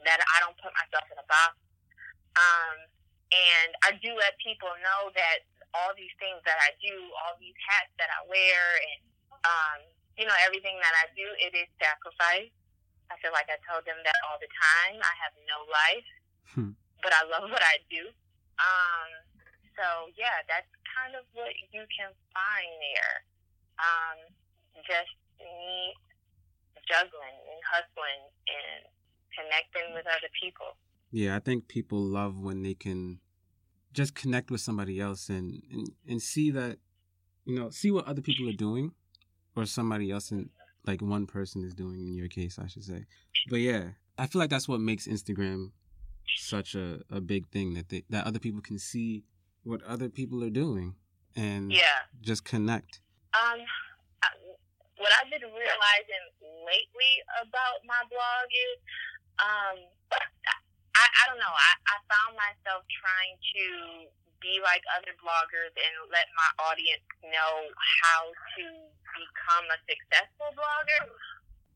that 0.07 0.19
I 0.21 0.37
don't 0.39 0.55
put 0.61 0.71
myself 0.77 1.07
in 1.11 1.17
a 1.19 1.27
box. 1.27 1.57
Um, 2.37 2.77
and 3.33 3.71
I 3.83 3.99
do 3.99 4.15
let 4.15 4.39
people 4.39 4.71
know 4.79 5.11
that 5.11 5.43
all 5.75 5.91
these 5.99 6.13
things 6.21 6.39
that 6.47 6.55
I 6.63 6.71
do, 6.79 6.95
all 7.25 7.35
these 7.35 7.57
hats 7.67 7.91
that 7.99 8.07
I 8.07 8.23
wear, 8.31 8.61
and 8.79 8.99
um, 9.43 9.79
you 10.17 10.25
know 10.25 10.37
everything 10.45 10.75
that 10.81 10.93
I 10.97 11.05
do, 11.13 11.27
it 11.39 11.53
is 11.53 11.69
sacrifice. 11.77 12.51
I 13.07 13.15
feel 13.23 13.31
like 13.31 13.47
I 13.47 13.55
tell 13.63 13.79
them 13.87 13.95
that 14.03 14.19
all 14.27 14.35
the 14.41 14.51
time. 14.51 14.99
I 14.99 15.13
have 15.23 15.33
no 15.47 15.57
life, 15.69 16.09
hmm. 16.51 16.73
but 16.99 17.15
I 17.15 17.23
love 17.29 17.47
what 17.47 17.63
I 17.63 17.79
do. 17.87 18.11
Um, 18.59 19.09
so 19.77 19.85
yeah, 20.17 20.43
that's 20.49 20.67
kind 20.91 21.13
of 21.13 21.23
what 21.37 21.53
you 21.71 21.85
can 21.93 22.11
find 22.33 22.71
there. 22.81 23.15
Um, 23.77 24.17
just 24.83 25.13
me 25.37 25.93
juggling 26.89 27.37
and 27.51 27.61
hustling 27.67 28.21
and 28.49 28.81
connecting 29.35 29.93
with 29.93 30.07
other 30.07 30.31
people. 30.41 30.75
Yeah, 31.11 31.35
I 31.35 31.39
think 31.39 31.67
people 31.67 31.99
love 31.99 32.39
when 32.39 32.63
they 32.63 32.73
can 32.73 33.19
just 33.93 34.15
connect 34.15 34.51
with 34.51 34.61
somebody 34.61 34.99
else 34.99 35.29
and, 35.29 35.61
and, 35.71 35.91
and 36.07 36.21
see 36.21 36.51
that, 36.51 36.77
you 37.45 37.59
know, 37.59 37.69
see 37.69 37.91
what 37.91 38.07
other 38.07 38.21
people 38.21 38.49
are 38.49 38.53
doing 38.53 38.91
or 39.57 39.65
somebody 39.65 40.11
else 40.11 40.31
in 40.31 40.49
like 40.85 41.01
one 41.01 41.25
person 41.25 41.63
is 41.63 41.73
doing 41.73 41.99
in 41.99 42.15
your 42.15 42.27
case, 42.27 42.57
I 42.59 42.67
should 42.67 42.83
say. 42.83 43.05
But 43.49 43.57
yeah, 43.57 43.89
I 44.17 44.27
feel 44.27 44.39
like 44.39 44.49
that's 44.49 44.67
what 44.67 44.79
makes 44.79 45.07
Instagram 45.07 45.71
such 46.37 46.75
a, 46.75 47.01
a 47.09 47.19
big 47.19 47.47
thing 47.49 47.73
that 47.73 47.89
they, 47.89 48.03
that 48.09 48.25
other 48.25 48.39
people 48.39 48.61
can 48.61 48.79
see 48.79 49.23
what 49.63 49.83
other 49.83 50.09
people 50.09 50.43
are 50.43 50.49
doing 50.49 50.95
and 51.35 51.71
yeah. 51.71 52.07
just 52.21 52.45
connect. 52.45 53.01
Um, 53.33 53.59
what 54.97 55.11
I've 55.21 55.29
been 55.29 55.43
realizing 55.43 56.23
lately 56.65 57.13
about 57.41 57.83
my 57.85 58.01
blog 58.09 58.47
is, 58.49 58.77
um, 59.37 59.77
I, 60.97 61.05
I 61.05 61.23
don't 61.29 61.37
know. 61.37 61.53
I, 61.53 61.71
I 61.85 61.95
found 62.09 62.33
myself 62.33 62.81
trying 62.89 63.37
to 63.37 63.65
be 64.41 64.61
like 64.61 64.83
other 64.93 65.13
bloggers 65.17 65.73
and 65.73 65.93
let 66.13 66.27
my 66.37 66.49
audience 66.69 67.05
know 67.25 67.53
how 68.03 68.21
to 68.57 68.65
become 69.17 69.65
a 69.73 69.79
successful 69.85 70.49
blogger. 70.53 71.03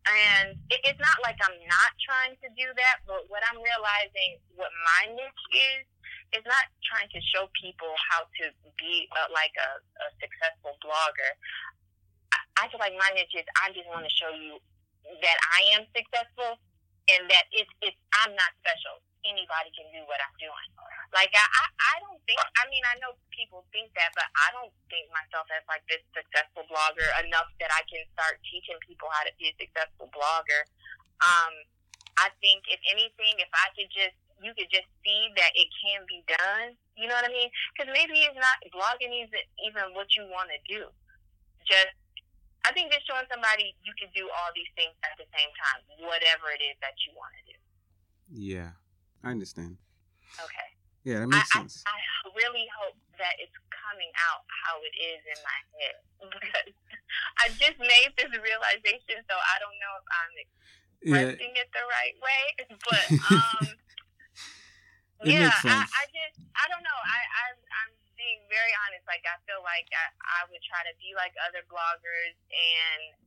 And 0.09 0.57
it, 0.73 0.81
it's 0.85 1.01
not 1.01 1.21
like 1.21 1.37
I'm 1.45 1.57
not 1.69 1.91
trying 2.01 2.33
to 2.41 2.49
do 2.57 2.67
that, 2.73 3.05
but 3.05 3.29
what 3.29 3.45
I'm 3.49 3.61
realizing, 3.61 4.41
what 4.57 4.73
my 4.73 5.13
niche 5.13 5.47
is, 5.53 5.85
is 6.33 6.45
not 6.47 6.65
trying 6.87 7.11
to 7.11 7.21
show 7.35 7.45
people 7.59 7.91
how 8.09 8.25
to 8.25 8.45
be 8.79 9.05
a, 9.13 9.21
like 9.29 9.53
a, 9.59 9.69
a 9.77 10.07
successful 10.17 10.73
blogger. 10.81 11.31
I 12.57 12.69
feel 12.71 12.81
like 12.81 12.95
my 12.97 13.11
niche 13.13 13.35
is 13.35 13.45
I 13.57 13.69
just 13.75 13.89
want 13.89 14.07
to 14.07 14.13
show 14.13 14.31
you 14.33 14.57
that 15.05 15.37
I 15.57 15.75
am 15.75 15.83
successful 15.91 16.57
and 17.09 17.21
that 17.27 17.45
it's 17.51 17.71
it's 17.81 17.97
I'm 18.21 18.31
not 18.37 18.51
special. 18.61 19.01
Anybody 19.21 19.69
can 19.77 19.85
do 19.93 20.01
what 20.09 20.17
I'm 20.17 20.33
doing. 20.41 20.69
Like 21.13 21.29
I, 21.35 21.45
I, 21.45 21.95
don't 22.01 22.17
think 22.25 22.39
I 22.57 22.63
mean 22.71 22.81
I 22.87 22.97
know 23.03 23.13
people 23.29 23.67
think 23.69 23.93
that, 23.99 24.15
but 24.17 24.25
I 24.33 24.49
don't 24.55 24.71
think 24.89 25.11
myself 25.13 25.45
as 25.53 25.61
like 25.69 25.85
this 25.85 26.01
successful 26.15 26.65
blogger 26.71 27.05
enough 27.21 27.51
that 27.61 27.69
I 27.69 27.85
can 27.85 28.01
start 28.15 28.41
teaching 28.47 28.79
people 28.81 29.11
how 29.13 29.27
to 29.27 29.33
be 29.37 29.51
a 29.51 29.55
successful 29.59 30.09
blogger. 30.09 30.65
Um, 31.21 31.53
I 32.17 32.33
think 32.41 32.65
if 32.71 32.81
anything, 32.89 33.37
if 33.37 33.51
I 33.53 33.69
could 33.77 33.91
just 33.93 34.17
you 34.41 34.51
could 34.57 34.73
just 34.73 34.89
see 35.05 35.29
that 35.37 35.53
it 35.53 35.69
can 35.77 36.01
be 36.09 36.25
done. 36.25 36.73
You 36.97 37.05
know 37.05 37.13
what 37.13 37.29
I 37.29 37.33
mean? 37.33 37.49
Because 37.73 37.93
maybe 37.93 38.25
it's 38.25 38.35
not 38.35 38.57
blogging 38.73 39.13
isn't 39.13 39.47
even 39.61 39.93
what 39.93 40.09
you 40.17 40.25
want 40.33 40.49
to 40.49 40.59
do. 40.65 40.89
Just 41.69 41.93
I 42.65 42.73
think 42.73 42.93
just 42.93 43.05
showing 43.09 43.25
somebody 43.29 43.73
you 43.81 43.93
can 43.97 44.09
do 44.13 44.29
all 44.29 44.49
these 44.53 44.69
things 44.77 44.93
at 45.01 45.17
the 45.17 45.25
same 45.33 45.49
time, 45.57 45.81
whatever 46.05 46.53
it 46.53 46.61
is 46.61 46.77
that 46.81 46.93
you 47.05 47.13
want 47.17 47.33
to 47.41 47.43
do. 47.53 47.57
Yeah, 48.31 48.77
I 49.23 49.31
understand. 49.31 49.77
Okay. 50.39 50.69
Yeah, 51.03 51.25
that 51.25 51.29
makes 51.29 51.49
I, 51.53 51.61
sense. 51.61 51.81
I, 51.85 51.97
I 51.97 52.29
really 52.37 52.65
hope 52.77 52.97
that 53.17 53.37
it's 53.41 53.53
coming 53.73 54.09
out 54.29 54.45
how 54.49 54.77
it 54.85 54.93
is 54.97 55.21
in 55.25 55.39
my 55.41 55.59
head 55.77 55.97
because 56.37 56.73
I 57.41 57.45
just 57.57 57.77
made 57.81 58.11
this 58.17 58.29
realization, 58.31 59.21
so 59.25 59.35
I 59.35 59.55
don't 59.57 59.77
know 59.81 59.93
if 59.97 60.05
I'm 60.09 60.33
expressing 60.37 61.53
yeah. 61.57 61.61
it 61.65 61.69
the 61.73 61.85
right 61.89 62.15
way, 62.21 62.43
but 62.87 63.05
um, 63.33 63.65
yeah, 65.33 65.49
I, 65.49 65.85
I 65.85 66.03
just 66.13 66.37
I 66.53 66.65
don't 66.69 66.85
know. 66.85 66.99
I, 67.01 67.19
I 67.19 67.45
I'm 67.81 67.91
being 68.13 68.45
very 68.53 68.73
honest, 68.85 69.05
like 69.09 69.25
I 69.25 69.41
feel 69.49 69.65
like 69.65 69.89
I, 69.89 70.05
I 70.21 70.39
would 70.53 70.61
try 70.61 70.85
to 70.85 70.93
be 71.01 71.17
like 71.17 71.33
other 71.41 71.65
bloggers 71.65 72.37
and 72.53 73.17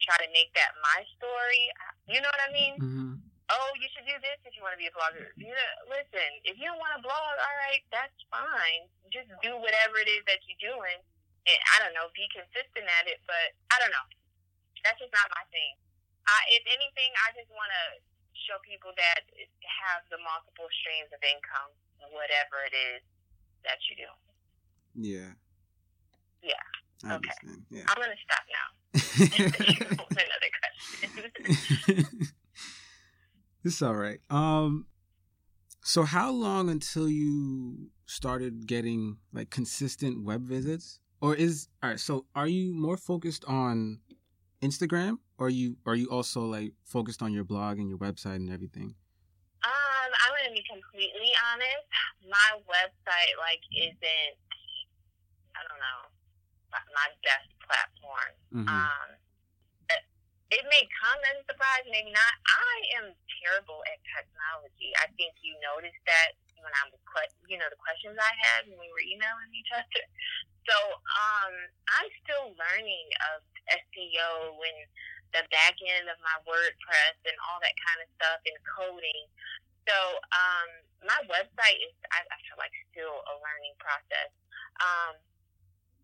try 0.00 0.16
to 0.16 0.28
make 0.32 0.48
that 0.56 0.72
my 0.80 1.04
story. 1.20 1.68
You 2.08 2.24
know 2.24 2.32
what 2.32 2.42
I 2.42 2.50
mean? 2.56 2.74
Mm-hmm. 2.80 3.27
Oh, 3.48 3.70
you 3.80 3.88
should 3.96 4.04
do 4.04 4.12
this 4.20 4.36
if 4.44 4.52
you 4.52 4.60
want 4.60 4.76
to 4.76 4.80
be 4.80 4.92
a 4.92 4.94
blogger. 4.94 5.32
You 5.40 5.48
know, 5.48 5.72
listen, 5.88 6.28
if 6.44 6.60
you 6.60 6.68
don't 6.68 6.76
want 6.76 6.92
to 6.96 7.00
blog, 7.00 7.34
all 7.40 7.56
right, 7.64 7.80
that's 7.88 8.12
fine. 8.28 8.84
Just 9.08 9.32
do 9.40 9.56
whatever 9.56 9.96
it 10.04 10.08
is 10.08 10.20
that 10.28 10.44
you're 10.44 10.60
doing. 10.76 11.00
And 11.48 11.60
I 11.72 11.80
don't 11.80 11.96
know, 11.96 12.12
be 12.12 12.28
consistent 12.28 12.84
at 12.84 13.08
it, 13.08 13.24
but 13.24 13.56
I 13.72 13.80
don't 13.80 13.88
know. 13.88 14.06
That's 14.84 15.00
just 15.00 15.16
not 15.16 15.32
my 15.32 15.44
thing. 15.48 15.80
I, 16.28 16.60
if 16.60 16.64
anything, 16.68 17.08
I 17.24 17.32
just 17.32 17.48
want 17.48 17.72
to 17.72 18.04
show 18.44 18.60
people 18.68 18.92
that 19.00 19.24
have 19.64 20.04
the 20.12 20.20
multiple 20.20 20.68
streams 20.84 21.08
of 21.16 21.20
income, 21.24 21.72
whatever 22.12 22.68
it 22.68 22.76
is 22.76 23.00
that 23.64 23.80
you 23.88 23.96
do. 24.04 24.10
Yeah. 24.92 25.32
Yeah. 26.44 26.64
I 27.08 27.16
okay. 27.16 27.32
Understand. 27.32 27.64
Yeah. 27.72 27.88
I'm 27.88 27.96
gonna 27.96 28.20
stop 28.20 28.44
now. 28.52 28.68
Another 30.20 30.50
question. 30.60 32.28
it's 33.68 33.82
all 33.82 33.94
right. 33.94 34.20
Um. 34.30 34.86
So 35.84 36.02
how 36.02 36.32
long 36.32 36.68
until 36.68 37.08
you 37.08 37.90
started 38.06 38.66
getting 38.66 39.18
like 39.32 39.50
consistent 39.50 40.24
web 40.24 40.42
visits, 40.42 41.00
or 41.20 41.34
is 41.34 41.68
all 41.82 41.90
right? 41.90 42.00
So 42.00 42.26
are 42.34 42.48
you 42.48 42.74
more 42.74 42.96
focused 42.96 43.44
on 43.46 44.00
Instagram, 44.62 45.18
or 45.38 45.46
are 45.46 45.50
you 45.50 45.76
are 45.86 45.94
you 45.94 46.08
also 46.10 46.40
like 46.42 46.72
focused 46.84 47.22
on 47.22 47.32
your 47.32 47.44
blog 47.44 47.78
and 47.78 47.88
your 47.88 47.98
website 47.98 48.36
and 48.36 48.50
everything? 48.50 48.94
Um, 49.64 50.10
I'm 50.24 50.32
gonna 50.32 50.54
be 50.54 50.64
completely 50.64 51.32
honest. 51.52 51.84
My 52.24 52.58
website 52.64 53.34
like 53.38 53.62
isn't 53.76 54.34
I 55.54 55.60
don't 55.68 55.78
know, 55.78 56.00
my 56.72 57.08
best 57.22 57.48
platform. 57.64 58.32
Mm-hmm. 58.54 58.68
Um, 58.68 59.08
it 60.48 60.64
may 60.64 60.84
come 60.96 61.20
as 61.28 61.40
a 61.40 61.44
surprise, 61.44 61.84
maybe 61.92 62.08
not. 62.08 62.34
I 62.48 62.76
am 63.00 63.06
terrible 63.44 63.84
at 63.84 64.00
technology. 64.08 64.96
I 64.96 65.12
think 65.20 65.36
you 65.44 65.52
noticed 65.60 66.00
that 66.08 66.40
when 66.64 66.72
I 66.72 66.88
was, 66.88 67.00
you 67.46 67.60
know, 67.60 67.68
the 67.68 67.78
questions 67.80 68.16
I 68.16 68.32
had 68.48 68.66
when 68.66 68.80
we 68.80 68.88
were 68.90 69.04
emailing 69.04 69.52
each 69.52 69.72
other. 69.76 70.04
So 70.68 70.76
um, 70.76 71.54
I'm 71.96 72.10
still 72.24 72.52
learning 72.56 73.08
of 73.32 73.40
SEO 73.72 74.52
and 74.56 74.78
the 75.32 75.44
back 75.48 75.76
end 75.80 76.08
of 76.08 76.20
my 76.20 76.36
WordPress 76.44 77.16
and 77.24 77.36
all 77.48 77.60
that 77.60 77.76
kind 77.80 78.00
of 78.04 78.08
stuff 78.20 78.40
and 78.44 78.58
coding. 78.64 79.24
So 79.88 79.96
um, 80.32 80.68
my 81.08 81.20
website 81.28 81.78
is, 81.80 81.96
I, 82.12 82.20
I 82.20 82.36
feel 82.44 82.60
like, 82.60 82.72
still 82.92 83.24
a 83.24 83.34
learning 83.40 83.76
process. 83.80 84.28
Um, 84.80 85.16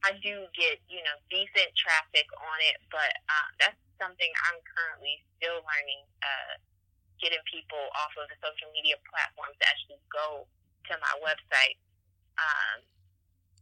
I 0.04 0.16
do 0.20 0.48
get, 0.56 0.80
you 0.88 1.00
know, 1.04 1.16
decent 1.28 1.72
traffic 1.76 2.28
on 2.36 2.58
it, 2.72 2.80
but 2.88 3.12
uh, 3.28 3.48
that's 3.60 3.83
something 3.98 4.30
I'm 4.50 4.58
currently 4.64 5.22
still 5.38 5.62
learning. 5.64 6.02
Uh, 6.20 6.58
getting 7.22 7.40
people 7.48 7.80
off 7.96 8.12
of 8.18 8.26
the 8.28 8.36
social 8.42 8.68
media 8.74 8.98
platforms 9.06 9.54
to 9.56 9.64
actually 9.64 9.96
go 10.10 10.44
to 10.90 10.92
my 10.98 11.14
website. 11.22 11.78
Um, 12.36 12.84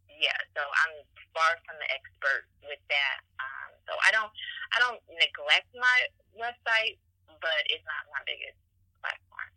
yeah, 0.09 0.37
so 0.57 0.63
I'm 0.65 1.05
far 1.31 1.55
from 1.63 1.77
the 1.79 1.89
expert 1.93 2.49
with 2.65 2.81
that. 2.91 3.19
Um, 3.39 3.71
so 3.87 3.93
I 4.03 4.11
don't, 4.11 4.33
I 4.75 4.79
don't 4.83 5.01
neglect 5.15 5.69
my 5.77 5.99
website, 6.35 6.99
but 7.29 7.61
it's 7.69 7.85
not 7.87 8.09
my 8.11 8.23
biggest 8.25 8.59
platform. 8.99 9.51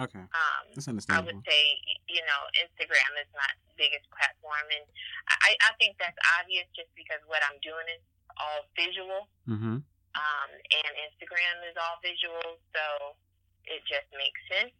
Okay. 0.00 0.24
Um, 0.24 0.64
That's 0.72 0.88
understandable. 0.88 1.20
I 1.20 1.26
would 1.28 1.40
say, 1.44 1.62
you 2.08 2.24
know, 2.24 2.40
Instagram 2.56 3.12
is 3.20 3.28
my 3.36 3.50
biggest 3.76 4.08
platform, 4.08 4.64
and 4.72 4.84
I, 5.28 5.52
I 5.68 5.76
think 5.76 6.00
that's 6.00 6.16
obvious 6.40 6.64
just 6.72 6.88
because 6.96 7.20
what 7.28 7.44
I'm 7.44 7.60
doing 7.60 7.84
is 7.92 8.02
all 8.40 8.64
visual. 8.72 9.28
Mm-hmm. 9.44 9.84
Um, 10.14 10.50
and 10.52 10.92
Instagram 11.08 11.56
is 11.70 11.76
all 11.76 11.96
visual, 12.02 12.60
so 12.72 13.16
it 13.64 13.80
just 13.88 14.08
makes 14.12 14.40
sense. 14.50 14.74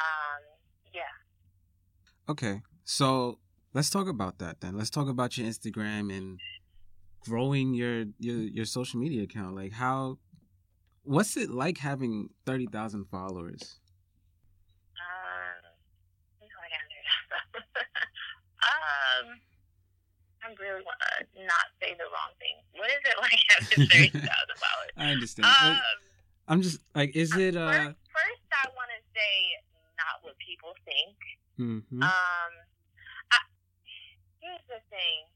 Um, 0.00 0.40
yeah. 0.94 1.14
Okay, 2.28 2.62
so 2.84 3.38
let's 3.74 3.90
talk 3.90 4.08
about 4.08 4.38
that 4.38 4.60
then. 4.60 4.76
Let's 4.76 4.90
talk 4.90 5.08
about 5.08 5.36
your 5.36 5.46
Instagram 5.46 6.16
and 6.16 6.40
growing 7.20 7.74
your 7.74 8.06
your 8.18 8.38
your 8.38 8.64
social 8.64 9.00
media 9.00 9.24
account. 9.24 9.54
Like 9.54 9.72
how 9.72 10.18
what's 11.08 11.36
it 11.36 11.50
like 11.50 11.78
having 11.78 12.28
30,000 12.44 13.06
followers? 13.06 13.80
Um, 15.00 15.64
um, 19.32 19.40
I 20.48 20.56
really 20.56 20.80
want 20.80 20.96
to 21.04 21.44
not 21.44 21.68
say 21.76 21.92
the 21.92 22.08
wrong 22.08 22.32
thing. 22.40 22.56
What 22.72 22.88
is 22.88 23.04
it 23.04 23.16
like 23.20 23.40
having 23.52 24.16
30,000 24.16 24.24
followers? 24.24 24.94
I 24.96 25.12
understand. 25.12 25.44
Um, 25.44 25.76
I'm 26.48 26.60
just 26.64 26.80
like, 26.96 27.12
is 27.12 27.36
it 27.36 27.52
uh? 27.52 27.92
First, 27.92 28.00
first 28.08 28.48
I 28.56 28.72
want 28.72 28.88
to 28.96 29.00
say 29.12 29.32
not 30.00 30.24
what 30.24 30.40
people 30.40 30.72
think. 30.88 31.20
Mm-hmm. 31.60 32.00
Um, 32.00 32.52
I, 33.28 33.38
here's 34.40 34.64
the 34.72 34.80
thing. 34.88 35.28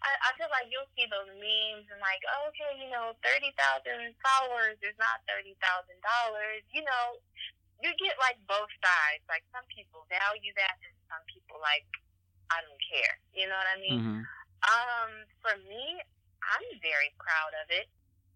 I, 0.00 0.16
I 0.24 0.30
feel 0.40 0.48
like 0.48 0.72
you'll 0.72 0.88
see 0.96 1.04
those 1.12 1.28
memes 1.36 1.84
and 1.92 2.00
like, 2.00 2.24
okay, 2.48 2.80
you 2.80 2.88
know, 2.88 3.12
thirty 3.20 3.52
thousand 3.60 4.16
followers 4.24 4.80
is 4.80 4.96
not 4.96 5.20
thirty 5.28 5.60
thousand 5.60 6.00
dollars. 6.00 6.64
You 6.72 6.88
know, 6.88 7.20
you 7.84 7.92
get 8.00 8.16
like 8.16 8.40
both 8.48 8.72
sides. 8.80 9.20
Like 9.28 9.44
some 9.52 9.68
people 9.68 10.08
value 10.08 10.56
that, 10.56 10.80
and 10.80 10.96
some 11.12 11.20
people 11.28 11.60
like, 11.60 11.84
I 12.48 12.64
don't 12.64 12.80
care. 12.80 13.14
You 13.36 13.52
know 13.52 13.58
what 13.60 13.68
I 13.68 13.76
mean? 13.76 14.00
Mm-hmm. 14.00 14.37
Um, 14.66 15.10
for 15.40 15.54
me, 15.68 16.02
I'm 16.42 16.66
very 16.82 17.14
proud 17.18 17.52
of 17.62 17.68
it. 17.70 17.86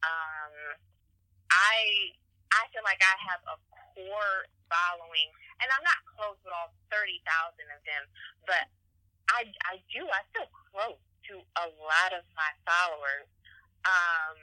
Um, 0.02 0.54
I 1.50 2.14
I 2.52 2.68
feel 2.70 2.84
like 2.84 3.00
I 3.00 3.16
have 3.32 3.42
a 3.48 3.56
core 3.94 4.46
following, 4.68 5.28
and 5.60 5.68
I'm 5.72 5.84
not 5.84 6.00
close 6.14 6.38
with 6.44 6.54
all 6.54 6.72
thirty 6.90 7.22
thousand 7.26 7.68
of 7.74 7.82
them, 7.84 8.04
but 8.46 8.66
I 9.30 9.46
I 9.68 9.80
do 9.92 10.06
I 10.06 10.22
feel 10.34 10.48
close 10.70 11.00
to 11.30 11.34
a 11.62 11.66
lot 11.82 12.10
of 12.14 12.24
my 12.34 12.50
followers. 12.66 13.28
Um, 13.86 14.36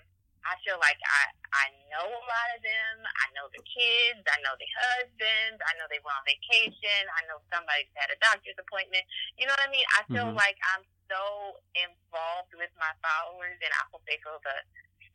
I 0.48 0.56
feel 0.64 0.80
like 0.80 1.00
I 1.04 1.24
I 1.52 1.66
know 1.92 2.08
a 2.08 2.24
lot 2.24 2.50
of 2.56 2.62
them. 2.64 2.96
I 3.04 3.26
know 3.36 3.50
the 3.52 3.64
kids. 3.66 4.24
I 4.30 4.38
know 4.46 4.56
the 4.56 4.70
husbands. 4.80 5.60
I 5.66 5.72
know 5.78 5.88
they 5.90 6.00
went 6.04 6.16
on 6.18 6.26
vacation. 6.28 7.02
I 7.18 7.26
know 7.28 7.42
somebody's 7.52 7.92
had 7.98 8.12
a 8.14 8.20
doctor's 8.24 8.58
appointment. 8.60 9.04
You 9.36 9.48
know 9.50 9.56
what 9.58 9.68
I 9.68 9.72
mean? 9.74 9.86
I 9.98 10.02
feel 10.14 10.30
Mhm. 10.30 10.38
like 10.38 10.58
I'm 10.76 10.86
so 11.10 11.58
involved 11.74 12.54
with 12.56 12.72
my 12.78 12.94
followers, 13.02 13.58
and 13.60 13.74
I 13.74 13.84
hope 13.90 14.06
they 14.06 14.22
feel 14.22 14.40
the 14.46 14.60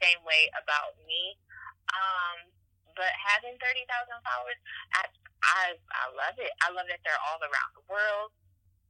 same 0.03 0.21
way 0.27 0.51
about 0.59 0.99
me. 1.07 1.39
Um, 1.95 2.51
but 2.99 3.11
having 3.17 3.55
thirty 3.63 3.87
thousand 3.87 4.19
followers, 4.27 4.59
I, 4.99 5.07
I 5.43 5.63
I 5.79 6.05
love 6.15 6.37
it. 6.39 6.51
I 6.63 6.75
love 6.75 6.91
that 6.91 7.01
they're 7.07 7.25
all 7.31 7.41
around 7.43 7.71
the 7.79 7.87
world. 7.87 8.35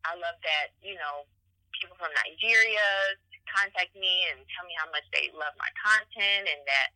I 0.04 0.16
love 0.16 0.36
that 0.44 0.72
you 0.80 0.96
know 0.96 1.28
people 1.76 1.96
from 2.00 2.12
Nigeria 2.24 3.16
contact 3.48 3.92
me 3.92 4.24
and 4.32 4.40
tell 4.56 4.64
me 4.64 4.72
how 4.80 4.88
much 4.88 5.04
they 5.12 5.28
love 5.36 5.52
my 5.60 5.68
content 5.76 6.48
and 6.48 6.62
that 6.64 6.88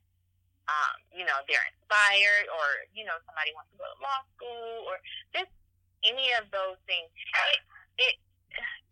um, 0.68 0.96
you 1.12 1.24
know 1.24 1.40
they're 1.48 1.64
inspired 1.76 2.48
or 2.52 2.66
you 2.92 3.04
know 3.04 3.16
somebody 3.24 3.52
wants 3.56 3.72
to 3.72 3.80
go 3.80 3.88
to 3.88 3.98
law 4.00 4.20
school 4.36 4.88
or 4.88 5.00
just 5.32 5.52
any 6.06 6.30
of 6.38 6.46
those 6.54 6.78
things. 6.86 7.10
It, 7.10 7.60
it 7.98 8.14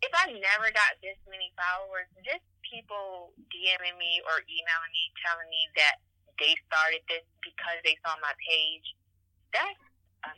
if 0.01 0.11
I 0.13 0.29
never 0.29 0.69
got 0.73 0.97
this 1.01 1.17
many 1.25 1.49
followers, 1.57 2.05
just 2.21 2.45
people 2.61 3.33
DMing 3.49 3.97
me 3.97 4.21
or 4.29 4.43
emailing 4.45 4.93
me 4.93 5.05
telling 5.25 5.49
me 5.49 5.61
that 5.79 5.97
they 6.37 6.53
started 6.69 7.01
this 7.09 7.25
because 7.41 7.81
they 7.81 7.97
saw 8.05 8.13
my 8.21 8.33
page, 8.45 8.85
that's 9.49 9.81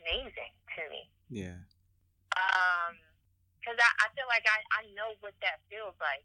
amazing 0.00 0.52
to 0.76 0.82
me. 0.88 1.02
Yeah. 1.28 1.60
Um, 2.38 2.96
because 3.60 3.76
I, 3.76 3.90
I 4.00 4.06
feel 4.16 4.24
like 4.32 4.46
I, 4.48 4.58
I 4.80 4.82
know 4.96 5.12
what 5.20 5.36
that 5.44 5.60
feels 5.68 5.92
like. 6.00 6.24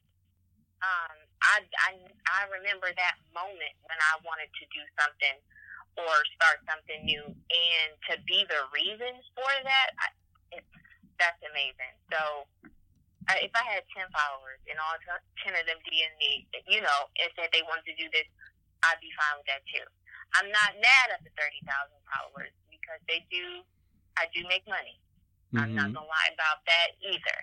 Um, 0.79 1.17
I, 1.43 1.55
I, 1.83 1.91
I 2.31 2.41
remember 2.47 2.87
that 2.87 3.19
moment 3.35 3.75
when 3.83 3.99
I 3.99 4.21
wanted 4.23 4.47
to 4.47 4.63
do 4.71 4.83
something 4.95 5.35
or 5.99 6.13
start 6.39 6.63
something 6.67 7.03
new, 7.07 7.23
and 7.23 7.89
to 8.11 8.19
be 8.27 8.43
the 8.47 8.67
reason 8.71 9.15
for 9.35 9.51
that, 9.63 9.87
I, 9.99 10.07
it, 10.59 10.63
that's 11.19 11.39
amazing. 11.43 11.95
So, 12.11 12.47
I, 13.27 13.41
if 13.41 13.53
I 13.57 13.63
had 13.65 13.81
10 13.97 14.05
followers 14.13 14.61
and 14.69 14.77
all 14.77 14.93
10 15.01 15.55
of 15.57 15.65
them 15.65 15.79
DM 15.87 16.13
me, 16.21 16.45
you 16.69 16.81
know, 16.81 16.99
and 17.21 17.29
said 17.33 17.49
they 17.49 17.65
wanted 17.65 17.89
to 17.89 17.95
do 17.97 18.07
this, 18.13 18.27
I'd 18.85 19.01
be 19.01 19.09
fine 19.17 19.41
with 19.41 19.49
that 19.49 19.65
too. 19.65 19.85
I'm 20.37 20.49
not 20.53 20.77
mad 20.77 21.07
at 21.15 21.21
the 21.25 21.33
30,000 21.33 21.65
followers 22.05 22.53
because 22.69 23.01
they 23.09 23.25
do, 23.33 23.65
I 24.19 24.29
do 24.35 24.45
make 24.45 24.65
money. 24.69 24.99
I'm 25.57 25.73
not 25.73 25.89
Mhm. 25.89 26.01
gonna 26.01 26.05
lie 26.11 26.29
about 26.35 26.61
that 26.67 26.89
either. 27.01 27.37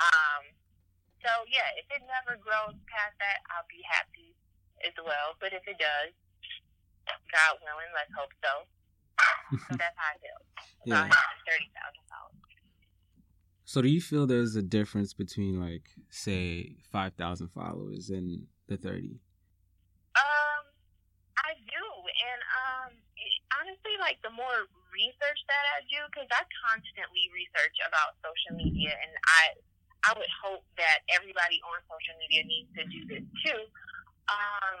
Um, 0.00 0.42
so 1.22 1.30
yeah, 1.50 1.68
if 1.76 1.86
it 1.90 2.02
never 2.06 2.36
grows 2.40 2.74
past 2.88 3.14
that, 3.18 3.42
I'll 3.50 3.66
be 3.68 3.82
happy 3.82 4.34
as 4.86 4.94
well. 4.96 5.36
But 5.38 5.52
if 5.52 5.66
it 5.68 5.78
does, 5.78 6.14
God 7.32 7.58
willing, 7.62 7.92
let's 7.94 8.12
hope 8.16 8.32
so. 8.42 8.66
so 9.68 9.76
that's 9.82 9.96
how 9.98 10.14
I 10.14 10.18
feel 10.18 10.38
Yeah. 10.86 11.10
thirty 11.46 11.68
thousand 11.76 12.04
followers. 12.07 12.07
So 13.68 13.84
do 13.84 13.92
you 13.92 14.00
feel 14.00 14.24
there's 14.24 14.56
a 14.56 14.64
difference 14.64 15.12
between 15.12 15.60
like 15.60 15.92
say 16.08 16.80
5,000 16.88 17.52
followers 17.52 18.08
and 18.08 18.48
the 18.64 18.80
30? 18.80 19.20
Um, 20.16 20.62
I 21.36 21.52
do, 21.52 21.84
and 22.00 22.40
um, 22.64 22.90
honestly, 23.60 23.92
like 24.00 24.24
the 24.24 24.32
more 24.32 24.64
research 24.88 25.40
that 25.52 25.64
I 25.76 25.84
do, 25.84 26.00
because 26.08 26.32
I 26.32 26.48
constantly 26.64 27.28
research 27.28 27.76
about 27.84 28.16
social 28.24 28.56
media, 28.56 28.96
and 28.96 29.12
I, 29.36 29.52
I 30.00 30.10
would 30.16 30.32
hope 30.40 30.64
that 30.80 31.04
everybody 31.12 31.60
on 31.68 31.76
social 31.92 32.16
media 32.24 32.48
needs 32.48 32.72
to 32.72 32.88
do 32.88 33.04
this 33.04 33.26
too. 33.44 33.60
Um, 34.32 34.80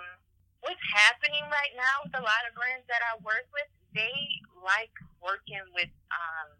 what's 0.64 0.80
happening 0.96 1.44
right 1.52 1.76
now 1.76 2.08
with 2.08 2.16
a 2.16 2.24
lot 2.24 2.40
of 2.48 2.56
brands 2.56 2.88
that 2.88 3.04
I 3.04 3.20
work 3.20 3.52
with, 3.52 3.68
they 3.92 4.16
like 4.64 4.96
working 5.20 5.60
with 5.76 5.92
um, 6.08 6.57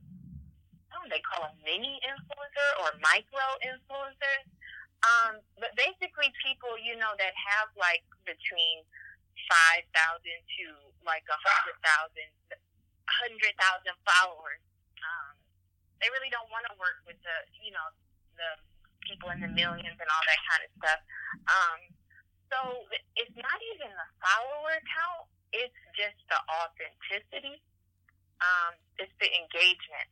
I 0.98 1.08
they 1.10 1.22
call 1.22 1.46
them 1.46 1.56
mini 1.62 2.02
influencer 2.02 2.70
or 2.82 2.90
micro 2.98 3.44
influencers. 3.62 4.46
Um, 5.06 5.38
but 5.62 5.70
basically, 5.78 6.26
people 6.42 6.74
you 6.82 6.98
know 6.98 7.14
that 7.22 7.34
have 7.38 7.70
like 7.78 8.02
between 8.26 8.82
five 9.46 9.86
thousand 9.94 10.38
to 10.58 10.66
like 11.06 11.22
a 11.30 11.38
hundred 11.38 11.78
thousand, 11.86 12.30
hundred 13.06 13.54
thousand 13.62 13.94
followers. 14.02 14.62
Um, 14.98 15.38
they 16.02 16.10
really 16.10 16.30
don't 16.34 16.50
want 16.50 16.66
to 16.66 16.74
work 16.82 16.98
with 17.06 17.18
the 17.22 17.36
you 17.62 17.70
know 17.70 17.86
the 18.34 18.50
people 19.06 19.30
in 19.30 19.38
the 19.38 19.50
millions 19.54 19.94
and 19.94 20.10
all 20.10 20.24
that 20.26 20.40
kind 20.50 20.62
of 20.66 20.70
stuff. 20.82 21.00
Um, 21.46 21.80
so 22.50 22.58
it's 23.14 23.36
not 23.38 23.58
even 23.78 23.94
the 23.94 24.08
follower 24.18 24.82
count; 24.82 25.30
it's 25.54 25.78
just 25.94 26.18
the 26.26 26.40
authenticity. 26.58 27.62
Um, 28.42 28.74
it's 28.98 29.14
the 29.22 29.30
engagement. 29.30 30.10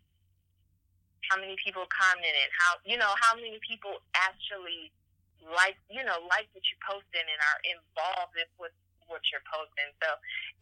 How 1.29 1.37
many 1.39 1.59
people 1.59 1.87
commented? 1.91 2.49
How 2.55 2.79
you 2.87 2.97
know 2.97 3.13
how 3.19 3.35
many 3.35 3.59
people 3.63 3.99
actually 4.15 4.95
like 5.43 5.79
you 5.91 6.03
know 6.03 6.19
like 6.27 6.51
what 6.55 6.65
you 6.67 6.77
posting 6.83 7.27
and 7.27 7.41
are 7.43 7.61
involved 7.67 8.35
with 8.35 8.75
what 9.09 9.23
you're 9.31 9.45
posting. 9.47 9.91
So 10.03 10.09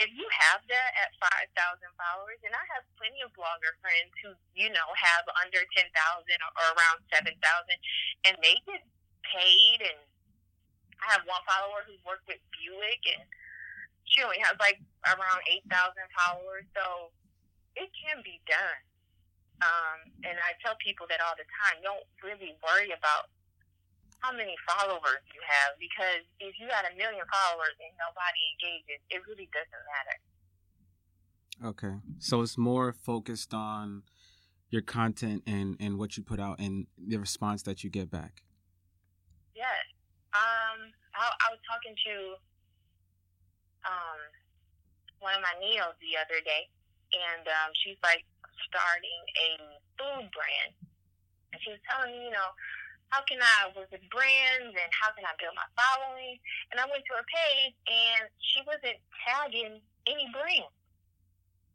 if 0.01 0.13
you 0.13 0.25
have 0.29 0.61
that 0.69 0.91
at 1.01 1.17
five 1.21 1.49
thousand 1.57 1.91
followers, 1.97 2.41
and 2.45 2.53
I 2.53 2.65
have 2.77 2.85
plenty 3.01 3.25
of 3.25 3.33
blogger 3.33 3.73
friends 3.81 4.13
who 4.21 4.37
you 4.57 4.69
know 4.71 4.89
have 4.97 5.25
under 5.41 5.65
ten 5.73 5.89
thousand 5.93 6.39
or 6.41 6.67
around 6.77 6.99
seven 7.13 7.35
thousand, 7.41 7.79
and 8.29 8.37
they 8.41 8.57
get 8.69 8.85
paid. 9.25 9.81
And 9.85 10.01
I 11.01 11.17
have 11.17 11.25
one 11.29 11.43
follower 11.49 11.85
who's 11.85 12.01
worked 12.05 12.29
with 12.29 12.41
Buick, 12.53 13.03
and 13.17 13.25
she 14.09 14.23
only 14.23 14.41
has 14.45 14.57
like 14.61 14.81
around 15.09 15.41
eight 15.49 15.65
thousand 15.69 16.07
followers. 16.13 16.69
So 16.77 17.11
it 17.75 17.91
can 17.97 18.23
be 18.23 18.41
done. 18.47 18.81
Um, 19.63 19.99
and 20.27 20.37
I 20.41 20.59
tell 20.65 20.75
people 20.83 21.07
that 21.09 21.23
all 21.23 21.37
the 21.39 21.47
time. 21.63 21.79
Don't 21.83 22.07
really 22.23 22.59
worry 22.61 22.91
about 22.91 23.31
how 24.25 24.33
many 24.33 24.57
followers 24.65 25.23
you 25.37 25.41
have 25.45 25.77
because 25.77 26.25
if 26.41 26.57
you 26.57 26.67
got 26.67 26.89
a 26.89 26.93
million 26.97 27.23
followers 27.29 27.77
and 27.77 27.93
nobody 28.01 28.43
engages, 28.57 29.01
it 29.13 29.21
really 29.29 29.49
doesn't 29.53 29.85
matter. 29.85 30.17
Okay. 31.63 31.95
So 32.19 32.41
it's 32.41 32.59
more 32.59 32.93
focused 32.93 33.53
on 33.53 34.03
your 34.71 34.83
content 34.83 35.45
and 35.47 35.77
and 35.79 35.99
what 35.99 36.17
you 36.17 36.25
put 36.25 36.41
out 36.41 36.59
and 36.59 36.87
the 36.99 37.17
response 37.19 37.63
that 37.63 37.85
you 37.85 37.91
get 37.91 38.11
back. 38.11 38.43
Yes. 39.55 39.85
Um, 40.35 40.91
I, 41.15 41.31
I 41.31 41.47
was 41.55 41.61
talking 41.69 41.95
to 41.95 42.15
um 43.87 44.19
one 45.21 45.37
of 45.37 45.43
my 45.47 45.55
neos 45.63 45.95
the 46.01 46.19
other 46.19 46.41
day, 46.43 46.67
and 47.13 47.47
um, 47.47 47.71
she's 47.85 47.97
like 48.03 48.25
starting 48.69 49.23
a 49.41 49.49
food 49.99 50.27
brand, 50.31 50.73
and 51.53 51.59
she 51.63 51.75
was 51.75 51.83
telling 51.87 52.15
me, 52.15 52.29
you 52.29 52.35
know, 52.35 52.51
how 53.15 53.23
can 53.31 53.39
I 53.39 53.71
work 53.79 53.91
with 53.95 54.03
brands 54.11 54.75
and 54.75 54.91
how 54.91 55.15
can 55.15 55.23
I 55.23 55.35
build 55.39 55.55
my 55.55 55.69
following? 55.79 56.35
And 56.75 56.83
I 56.83 56.85
went 56.91 57.07
to 57.07 57.15
her 57.15 57.27
page 57.31 57.75
and 57.87 58.27
she 58.43 58.59
wasn't 58.67 58.99
tagging 59.23 59.79
any 60.11 60.27
brands. 60.35 60.75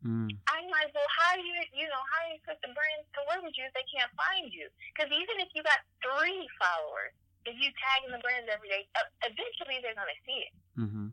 Mm. 0.03 0.31
I'm 0.51 0.67
like, 0.67 0.91
well, 0.91 1.11
how 1.15 1.39
do 1.39 1.43
you, 1.43 1.59
you 1.71 1.87
know, 1.87 2.03
how 2.11 2.27
do 2.27 2.35
you 2.35 2.41
put 2.43 2.59
the 2.59 2.71
brands 2.75 3.07
to 3.15 3.19
work 3.31 3.43
with 3.43 3.55
you 3.55 3.67
if 3.67 3.75
they 3.75 3.87
can't 3.87 4.11
find 4.15 4.51
you? 4.51 4.67
Because 4.91 5.11
even 5.11 5.39
if 5.43 5.51
you 5.55 5.63
got 5.63 5.79
three 6.03 6.43
followers, 6.59 7.15
if 7.47 7.55
you 7.55 7.71
tag 7.79 8.07
in 8.07 8.11
the 8.11 8.19
brands 8.19 8.47
every 8.51 8.67
day, 8.67 8.83
eventually 9.23 9.79
they're 9.79 9.95
going 9.95 10.11
to 10.11 10.21
see 10.27 10.39
it. 10.43 10.53
Mm-hmm. 10.75 11.07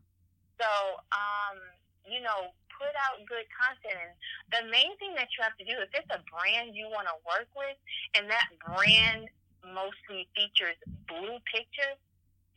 So, 0.59 0.69
um, 1.15 1.57
you 2.03 2.19
know, 2.23 2.51
put 2.77 2.93
out 2.93 3.19
good 3.25 3.49
content. 3.49 3.97
And 3.97 4.13
the 4.53 4.63
main 4.69 4.93
thing 5.01 5.17
that 5.17 5.33
you 5.33 5.41
have 5.41 5.57
to 5.57 5.65
do, 5.65 5.75
if 5.81 5.89
it's 5.91 6.09
a 6.13 6.21
brand 6.29 6.77
you 6.77 6.87
want 6.93 7.09
to 7.09 7.17
work 7.25 7.49
with, 7.57 7.77
and 8.13 8.29
that 8.29 8.53
brand 8.61 9.27
mostly 9.65 10.29
features 10.37 10.77
blue 11.09 11.41
pictures, 11.49 11.99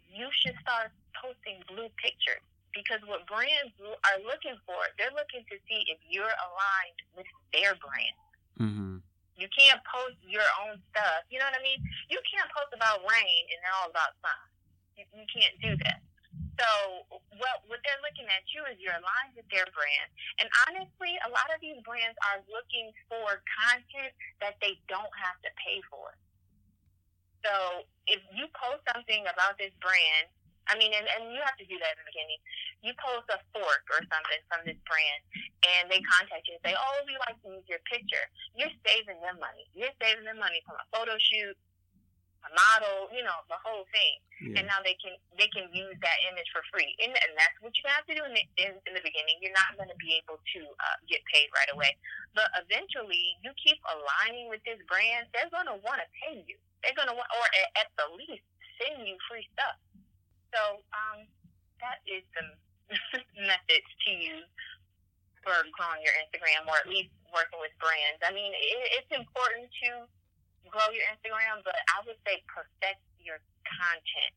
you 0.06 0.28
should 0.44 0.54
start 0.60 0.92
posting 1.16 1.64
blue 1.66 1.88
pictures. 1.98 2.44
Because 2.70 3.02
what 3.02 3.26
brands 3.26 3.74
are 3.82 4.20
looking 4.22 4.54
for, 4.62 4.78
they're 4.94 5.10
looking 5.10 5.42
to 5.50 5.56
see 5.66 5.82
if 5.90 5.98
you're 6.06 6.30
aligned 6.30 7.00
with 7.18 7.26
their 7.50 7.74
brand. 7.82 8.18
Mm-hmm. 8.62 9.02
You 9.34 9.48
can't 9.50 9.80
post 9.88 10.20
your 10.22 10.46
own 10.62 10.78
stuff. 10.92 11.26
You 11.32 11.42
know 11.42 11.50
what 11.50 11.58
I 11.58 11.64
mean? 11.66 11.82
You 12.12 12.20
can't 12.28 12.46
post 12.54 12.70
about 12.70 13.02
rain 13.02 13.42
and 13.50 13.58
they're 13.58 13.74
all 13.82 13.90
about 13.90 14.14
sun. 14.22 14.38
You, 14.94 15.02
you 15.16 15.26
can't 15.26 15.56
do 15.58 15.74
that. 15.82 15.98
So 16.60 16.68
what 17.40 17.64
what 17.72 17.80
they're 17.80 18.04
looking 18.04 18.28
at 18.28 18.44
you 18.52 18.60
is 18.68 18.76
you're 18.76 18.92
aligned 18.92 19.32
with 19.32 19.48
their 19.48 19.64
brand. 19.72 20.08
And 20.44 20.48
honestly, 20.68 21.16
a 21.24 21.30
lot 21.32 21.48
of 21.48 21.56
these 21.64 21.80
brands 21.88 22.20
are 22.28 22.44
looking 22.52 22.92
for 23.08 23.40
content 23.48 24.12
that 24.44 24.60
they 24.60 24.76
don't 24.84 25.14
have 25.16 25.40
to 25.40 25.50
pay 25.56 25.80
for. 25.88 26.12
So 27.40 27.88
if 28.04 28.20
you 28.36 28.44
post 28.52 28.84
something 28.92 29.24
about 29.24 29.56
this 29.56 29.72
brand, 29.80 30.28
I 30.68 30.76
mean, 30.76 30.92
and, 30.92 31.08
and 31.16 31.32
you 31.32 31.40
have 31.40 31.56
to 31.56 31.64
do 31.64 31.80
that 31.80 31.96
in 31.96 32.04
the 32.04 32.08
beginning. 32.12 32.40
You 32.84 32.92
post 33.00 33.32
a 33.32 33.40
fork 33.56 33.84
or 33.88 34.04
something 34.12 34.40
from 34.52 34.60
this 34.68 34.76
brand, 34.84 35.20
and 35.64 35.88
they 35.88 36.04
contact 36.04 36.44
you 36.44 36.60
and 36.60 36.62
say, 36.62 36.76
"Oh, 36.76 36.96
we 37.08 37.16
like 37.24 37.40
to 37.40 37.56
use 37.56 37.64
your 37.72 37.80
picture." 37.88 38.24
You're 38.52 38.72
saving 38.84 39.16
them 39.24 39.40
money. 39.40 39.64
You're 39.72 39.96
saving 39.96 40.28
them 40.28 40.36
money 40.36 40.60
from 40.68 40.76
a 40.76 40.86
photo 40.92 41.16
shoot, 41.16 41.56
a 42.46 42.50
model, 42.56 43.12
you 43.12 43.20
know, 43.20 43.36
the 43.52 43.60
whole 43.60 43.84
thing. 43.92 44.14
Yeah. 44.40 44.62
And 44.62 44.64
now 44.72 44.80
they 44.80 44.96
can 44.96 45.12
they 45.36 45.52
can 45.52 45.68
use 45.76 45.92
that 46.00 46.18
image 46.32 46.48
for 46.48 46.64
free, 46.72 46.88
and, 47.04 47.12
and 47.12 47.32
that's 47.36 47.52
what 47.60 47.76
you 47.76 47.84
have 47.92 48.08
to 48.08 48.14
do 48.16 48.24
in 48.24 48.32
the 48.32 48.44
in, 48.56 48.72
in 48.88 48.92
the 48.96 49.04
beginning. 49.04 49.36
You're 49.44 49.52
not 49.52 49.76
going 49.76 49.92
to 49.92 50.00
be 50.00 50.16
able 50.16 50.40
to 50.40 50.60
uh, 50.64 50.96
get 51.04 51.20
paid 51.28 51.52
right 51.52 51.68
away, 51.76 51.92
but 52.32 52.48
eventually, 52.56 53.36
you 53.44 53.52
keep 53.60 53.76
aligning 53.84 54.48
with 54.48 54.64
this 54.64 54.80
brand. 54.88 55.28
They're 55.36 55.52
going 55.52 55.68
to 55.68 55.76
want 55.84 56.00
to 56.00 56.08
pay 56.24 56.40
you. 56.48 56.56
They're 56.80 56.96
going 56.96 57.12
to 57.12 57.16
want, 57.16 57.28
or 57.36 57.44
at, 57.44 57.84
at 57.84 57.88
the 58.00 58.08
least, 58.16 58.48
send 58.80 59.04
you 59.04 59.20
free 59.28 59.44
stuff. 59.52 59.76
So 60.56 60.80
um, 60.96 61.28
that 61.84 62.00
is 62.08 62.24
the 62.32 62.44
methods 63.44 63.90
to 64.08 64.10
use 64.10 64.48
for 65.44 65.56
growing 65.76 66.00
your 66.00 66.16
Instagram, 66.24 66.64
or 66.68 66.80
at 66.80 66.88
least 66.88 67.12
working 67.32 67.60
with 67.60 67.72
brands. 67.80 68.20
I 68.24 68.32
mean, 68.32 68.52
it, 68.52 69.00
it's 69.00 69.12
important 69.12 69.68
to 69.84 70.08
grow 70.68 70.88
your 70.92 71.06
Instagram, 71.08 71.64
but 71.64 71.78
I 71.96 72.04
would 72.04 72.20
say 72.28 72.44
perfect 72.44 73.00
your 73.16 73.40
content 73.64 74.34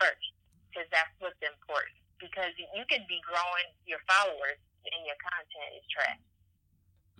first, 0.00 0.32
because 0.70 0.88
that's 0.88 1.12
what's 1.20 1.38
important. 1.44 2.00
Because 2.16 2.56
you 2.56 2.84
could 2.88 3.04
be 3.04 3.20
growing 3.26 3.68
your 3.84 4.00
followers 4.08 4.56
and 4.88 5.00
your 5.04 5.18
content 5.20 5.70
is 5.76 5.84
trash. 5.92 6.22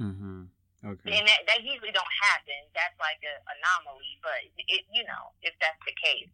Mm-hmm. 0.00 0.40
Okay. 0.84 1.16
And 1.16 1.24
that, 1.28 1.40
that 1.48 1.60
usually 1.64 1.92
don't 1.92 2.14
happen. 2.20 2.60
That's 2.74 2.96
like 3.00 3.20
an 3.24 3.36
anomaly, 3.52 4.20
but 4.20 4.40
it, 4.68 4.84
you 4.92 5.04
know, 5.04 5.32
if 5.42 5.54
that's 5.60 5.80
the 5.84 5.92
case. 5.96 6.28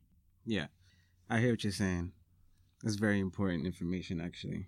Yeah. 0.45 0.67
I 1.29 1.39
hear 1.39 1.51
what 1.51 1.63
you're 1.63 1.73
saying. 1.73 2.13
That's 2.83 2.97
very 2.97 3.21
important 3.21 3.67
information 3.67 4.21
actually. 4.21 4.67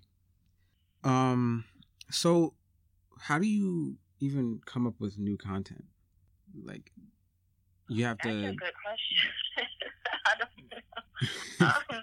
Um 1.02 1.64
so 2.10 2.54
how 3.18 3.38
do 3.38 3.46
you 3.46 3.98
even 4.20 4.60
come 4.64 4.86
up 4.86 5.00
with 5.00 5.18
new 5.18 5.36
content? 5.36 5.84
Like 6.54 6.92
you 7.88 8.08
have 8.08 8.18
That's 8.22 8.32
a 8.32 8.56
good 8.56 8.76
question. 8.80 9.28
I 10.28 10.32
don't 10.38 10.56
know. 10.70 10.80
um, 11.66 12.00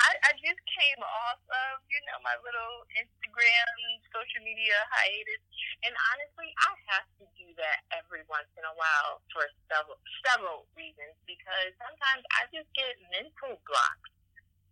I, 0.00 0.10
I 0.26 0.32
just 0.40 0.58
came 0.64 1.00
off 1.04 1.38
of, 1.38 1.84
you 1.92 2.00
know, 2.08 2.18
my 2.24 2.34
little 2.40 2.88
Instagram 2.96 3.70
social 4.10 4.42
media 4.42 4.74
hiatus. 4.90 5.42
And 5.86 5.94
honestly, 6.12 6.50
I 6.66 6.72
have 6.96 7.06
to 7.20 7.24
do 7.36 7.52
that 7.60 7.84
every 7.94 8.24
once 8.26 8.48
in 8.56 8.64
a 8.64 8.74
while 8.74 9.22
for 9.30 9.44
several 9.70 10.00
several 10.26 10.66
reasons 10.74 11.14
because 11.28 11.72
sometimes 11.78 12.24
I 12.34 12.48
just 12.50 12.68
get 12.74 12.96
mental 13.12 13.60
blocks. 13.68 14.10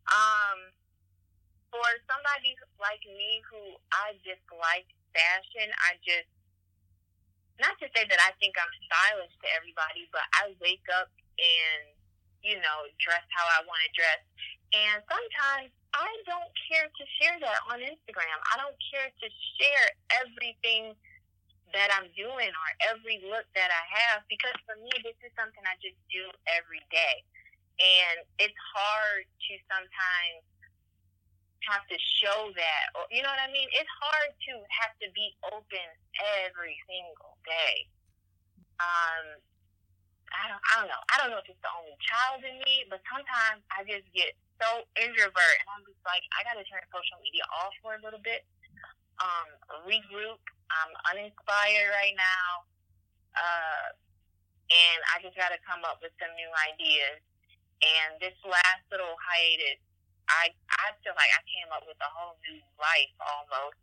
Um, 0.09 0.73
for 1.69 1.85
somebody 2.09 2.57
like 2.81 3.05
me 3.05 3.45
who 3.45 3.61
I 3.93 4.17
just 4.25 4.43
like 4.57 4.89
fashion, 5.13 5.69
I 5.85 6.01
just 6.01 6.33
not 7.59 7.75
to 7.83 7.87
say 7.95 8.07
that 8.07 8.21
I 8.23 8.33
think 8.39 8.55
I'm 8.55 8.71
stylish 8.87 9.35
to 9.43 9.49
everybody, 9.59 10.07
but 10.15 10.25
I 10.39 10.55
wake 10.63 10.87
up 10.95 11.11
and 11.39 11.95
you 12.43 12.57
know 12.63 12.87
dress 13.03 13.25
how 13.35 13.47
I 13.59 13.67
want 13.67 13.83
to 13.83 13.91
dress, 13.95 14.23
and 14.75 14.99
sometimes 15.07 15.75
I 15.97 16.11
don't 16.29 16.53
care 16.71 16.87
to 16.87 17.05
share 17.19 17.37
that 17.43 17.61
on 17.73 17.83
Instagram. 17.83 18.39
I 18.53 18.61
don't 18.61 18.79
care 18.93 19.09
to 19.11 19.29
share 19.59 19.87
everything 20.23 20.95
that 21.73 21.93
I'm 21.93 22.09
doing 22.17 22.49
or 22.49 22.69
every 22.89 23.21
look 23.29 23.45
that 23.53 23.69
I 23.69 23.85
have 23.93 24.25
because 24.33 24.57
for 24.65 24.77
me 24.81 24.93
this 25.05 25.17
is 25.21 25.33
something 25.37 25.61
I 25.69 25.77
just 25.85 25.99
do 26.09 26.25
every 26.49 26.81
day. 26.89 27.25
And 27.79 28.27
it's 28.41 28.57
hard 28.75 29.25
to 29.29 29.53
sometimes 29.69 30.48
have 31.67 31.83
to 31.91 31.99
show 32.23 32.55
that 32.55 32.85
or 32.95 33.09
you 33.11 33.23
know 33.23 33.33
what 33.33 33.43
I 33.43 33.51
mean? 33.51 33.67
It's 33.75 33.91
hard 33.99 34.31
to 34.31 34.53
have 34.83 34.95
to 35.03 35.09
be 35.11 35.35
open 35.51 35.87
every 36.47 36.79
single 36.87 37.35
day. 37.43 37.89
Um 38.79 39.43
I 40.29 40.45
don't 40.53 40.63
I 40.63 40.73
don't 40.79 40.91
know. 40.93 41.03
I 41.11 41.15
don't 41.19 41.31
know 41.33 41.41
if 41.41 41.49
it's 41.49 41.61
the 41.65 41.73
only 41.73 41.97
child 42.05 42.45
in 42.45 42.61
me, 42.63 42.87
but 42.93 43.03
sometimes 43.09 43.65
I 43.73 43.83
just 43.89 44.07
get 44.13 44.37
so 44.61 44.85
introvert 45.01 45.57
and 45.65 45.69
I'm 45.73 45.85
just 45.89 46.03
like 46.07 46.23
I 46.37 46.45
gotta 46.47 46.63
turn 46.69 46.85
social 46.93 47.19
media 47.25 47.43
off 47.51 47.75
for 47.83 47.97
a 47.99 48.01
little 48.05 48.23
bit. 48.23 48.47
Um, 49.19 49.51
regroup. 49.83 50.39
I'm 50.71 50.93
uninspired 51.11 51.91
right 51.91 52.15
now. 52.15 52.49
Uh 53.35 53.87
and 54.69 55.01
I 55.17 55.25
just 55.25 55.35
gotta 55.35 55.57
come 55.65 55.81
up 55.89 55.99
with 56.05 56.13
some 56.21 56.33
new 56.37 56.53
ideas. 56.71 57.25
And 57.79 58.21
this 58.21 58.37
last 58.45 58.85
little 58.91 59.17
hiatus 59.17 59.81
I 60.29 60.53
I 60.53 60.93
feel 61.01 61.17
like 61.17 61.33
I 61.33 61.43
came 61.49 61.71
up 61.73 61.85
with 61.89 61.99
a 62.01 62.11
whole 62.13 62.37
new 62.45 62.61
life 62.77 63.15
almost. 63.21 63.81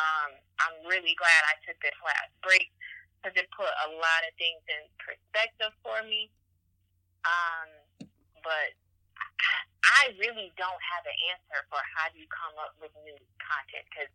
Um, 0.00 0.30
I'm 0.64 0.76
really 0.88 1.12
glad 1.20 1.40
I 1.52 1.60
took 1.68 1.76
this 1.84 1.96
last 2.00 2.32
break 2.40 2.72
because 3.20 3.36
it 3.36 3.46
put 3.52 3.68
a 3.68 3.88
lot 3.92 4.20
of 4.24 4.32
things 4.40 4.64
in 4.66 4.82
perspective 4.96 5.72
for 5.84 6.00
me. 6.08 6.32
Um, 7.22 7.68
but 8.42 8.74
I, 9.86 10.10
really 10.18 10.50
don't 10.58 10.82
have 10.82 11.04
an 11.06 11.18
answer 11.30 11.62
for 11.70 11.78
how 11.94 12.10
do 12.10 12.18
you 12.18 12.26
come 12.26 12.58
up 12.58 12.74
with 12.82 12.90
new 13.06 13.14
content 13.38 13.86
because 13.86 14.10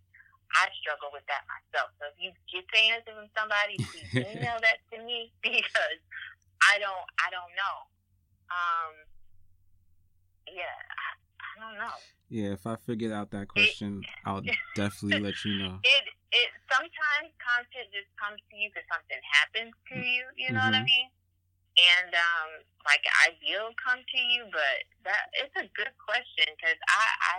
I 0.51 0.67
struggle 0.83 1.07
with 1.15 1.23
that 1.31 1.47
myself. 1.47 1.95
So 1.99 2.11
if 2.11 2.19
you 2.19 2.35
get 2.51 2.67
the 2.67 2.83
answer 2.91 3.13
from 3.15 3.31
somebody, 3.31 3.79
please 3.79 4.11
email 4.35 4.59
that 4.59 4.83
to 4.91 4.99
me 4.99 5.31
because 5.45 5.99
I 6.59 6.75
don't 6.83 7.07
I 7.23 7.31
don't 7.31 7.53
know. 7.55 7.77
Um, 8.51 8.93
yeah, 10.51 10.75
I, 11.57 11.61
don't 11.61 11.77
know. 11.79 11.97
Yeah, 12.29 12.53
if 12.53 12.67
I 12.67 12.75
figured 12.75 13.11
out 13.11 13.31
that 13.31 13.47
question, 13.47 14.05
I'll 14.25 14.43
definitely 14.75 15.21
let 15.21 15.43
you 15.45 15.57
know. 15.57 15.79
It 15.83 16.05
it 16.31 16.49
sometimes 16.69 17.31
content 17.39 17.87
just 17.95 18.11
comes 18.19 18.37
to 18.51 18.53
you 18.55 18.69
because 18.69 18.85
something 18.91 19.21
happens 19.31 19.73
to 19.89 19.95
you. 19.95 20.27
You 20.35 20.51
know 20.53 20.61
what 20.61 20.75
I 20.75 20.83
Mhm. 20.83 20.91
mean? 20.91 21.07
And 21.77 22.11
um, 22.13 22.49
like 22.85 23.03
ideal 23.29 23.71
come 23.79 24.01
to 24.01 24.19
you, 24.19 24.49
but 24.51 24.77
that 25.07 25.29
it's 25.39 25.55
a 25.55 25.67
good 25.77 25.93
question 25.97 26.51
because 26.57 26.77
I 26.89 27.05
I 27.21 27.37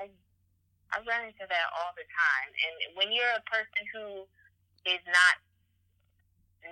I 0.94 0.96
run 1.04 1.28
into 1.28 1.44
that 1.44 1.66
all 1.76 1.92
the 2.00 2.06
time. 2.08 2.48
And 2.48 2.74
when 2.96 3.12
you're 3.12 3.34
a 3.36 3.44
person 3.50 3.82
who 3.92 4.24
is 4.88 5.02
not 5.04 5.34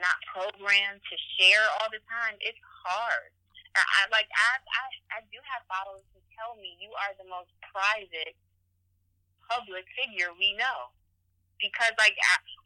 not 0.00 0.16
programmed 0.32 1.00
to 1.04 1.16
share 1.36 1.64
all 1.78 1.88
the 1.92 2.00
time, 2.08 2.36
it's 2.40 2.60
hard. 2.86 3.28
I, 3.76 3.82
I 3.82 4.00
like 4.08 4.28
I, 4.32 4.50
I 4.56 4.84
I 5.10 5.26
do 5.28 5.38
have 5.52 5.62
followers 5.68 6.06
tell 6.36 6.54
me 6.60 6.76
you 6.78 6.92
are 6.92 7.12
the 7.16 7.26
most 7.26 7.50
private 7.72 8.36
public 9.48 9.88
figure 9.96 10.30
we 10.36 10.52
know 10.60 10.92
because 11.60 11.92
like 11.96 12.16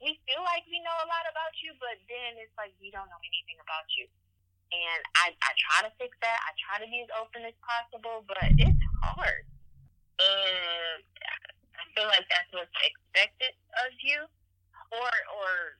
we 0.02 0.18
feel 0.26 0.42
like 0.42 0.66
we 0.66 0.82
know 0.82 0.96
a 1.02 1.08
lot 1.08 1.24
about 1.30 1.54
you, 1.62 1.74
but 1.78 1.96
then 2.10 2.38
it's 2.42 2.54
like 2.58 2.74
we 2.82 2.90
don't 2.90 3.06
know 3.06 3.22
anything 3.22 3.58
about 3.62 3.86
you. 3.94 4.06
And 4.70 5.00
I 5.18 5.34
I 5.34 5.50
try 5.58 5.78
to 5.86 5.92
fix 5.98 6.14
that. 6.22 6.38
I 6.46 6.50
try 6.58 6.76
to 6.82 6.88
be 6.90 7.02
as 7.02 7.10
open 7.18 7.46
as 7.46 7.56
possible, 7.62 8.26
but 8.26 8.38
it's 8.58 8.84
hard. 9.02 9.46
And 10.20 11.02
I 11.74 11.82
feel 11.94 12.06
like 12.10 12.26
that's 12.28 12.50
what's 12.54 12.74
expected 12.82 13.54
of 13.82 13.90
you, 14.02 14.26
or 14.94 15.10
or 15.38 15.78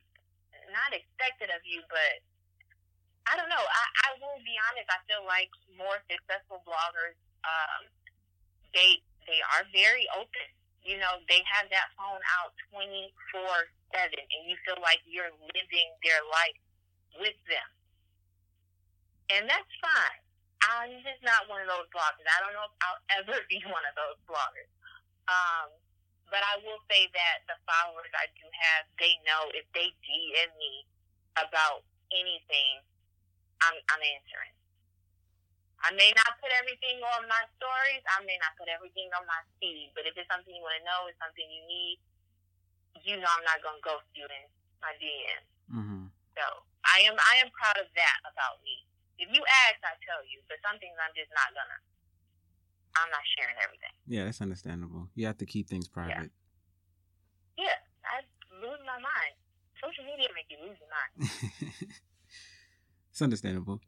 not 0.71 0.95
expected 0.95 1.51
of 1.51 1.63
you, 1.67 1.83
but 1.91 2.23
I 3.27 3.37
don't 3.37 3.51
know. 3.51 3.63
I, 3.63 3.83
I 4.07 4.09
will 4.19 4.39
be 4.43 4.55
honest. 4.71 4.87
I 4.91 4.99
feel 5.07 5.23
like 5.27 5.51
more 5.77 5.99
successful 6.09 6.63
bloggers, 6.67 7.15
um, 7.45 7.81
they 8.73 9.01
they 9.27 9.39
are 9.57 9.63
very 9.73 10.05
open. 10.17 10.47
You 10.81 10.97
know, 10.97 11.21
they 11.29 11.45
have 11.45 11.69
that 11.69 11.93
phone 11.93 12.21
out 12.41 12.51
twenty 12.71 13.13
four 13.29 13.69
seven, 13.93 14.21
and 14.21 14.41
you 14.49 14.57
feel 14.65 14.79
like 14.81 15.01
you're 15.05 15.33
living 15.53 15.89
their 16.01 16.21
life 16.29 16.59
with 17.19 17.37
them, 17.45 17.69
and 19.37 19.43
that's 19.45 19.73
fine. 19.81 20.21
I'm 20.61 20.93
just 21.01 21.21
not 21.25 21.49
one 21.49 21.65
of 21.65 21.69
those 21.69 21.89
bloggers. 21.89 22.25
I 22.29 22.37
don't 22.45 22.53
know 22.53 22.69
if 22.69 22.75
I'll 22.85 23.01
ever 23.21 23.37
be 23.49 23.61
one 23.65 23.85
of 23.85 23.93
those 23.97 24.17
bloggers. 24.29 24.69
Um, 25.29 25.73
but 26.29 26.39
I 26.47 26.63
will 26.63 26.79
say 26.87 27.11
that 27.11 27.43
the 27.49 27.59
followers 27.67 28.07
I 28.15 28.31
do 28.39 28.45
have, 28.47 28.87
they 28.95 29.19
know 29.27 29.51
if 29.51 29.67
they 29.75 29.91
DM 29.99 30.51
me 30.55 30.87
about 31.35 31.83
anything, 32.15 32.79
I'm, 33.59 33.75
I'm 33.91 33.99
answering. 33.99 34.55
I 35.81 35.89
may 35.97 36.13
not 36.13 36.37
put 36.37 36.53
everything 36.61 37.01
on 37.17 37.25
my 37.25 37.41
stories. 37.57 38.05
I 38.05 38.21
may 38.21 38.37
not 38.37 38.53
put 38.57 38.69
everything 38.69 39.09
on 39.17 39.25
my 39.25 39.41
feed. 39.57 39.89
But 39.97 40.05
if 40.05 40.13
it's 40.13 40.29
something 40.29 40.53
you 40.53 40.61
want 40.61 40.77
to 40.77 40.85
know, 40.85 41.09
it's 41.09 41.17
something 41.17 41.45
you 41.45 41.63
need, 41.65 41.97
you 43.01 43.17
know 43.17 43.29
I'm 43.29 43.45
not 43.45 43.65
going 43.65 43.81
to 43.81 43.85
ghost 43.85 44.09
you 44.13 44.29
in 44.29 44.45
my 44.77 44.93
DM. 45.01 45.41
Mm-hmm. 45.73 46.05
So 46.37 46.45
I 46.85 47.05
am 47.05 47.17
I 47.17 47.41
am 47.41 47.49
proud 47.53 47.77
of 47.81 47.89
that 47.97 48.17
about 48.29 48.61
me. 48.61 48.85
If 49.21 49.29
you 49.29 49.41
ask, 49.69 49.77
I 49.85 49.93
tell 50.05 50.21
you. 50.25 50.41
But 50.49 50.61
some 50.65 50.77
things 50.81 50.97
I'm 50.97 51.13
just 51.13 51.29
not 51.33 51.49
gonna. 51.53 51.79
I'm 52.97 53.09
not 53.09 53.23
sharing 53.37 53.55
everything. 53.63 53.93
Yeah, 54.03 54.27
that's 54.27 54.43
understandable. 54.43 55.07
You 55.15 55.25
have 55.27 55.39
to 55.39 55.47
keep 55.47 55.69
things 55.69 55.87
private. 55.87 56.33
Yeah, 57.55 57.77
I 58.03 58.19
lose 58.59 58.83
my 58.83 58.99
mind. 58.99 59.33
Social 59.79 60.03
media 60.03 60.27
make 60.35 60.51
you 60.51 60.59
lose 60.59 60.75
your 60.75 60.91
mind. 60.91 61.31
it's 63.11 63.21
understandable. 63.21 63.79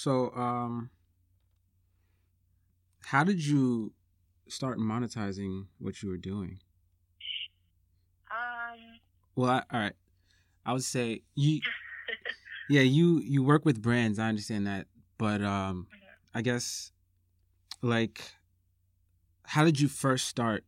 So, 0.00 0.30
um, 0.34 0.88
how 3.04 3.22
did 3.22 3.44
you 3.44 3.92
start 4.48 4.78
monetizing 4.78 5.66
what 5.78 6.02
you 6.02 6.08
were 6.08 6.16
doing? 6.16 6.60
Um, 8.30 9.00
Well, 9.36 9.50
I, 9.50 9.62
all 9.70 9.80
right, 9.80 9.92
I 10.64 10.72
would 10.72 10.84
say 10.84 11.22
you, 11.34 11.60
yeah, 12.68 12.82
you 12.82 13.18
you 13.20 13.42
work 13.42 13.64
with 13.64 13.82
brands. 13.82 14.18
I 14.18 14.28
understand 14.28 14.66
that, 14.66 14.86
but 15.18 15.42
um, 15.42 15.86
I 16.34 16.42
guess 16.42 16.92
like, 17.82 18.22
how 19.44 19.64
did 19.64 19.80
you 19.80 19.88
first 19.88 20.28
start? 20.28 20.64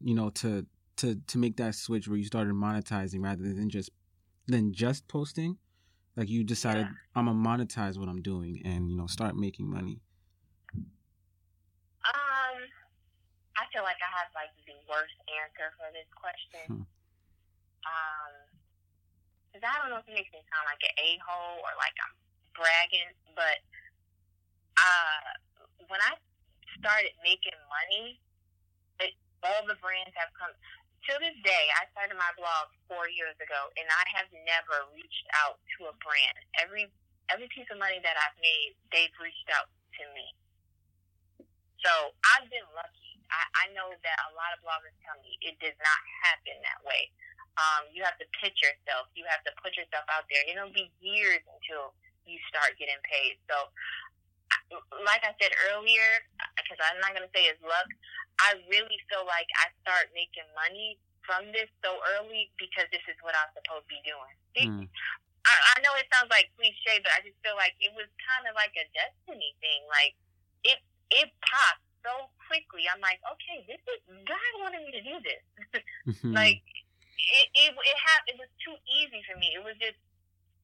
You 0.00 0.14
know, 0.14 0.30
to 0.30 0.66
to 0.96 1.16
to 1.26 1.38
make 1.38 1.56
that 1.56 1.74
switch 1.74 2.08
where 2.08 2.18
you 2.18 2.24
started 2.24 2.52
monetizing 2.54 3.22
rather 3.22 3.42
than 3.42 3.70
just 3.70 3.90
than 4.46 4.72
just 4.72 5.08
posting. 5.08 5.56
Like 6.16 6.28
you 6.28 6.44
decided, 6.44 6.86
Yeah. 6.86 6.94
I'm 7.16 7.26
gonna 7.26 7.38
monetize 7.38 7.98
what 7.98 8.08
I'm 8.08 8.22
doing 8.22 8.62
and 8.64 8.88
you 8.90 8.96
know 8.96 9.06
start 9.06 9.34
making 9.36 9.66
money. 9.68 10.00
um, 10.74 12.58
I 13.56 13.64
feel 13.72 13.82
like 13.82 13.98
I 13.98 14.10
have 14.22 14.30
like 14.34 14.54
the 14.66 14.74
worst 14.88 15.14
answer 15.42 15.72
for 15.78 15.90
this 15.92 16.06
question. 16.14 16.66
Hmm. 16.66 16.84
Um, 17.84 18.32
because 19.50 19.70
I 19.70 19.74
don't 19.82 19.90
know 19.90 19.98
if 20.02 20.08
it 20.08 20.14
makes 20.14 20.30
me 20.34 20.42
sound 20.50 20.66
like 20.66 20.82
an 20.82 20.94
a 20.98 21.18
hole 21.22 21.58
or 21.62 21.72
like 21.78 21.94
I'm 22.02 22.14
bragging, 22.54 23.10
but 23.34 23.58
uh, 24.78 25.22
when 25.86 26.02
I 26.02 26.18
started 26.78 27.14
making 27.22 27.54
money, 27.70 28.18
it, 28.98 29.14
all 29.42 29.62
the 29.66 29.78
brands 29.78 30.14
have 30.18 30.30
come. 30.34 30.50
To 31.04 31.12
this 31.20 31.36
day, 31.44 31.64
I 31.76 31.84
started 31.92 32.16
my 32.16 32.32
blog 32.40 32.72
four 32.88 33.12
years 33.12 33.36
ago, 33.36 33.68
and 33.76 33.84
I 33.92 34.04
have 34.16 34.28
never 34.48 34.88
reached 34.96 35.28
out 35.44 35.60
to 35.76 35.92
a 35.92 35.94
brand. 36.00 36.40
Every 36.56 36.88
every 37.28 37.48
piece 37.52 37.68
of 37.68 37.76
money 37.76 38.00
that 38.00 38.16
I've 38.16 38.36
made, 38.40 38.72
they've 38.88 39.12
reached 39.20 39.48
out 39.52 39.68
to 39.68 40.02
me. 40.16 40.26
So 41.84 41.92
I've 42.32 42.48
been 42.48 42.64
lucky. 42.72 43.20
I, 43.28 43.68
I 43.68 43.76
know 43.76 43.92
that 43.92 44.18
a 44.28 44.32
lot 44.32 44.56
of 44.56 44.64
bloggers 44.64 44.96
tell 45.04 45.16
me 45.20 45.36
it 45.44 45.60
does 45.60 45.76
not 45.76 46.00
happen 46.24 46.56
that 46.64 46.80
way. 46.84 47.12
Um, 47.60 47.92
you 47.92 48.00
have 48.00 48.16
to 48.18 48.26
pitch 48.40 48.56
yourself. 48.64 49.12
You 49.12 49.28
have 49.28 49.44
to 49.44 49.52
put 49.60 49.76
yourself 49.76 50.08
out 50.08 50.24
there. 50.32 50.40
It'll 50.48 50.72
be 50.72 50.88
years 51.04 51.44
until 51.44 51.92
you 52.24 52.40
start 52.48 52.80
getting 52.80 52.98
paid. 53.04 53.36
So, 53.44 53.68
like 55.04 55.22
I 55.22 55.32
said 55.38 55.52
earlier, 55.70 56.08
because 56.56 56.80
I'm 56.80 56.98
not 57.00 57.12
going 57.12 57.26
to 57.26 57.32
say 57.36 57.46
it's 57.50 57.60
luck, 57.62 57.88
I 58.40 58.58
really 58.66 58.98
feel 59.10 59.22
like 59.28 59.46
I 59.62 59.70
start 59.84 60.10
making 60.16 60.46
money 60.56 60.98
from 61.22 61.48
this 61.56 61.68
so 61.80 61.96
early 62.16 62.52
because 62.60 62.88
this 62.92 63.04
is 63.08 63.16
what 63.24 63.32
I'm 63.36 63.50
supposed 63.56 63.88
to 63.88 63.92
be 63.92 64.02
doing. 64.04 64.34
Mm. 64.54 64.86
I, 65.44 65.54
I 65.72 65.76
know 65.84 65.92
it 66.00 66.08
sounds 66.12 66.32
like 66.32 66.52
cliche, 66.56 67.00
but 67.04 67.12
I 67.16 67.20
just 67.24 67.36
feel 67.44 67.56
like 67.56 67.76
it 67.80 67.92
was 67.92 68.08
kind 68.20 68.48
of 68.48 68.56
like 68.56 68.72
a 68.76 68.86
destiny 68.92 69.56
thing. 69.60 69.84
Like 69.88 70.16
it, 70.64 70.78
it 71.12 71.28
popped 71.44 71.84
so 72.04 72.28
quickly. 72.48 72.88
I'm 72.88 73.00
like, 73.00 73.20
okay, 73.24 73.64
this 73.68 73.80
is 73.88 74.00
God 74.24 74.52
wanted 74.60 74.84
me 74.84 74.92
to 74.92 75.02
do 75.04 75.16
this. 75.24 75.42
Mhm. 76.20 76.32
like 76.40 76.60
it, 76.60 77.46
it, 77.56 77.70
it 77.72 77.98
had, 78.04 78.20
it 78.28 78.36
was 78.36 78.52
too 78.60 78.76
easy 78.84 79.24
for 79.24 79.36
me. 79.40 79.52
It 79.56 79.64
was 79.64 79.76
just 79.80 79.96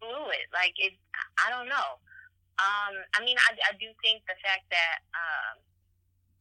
fluid. 0.00 0.44
Like 0.52 0.76
it, 0.76 0.96
I 1.40 1.48
don't 1.52 1.68
know. 1.68 2.00
Um, 2.60 2.94
I 3.16 3.24
mean, 3.24 3.40
I, 3.48 3.56
I 3.68 3.72
do 3.80 3.88
think 4.04 4.20
the 4.28 4.36
fact 4.44 4.68
that 4.68 5.00
um, 5.16 5.54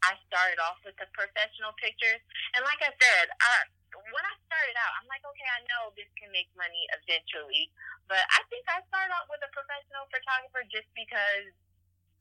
I 0.04 0.20
started 0.28 0.60
off 0.60 0.80
with 0.84 1.00
the 1.00 1.08
professional 1.16 1.72
pictures, 1.80 2.20
and 2.56 2.62
like 2.68 2.80
I 2.84 2.92
said, 2.92 3.26
I, 3.40 3.52
when 3.96 4.26
I 4.28 4.36
started 4.52 4.76
out, 4.84 4.92
I'm 5.00 5.08
like, 5.08 5.24
okay, 5.24 5.48
I 5.48 5.64
know 5.72 5.96
this 5.96 6.12
can 6.20 6.28
make 6.36 6.52
money 6.60 6.84
eventually, 7.00 7.72
but 8.12 8.20
I 8.36 8.44
think 8.52 8.68
I 8.68 8.84
started 8.92 9.16
off 9.16 9.32
with 9.32 9.40
a 9.48 9.52
professional 9.56 10.12
photographer 10.12 10.68
just 10.68 10.92
because 10.92 11.48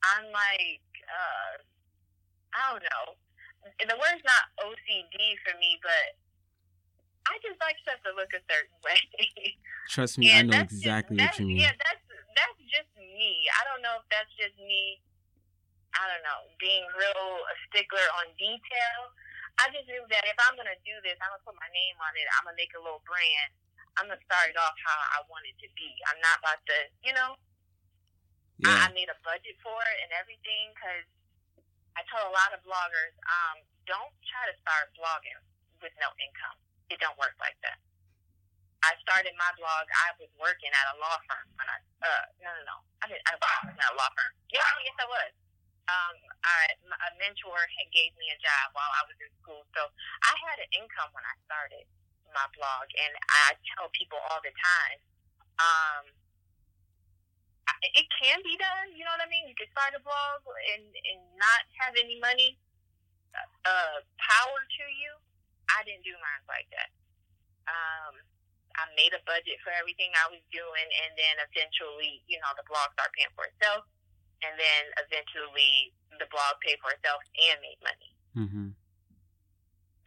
I'm 0.07 0.31
like, 0.31 0.83
uh, 1.11 1.53
I 2.55 2.59
don't 2.71 2.83
know. 2.87 3.05
The 3.83 3.97
word's 3.99 4.23
not 4.23 4.43
OCD 4.63 5.35
for 5.43 5.51
me, 5.59 5.75
but 5.83 6.15
I 7.27 7.35
just 7.43 7.59
like 7.59 7.75
stuff 7.83 7.99
to 8.07 8.15
look 8.15 8.31
a 8.31 8.41
certain 8.47 8.79
way. 8.87 9.03
Trust 9.91 10.17
me, 10.17 10.31
I 10.31 10.41
know 10.41 10.55
that's 10.55 10.71
just- 10.71 10.87
exactly 10.87 11.17
what 11.19 11.35
you 11.37 11.45
mean. 11.45 11.67
Yeah, 11.67 11.75
that's 11.75 12.08
that's 12.39 12.59
just 12.71 12.91
me. 12.95 13.43
I 13.59 13.67
don't 13.67 13.83
know 13.83 13.99
if 13.99 14.07
that's 14.07 14.31
just 14.39 14.55
me. 14.63 15.03
I 15.91 16.07
don't 16.07 16.23
know, 16.23 16.47
being 16.61 16.85
real 16.95 17.27
a 17.43 17.55
stickler 17.67 18.07
on 18.23 18.31
detail. 18.39 18.99
I 19.59 19.67
just 19.75 19.89
knew 19.91 20.05
that 20.07 20.23
if 20.23 20.37
I'm 20.47 20.55
gonna 20.55 20.77
do 20.87 20.95
this, 21.03 21.19
I'm 21.19 21.35
gonna 21.35 21.43
put 21.43 21.57
my 21.59 21.67
name 21.75 21.97
on 21.99 22.15
it. 22.15 22.23
I'm 22.39 22.47
gonna 22.47 22.55
make 22.55 22.71
a 22.77 22.81
little 22.81 23.03
brand. 23.03 23.51
I'm 23.99 24.07
gonna 24.07 24.21
start 24.23 24.47
it 24.53 24.55
off 24.55 24.77
how 24.79 25.19
I 25.19 25.27
want 25.27 25.43
it 25.49 25.59
to 25.59 25.67
be. 25.75 25.91
I'm 26.07 26.21
not 26.23 26.39
about 26.39 26.61
to, 26.63 26.77
you 27.03 27.11
know. 27.11 27.35
I, 28.63 28.71
Yeah. 28.71 28.87
I 28.87 28.87
made 28.95 29.11
a 29.11 29.19
budget 29.25 29.57
for 29.59 29.75
it 29.75 29.97
and 30.03 30.11
everything 30.15 30.71
because 30.75 31.07
I 31.97 32.05
told 32.07 32.23
a 32.27 32.33
lot 32.35 32.55
of 32.55 32.63
bloggers, 32.63 33.15
um, 33.27 33.59
don't 33.83 34.13
try 34.23 34.47
to 34.47 34.55
start 34.63 34.93
blogging 34.95 35.39
with 35.83 35.91
no 35.99 36.07
income. 36.21 36.55
It 36.87 36.99
don't 37.03 37.17
work 37.19 37.35
like 37.43 37.59
that. 37.67 37.79
I 38.83 38.95
started 39.03 39.35
my 39.35 39.51
blog. 39.59 39.85
I 39.91 40.15
was 40.15 40.31
working 40.39 40.71
at 40.71 40.85
a 40.93 40.99
law 41.03 41.17
firm 41.27 41.47
when 41.59 41.67
I 41.67 41.77
uh 41.99 42.25
no 42.39 42.49
no 42.49 42.63
no 42.63 42.77
I 43.03 43.11
didn't 43.11 43.25
I 43.27 43.35
was 43.35 43.75
at 43.75 43.91
a 43.91 43.97
law 43.99 44.09
firm. 44.15 44.33
Yeah, 44.51 44.63
yes 44.83 44.95
I 44.99 45.07
was. 45.07 45.31
Um, 45.89 46.15
I 46.45 46.77
a 46.85 47.09
mentor 47.17 47.57
had 47.57 47.89
gave 47.89 48.13
me 48.21 48.29
a 48.29 48.37
job 48.37 48.77
while 48.77 48.93
I 48.93 49.09
was 49.09 49.17
in 49.17 49.31
school, 49.41 49.65
so 49.73 49.89
I 50.21 50.33
had 50.45 50.61
an 50.61 50.69
income 50.77 51.09
when 51.17 51.25
I 51.25 51.33
started 51.49 51.89
my 52.29 52.45
blog, 52.53 52.85
and 52.93 53.13
I 53.49 53.57
tell 53.73 53.89
people 53.97 54.21
all 54.29 54.37
the 54.45 54.53
time, 54.53 54.97
um, 55.57 56.03
it 57.97 58.05
can 58.21 58.37
be 58.45 58.53
done. 58.61 58.93
You 58.93 59.01
know 59.01 59.13
what 59.17 59.25
I 59.25 59.29
mean? 59.33 59.49
You 59.49 59.57
can 59.57 59.69
start 59.73 59.97
a 59.97 60.01
blog 60.05 60.45
and 60.77 60.85
and 60.85 61.21
not 61.41 61.65
have 61.81 61.97
any 61.97 62.21
money. 62.21 62.57
Uh, 63.33 64.01
power 64.17 64.59
to 64.61 64.85
you. 64.93 65.11
I 65.69 65.85
didn't 65.85 66.01
do 66.01 66.13
mine 66.17 66.43
like 66.49 66.65
that. 66.73 66.89
Um, 67.69 68.13
I 68.79 68.87
made 68.95 69.11
a 69.11 69.19
budget 69.27 69.59
for 69.59 69.75
everything 69.75 70.15
I 70.15 70.31
was 70.31 70.39
doing, 70.55 70.87
and 71.03 71.11
then 71.19 71.35
eventually, 71.43 72.23
you 72.31 72.39
know, 72.39 72.55
the 72.55 72.63
blog 72.63 72.87
started 72.95 73.11
paying 73.11 73.33
for 73.35 73.43
itself, 73.51 73.83
and 74.39 74.55
then 74.55 74.81
eventually 75.03 75.91
the 76.15 76.27
blog 76.31 76.55
paid 76.63 76.79
for 76.79 76.95
itself 76.95 77.19
and 77.35 77.59
made 77.59 77.79
money. 77.83 78.11
hmm 78.39 78.71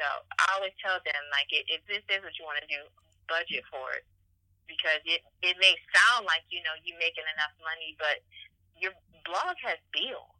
So 0.00 0.06
I 0.08 0.56
always 0.56 0.72
tell 0.80 0.96
them, 1.04 1.22
like, 1.28 1.52
if 1.52 1.84
this 1.84 2.00
is 2.08 2.24
what 2.24 2.32
you 2.40 2.48
want 2.48 2.64
to 2.64 2.68
do, 2.68 2.80
budget 3.28 3.62
for 3.68 3.92
it. 3.92 4.08
Because 4.64 5.04
it, 5.04 5.20
it 5.44 5.60
may 5.60 5.76
sound 5.92 6.24
like, 6.24 6.48
you 6.48 6.64
know, 6.64 6.72
you're 6.80 6.96
making 6.96 7.28
enough 7.36 7.52
money, 7.60 7.92
but 8.00 8.24
your 8.78 8.96
blog 9.28 9.52
has 9.68 9.76
bills. 9.92 10.32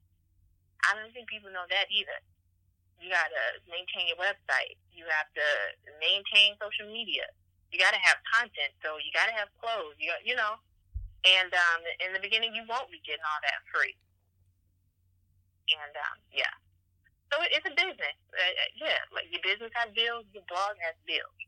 I 0.88 0.96
don't 0.96 1.12
think 1.12 1.28
people 1.28 1.52
know 1.52 1.68
that 1.68 1.92
either. 1.92 2.16
You 2.96 3.10
got 3.12 3.28
to 3.28 3.44
maintain 3.68 4.08
your 4.08 4.16
website. 4.18 4.78
You 4.94 5.04
have 5.10 5.28
to 5.36 5.48
maintain 6.00 6.54
social 6.62 6.88
media. 6.88 7.28
You 7.72 7.80
got 7.80 7.96
to 7.96 8.02
have 8.04 8.20
content. 8.28 8.76
So 8.84 9.00
you 9.00 9.08
got 9.16 9.26
to 9.32 9.34
have 9.34 9.48
clothes, 9.58 9.96
you, 9.98 10.12
you 10.24 10.36
know. 10.36 10.60
And 11.24 11.48
um, 11.54 11.80
in 12.04 12.12
the 12.12 12.20
beginning, 12.20 12.52
you 12.54 12.62
won't 12.68 12.90
be 12.92 13.00
getting 13.06 13.24
all 13.24 13.40
that 13.42 13.60
free. 13.72 13.96
And 15.72 15.92
um, 15.96 16.16
yeah. 16.32 16.52
So 17.32 17.40
it- 17.42 17.52
it's 17.56 17.66
a 17.66 17.70
business. 17.74 18.16
Uh, 18.28 18.36
uh, 18.36 18.70
yeah, 18.86 19.00
like 19.14 19.24
your 19.32 19.40
business 19.42 19.70
has 19.74 19.88
bills, 19.94 20.24
your 20.34 20.44
blog 20.48 20.76
has 20.84 20.94
bills. 21.06 21.38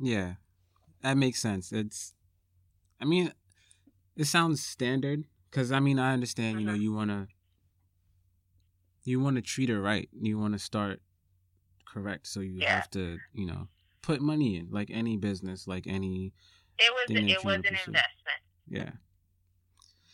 Yeah, 0.00 0.34
that 1.02 1.16
makes 1.16 1.40
sense. 1.40 1.72
It's, 1.72 2.14
I 3.00 3.04
mean, 3.04 3.32
it 4.16 4.24
sounds 4.26 4.64
standard 4.64 5.24
because 5.50 5.70
I 5.72 5.80
mean 5.80 5.98
I 5.98 6.12
understand. 6.12 6.60
You 6.60 6.66
know, 6.66 6.72
Mhm. 6.72 6.80
you 6.80 6.92
wanna 6.94 7.28
you 9.04 9.20
want 9.20 9.36
to 9.36 9.42
treat 9.42 9.68
her 9.68 9.80
right. 9.80 10.08
You 10.18 10.38
want 10.38 10.54
to 10.54 10.58
start 10.58 11.02
correct, 11.86 12.26
so 12.26 12.40
you 12.40 12.60
Yeah. 12.60 12.76
have 12.76 12.90
to 12.90 13.18
you 13.32 13.46
know 13.46 13.68
put 14.04 14.20
money 14.20 14.56
in 14.56 14.68
like 14.70 14.90
any 14.92 15.16
business, 15.16 15.66
like 15.66 15.86
any 15.86 16.32
It 16.78 16.92
was 16.92 17.06
it 17.10 17.44
was 17.44 17.54
an 17.56 17.62
pursue. 17.62 17.90
investment 17.90 18.40
yeah. 18.68 18.90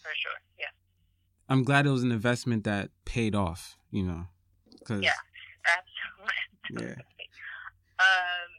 for 0.03 0.13
sure. 0.17 0.39
Yeah, 0.59 0.73
I'm 1.49 1.63
glad 1.65 1.87
it 1.87 1.91
was 1.91 2.03
an 2.03 2.13
investment 2.13 2.65
that 2.65 2.91
paid 3.05 3.35
off. 3.35 3.77
You 3.91 4.05
know, 4.05 4.23
because 4.79 5.03
Yeah. 5.03 5.19
absolutely. 5.67 6.89
yeah. 6.89 7.03
Um, 8.01 8.51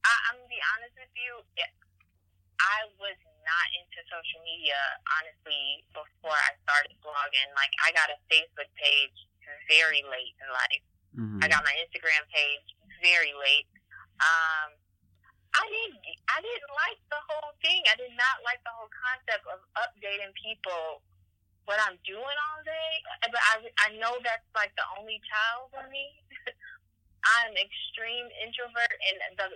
I, 0.00 0.12
I'm 0.32 0.40
gonna 0.40 0.48
be 0.48 0.56
honest 0.72 0.96
with 0.96 1.12
you. 1.12 1.44
I 2.56 2.88
was 2.96 3.18
not 3.44 3.66
into 3.76 4.00
social 4.08 4.40
media 4.48 4.80
honestly 5.12 5.84
before 5.92 6.32
I 6.32 6.56
started 6.64 6.96
blogging. 7.04 7.52
Like 7.52 7.68
I 7.84 7.92
got 7.92 8.08
a 8.08 8.16
Facebook 8.32 8.72
page 8.80 9.12
very 9.68 10.00
late 10.08 10.32
in 10.40 10.48
life. 10.56 10.84
Mhm. 11.20 11.44
I 11.44 11.52
got 11.52 11.68
my 11.68 11.74
Instagram 11.84 12.24
page 12.32 12.64
very 13.04 13.36
late. 13.36 13.68
Um, 14.20 14.68
I 15.56 15.64
didn't. 15.72 16.00
I 16.28 16.38
didn't 16.44 16.72
like 16.72 17.00
the 17.08 17.22
whole 17.32 17.52
thing. 17.64 17.80
I 17.88 17.96
did 17.96 18.12
not 18.12 18.44
like 18.44 18.60
the 18.64 18.72
whole 18.76 18.92
concept 18.92 19.44
of 19.48 19.60
updating 19.76 20.32
people 20.36 21.00
what 21.64 21.80
I'm 21.82 21.96
doing 22.04 22.36
all 22.50 22.60
day. 22.62 22.90
But 23.24 23.40
I, 23.40 23.54
I 23.88 23.88
know 23.96 24.20
that's 24.20 24.46
like 24.52 24.72
the 24.76 24.86
only 25.00 25.18
child 25.24 25.72
for 25.72 25.84
me. 25.88 26.12
I'm 27.40 27.56
extreme 27.58 28.28
introvert, 28.38 28.96
and 29.10 29.34
the 29.40 29.46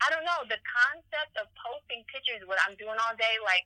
I 0.00 0.06
don't 0.12 0.24
know 0.24 0.44
the 0.48 0.60
concept 0.64 1.34
of 1.40 1.48
posting 1.56 2.04
pictures 2.08 2.44
what 2.46 2.60
I'm 2.64 2.76
doing 2.76 2.96
all 3.00 3.16
day. 3.16 3.36
Like 3.40 3.64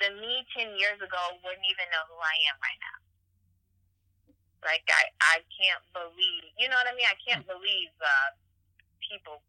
the 0.00 0.12
me 0.18 0.44
ten 0.56 0.72
years 0.76 0.98
ago 0.98 1.22
wouldn't 1.44 1.68
even 1.68 1.86
know 1.92 2.04
who 2.08 2.18
I 2.18 2.36
am 2.48 2.56
right 2.60 2.80
now. 2.80 2.98
Like 4.64 4.84
I, 4.88 5.04
I 5.20 5.36
can't 5.52 5.84
believe, 5.92 6.48
you 6.56 6.72
know 6.72 6.80
what 6.80 6.88
I 6.88 6.96
mean? 6.96 7.04
I 7.04 7.20
can't 7.20 7.44
believe 7.44 7.92
uh, 8.00 8.32
people 9.04 9.44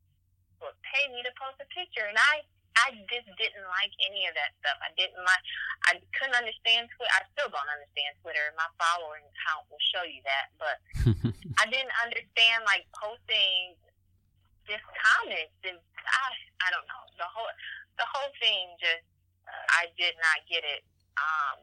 would 0.66 0.78
pay 0.82 1.06
me 1.14 1.22
to 1.22 1.32
post 1.38 1.62
a 1.62 1.68
picture, 1.70 2.10
and 2.10 2.18
I, 2.18 2.42
I 2.76 2.98
just 3.08 3.30
didn't 3.38 3.66
like 3.72 3.94
any 4.04 4.28
of 4.28 4.34
that 4.36 4.52
stuff. 4.60 4.78
I 4.84 4.92
didn't 5.00 5.22
like, 5.22 5.44
I 5.88 5.92
couldn't 6.18 6.36
understand 6.36 6.92
Twitter. 6.92 7.14
I 7.14 7.24
still 7.32 7.48
don't 7.54 7.72
understand 7.72 8.20
Twitter. 8.20 8.52
My 8.60 8.68
following 8.76 9.24
count 9.48 9.64
will 9.72 9.82
show 9.96 10.04
you 10.04 10.20
that, 10.28 10.52
but 10.60 10.78
I 11.62 11.66
didn't 11.72 11.96
understand 12.04 12.68
like 12.68 12.84
posting 12.92 13.80
just 14.68 14.84
comments 14.92 15.56
and 15.62 15.78
I, 15.78 16.26
I 16.66 16.68
don't 16.74 16.90
know 16.90 17.04
the 17.22 17.30
whole, 17.30 17.54
the 18.02 18.08
whole 18.12 18.34
thing. 18.42 18.76
Just 18.82 19.06
I 19.48 19.90
did 19.96 20.16
not 20.20 20.44
get 20.50 20.66
it. 20.66 20.84
Um, 21.16 21.62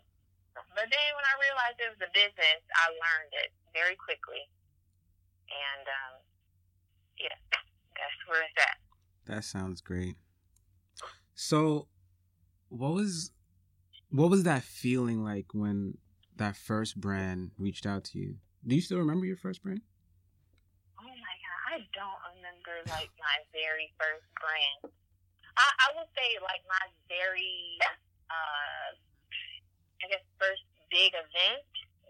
but 0.55 0.87
then 0.89 1.09
when 1.17 1.27
I 1.27 1.35
realized 1.41 1.77
it 1.81 1.93
was 1.93 2.03
a 2.05 2.13
business, 2.13 2.61
I 2.77 2.93
learned 2.93 3.33
it 3.37 3.51
very 3.73 3.97
quickly. 3.97 4.49
And 5.49 5.85
um, 5.85 6.15
yeah, 7.21 7.37
that's 7.53 8.21
where 8.29 8.45
it's 8.45 8.57
at. 8.57 8.82
That 9.27 9.45
sounds 9.45 9.81
great. 9.81 10.17
So, 11.35 11.89
what 12.69 12.93
was 12.93 13.31
what 14.11 14.31
was 14.31 14.43
that 14.45 14.63
feeling 14.63 15.25
like 15.25 15.55
when 15.55 15.97
that 16.37 16.57
first 16.57 17.01
brand 17.01 17.53
reached 17.59 17.87
out 17.87 18.05
to 18.13 18.19
you? 18.19 18.37
Do 18.67 18.75
you 18.75 18.83
still 18.83 18.99
remember 18.99 19.27
your 19.27 19.37
first 19.37 19.63
brand? 19.63 19.81
Oh 21.01 21.07
my 21.07 21.35
god, 21.41 21.61
I 21.73 21.77
don't 21.97 22.21
remember 22.37 22.77
like 22.91 23.11
my 23.17 23.37
very 23.55 23.89
first 23.97 24.27
brand. 24.37 24.93
I, 25.57 25.67
I 25.67 25.89
would 25.97 26.09
say 26.17 26.37
like 26.41 26.65
my 26.69 26.85
very, 27.09 27.81
uh, 28.29 28.89
I 30.01 30.05
guess 30.09 30.25
first 30.41 30.65
big 30.93 31.13
event 31.17 31.65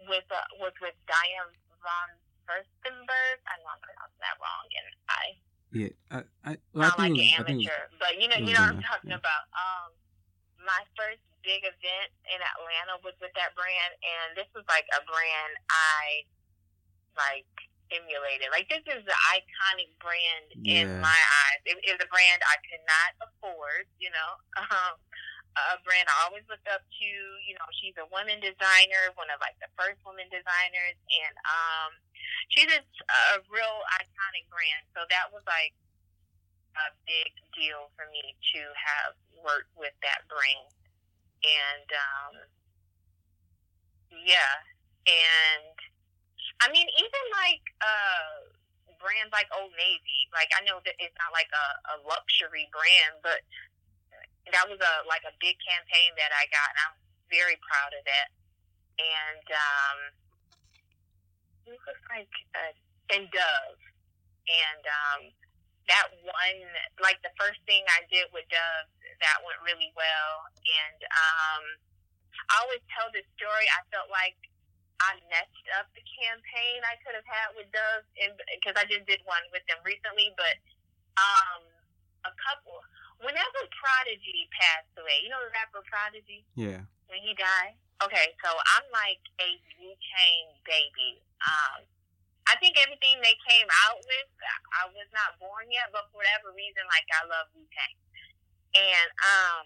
with 0.07 0.27
uh, 0.31 0.43
was 0.59 0.75
with 0.83 0.95
Diane 1.07 1.55
von 1.79 2.09
Furstenberg. 2.47 3.37
I 3.47 3.53
know 3.63 3.71
I'm 3.71 3.83
pronouncing 3.83 4.23
that 4.23 4.37
wrong, 4.39 4.65
and 4.75 4.87
I 5.07 5.23
Yeah, 5.73 5.89
I 6.13 6.21
I, 6.45 6.51
well, 6.77 6.93
I 6.93 7.01
like 7.01 7.17
an 7.17 7.17
was, 7.17 7.33
I 7.33 7.43
think 7.49 7.65
was 7.65 7.65
amateur, 7.65 7.81
but 7.97 8.13
you 8.21 8.29
know, 8.29 8.37
you 8.37 8.53
know 8.53 8.61
what 8.61 8.77
I'm 8.77 8.85
talking 8.85 9.09
yeah. 9.09 9.21
about. 9.21 9.43
Um, 9.57 9.89
my 10.61 10.81
first 10.93 11.25
big 11.41 11.65
event 11.65 12.09
in 12.29 12.39
Atlanta 12.39 13.01
was 13.01 13.17
with 13.17 13.33
that 13.33 13.57
brand, 13.57 13.91
and 13.99 14.37
this 14.37 14.47
was 14.53 14.61
like 14.69 14.85
a 14.93 15.01
brand 15.03 15.53
I 15.73 16.29
like 17.17 17.49
emulated. 17.89 18.53
Like 18.53 18.69
this 18.69 18.85
is 18.85 19.01
the 19.01 19.17
iconic 19.33 19.89
brand 19.97 20.47
in 20.61 21.01
my 21.01 21.19
eyes. 21.49 21.61
It, 21.65 21.81
it 21.81 21.97
was 21.97 22.05
a 22.05 22.09
brand 22.13 22.39
I 22.45 22.57
could 22.69 22.83
not 22.85 23.09
afford. 23.25 23.89
You 23.97 24.13
know, 24.13 24.29
um, 24.69 24.93
a 25.53 25.77
brand 25.85 26.09
I 26.09 26.29
always 26.29 26.45
looked 26.49 26.65
up 26.69 26.81
to. 26.81 27.09
You 27.45 27.53
know, 27.57 27.67
she's 27.77 27.97
a 28.01 28.07
woman 28.09 28.41
designer, 28.41 29.13
one 29.13 29.29
of 29.29 29.37
like 29.39 29.57
the 29.61 29.69
first 29.77 30.01
women 30.05 30.25
designers, 30.33 30.97
and 30.97 31.35
um, 31.45 31.91
she's 32.49 32.69
just 32.69 32.89
a 33.09 33.41
real 33.49 33.77
iconic 34.01 34.49
brand. 34.49 34.83
So 34.97 35.05
that 35.09 35.29
was 35.29 35.45
like 35.45 35.73
a 36.77 36.87
big 37.05 37.31
deal 37.53 37.93
for 37.93 38.09
me 38.09 38.33
to 38.55 38.61
have 38.73 39.13
worked 39.45 39.73
with 39.77 39.93
that 40.01 40.25
brand. 40.25 40.73
And 41.43 41.89
um, 41.91 42.33
yeah, 44.09 44.53
and 45.05 45.75
I 46.63 46.71
mean, 46.71 46.87
even 46.87 47.23
like 47.35 47.63
uh, 47.83 48.53
brands 49.03 49.35
like 49.35 49.51
Old 49.51 49.75
Navy, 49.75 50.31
like 50.31 50.49
I 50.55 50.63
know 50.63 50.79
that 50.87 50.95
it's 50.97 51.15
not 51.19 51.35
like 51.35 51.51
a, 51.51 51.67
a 51.93 51.95
luxury 52.07 52.71
brand, 52.71 53.19
but 53.19 53.43
that 54.51 54.67
was 54.67 54.79
a 54.81 54.93
like 55.07 55.23
a 55.23 55.33
big 55.39 55.55
campaign 55.63 56.11
that 56.19 56.35
I 56.35 56.43
got, 56.51 56.69
and 56.75 56.79
I'm 56.89 56.95
very 57.31 57.55
proud 57.63 57.95
of 57.95 58.03
that. 58.03 58.27
And 58.99 59.45
um, 59.47 59.97
it 61.71 61.79
was 61.79 61.99
like 62.11 62.33
uh, 62.53 62.73
and 63.15 63.27
Dove, 63.31 63.81
and 64.49 64.83
um, 64.83 65.21
that 65.87 66.07
one, 66.23 66.59
like 66.99 67.19
the 67.23 67.33
first 67.39 67.59
thing 67.67 67.83
I 67.87 68.03
did 68.11 68.27
with 68.31 68.47
Dove, 68.51 68.87
that 69.19 69.43
went 69.43 69.59
really 69.63 69.91
well. 69.95 70.47
And 70.51 70.99
um, 71.07 71.63
I 72.51 72.53
always 72.63 72.83
tell 72.91 73.07
this 73.11 73.27
story. 73.39 73.67
I 73.71 73.81
felt 73.91 74.11
like 74.11 74.35
I 75.03 75.19
messed 75.27 75.67
up 75.79 75.91
the 75.91 76.03
campaign 76.15 76.79
I 76.87 76.95
could 77.03 77.15
have 77.15 77.27
had 77.27 77.55
with 77.55 77.67
Dove, 77.71 78.07
and 78.19 78.35
because 78.59 78.75
I 78.79 78.87
just 78.87 79.07
did 79.07 79.23
one 79.27 79.43
with 79.51 79.63
them 79.67 79.79
recently. 79.83 80.31
But 80.39 80.55
um, 81.19 81.63
a 82.23 82.33
couple, 82.39 82.79
whenever 83.21 83.59
Prodigy 83.75 84.49
passed 84.55 84.93
away, 84.97 85.21
you 85.21 85.29
know 85.29 85.41
the 85.43 85.51
rapper 85.53 85.83
Prodigy 85.85 86.45
yeah. 86.55 86.85
when 87.11 87.21
he 87.21 87.35
died. 87.35 87.77
Okay, 88.01 88.33
so 88.43 88.49
I'm 88.51 88.87
like 88.91 89.21
a 89.39 89.49
Wu 89.79 89.93
Tang 89.95 90.45
baby. 90.65 91.21
Um, 91.45 91.85
I 92.49 92.59
think 92.59 92.75
everything 92.83 93.23
they 93.23 93.37
came 93.47 93.69
out 93.87 94.03
with, 94.03 94.29
I 94.75 94.91
was 94.91 95.07
not 95.15 95.39
born 95.39 95.71
yet, 95.71 95.93
but 95.95 96.11
for 96.11 96.19
whatever 96.19 96.51
reason, 96.51 96.83
like 96.91 97.07
I 97.15 97.23
love 97.29 97.47
Wu 97.55 97.63
Tang. 97.71 97.95
And 98.73 99.09
um, 99.23 99.63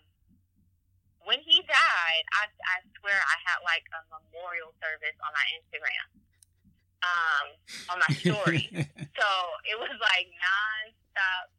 when 1.26 1.42
he 1.42 1.64
died, 1.66 2.26
I 2.38 2.46
I 2.48 2.76
swear 3.00 3.18
I 3.18 3.38
had 3.48 3.60
like 3.66 3.88
a 3.96 4.02
memorial 4.12 4.76
service 4.84 5.18
on 5.24 5.32
my 5.34 5.46
Instagram, 5.58 6.08
um, 7.02 7.46
on 7.92 7.98
my 8.04 8.12
story. 8.14 8.70
so 9.20 9.28
it 9.66 9.78
was 9.80 9.96
like 9.98 10.28
nonstop 10.38 11.57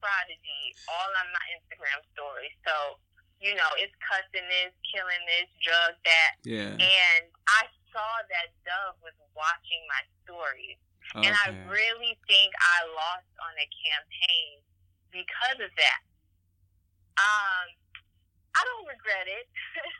prodigy 0.00 0.74
all 0.88 1.10
on 1.20 1.28
my 1.30 1.46
Instagram 1.60 2.00
story. 2.16 2.50
So 2.66 2.98
you 3.40 3.56
know, 3.56 3.72
it's 3.80 3.96
cussing 4.04 4.44
this, 4.52 4.72
killing 4.84 5.24
this, 5.24 5.48
drug 5.64 5.96
that, 6.04 6.32
yeah. 6.44 6.76
and 6.76 7.24
I 7.48 7.64
saw 7.88 8.20
that 8.28 8.52
Dove 8.68 9.00
was 9.00 9.16
watching 9.32 9.80
my 9.88 10.04
stories. 10.24 10.76
And 11.10 11.34
I 11.34 11.50
really 11.66 12.14
think 12.30 12.54
I 12.54 12.86
lost 12.94 13.26
on 13.42 13.50
the 13.58 13.66
campaign 13.66 14.62
because 15.10 15.58
of 15.58 15.72
that. 15.74 16.00
Um, 17.18 17.66
I 18.54 18.60
don't 18.62 18.86
regret 18.86 19.26
it. 19.26 19.46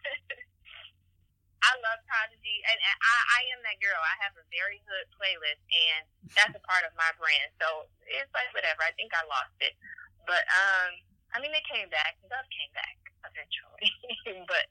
Love 2.11 2.27
Prodigy, 2.35 2.59
and, 2.67 2.79
I, 2.83 3.15
I 3.39 3.41
am 3.55 3.63
that 3.63 3.79
girl. 3.79 3.99
I 4.03 4.17
have 4.27 4.35
a 4.35 4.43
very 4.51 4.83
hood 4.83 5.07
playlist, 5.15 5.63
and 5.71 6.03
that's 6.35 6.55
a 6.59 6.63
part 6.67 6.83
of 6.83 6.91
my 6.99 7.07
brand. 7.23 7.55
So 7.63 7.87
it's 8.11 8.31
like 8.35 8.51
whatever. 8.51 8.83
I 8.83 8.91
think 8.99 9.15
I 9.15 9.23
lost 9.31 9.55
it, 9.63 9.79
but 10.27 10.43
um, 10.51 10.91
I 11.31 11.39
mean, 11.39 11.55
they 11.55 11.63
came 11.71 11.87
back. 11.87 12.19
Dove 12.27 12.51
came 12.51 12.73
back 12.75 12.99
eventually, 13.23 14.43
but 14.51 14.67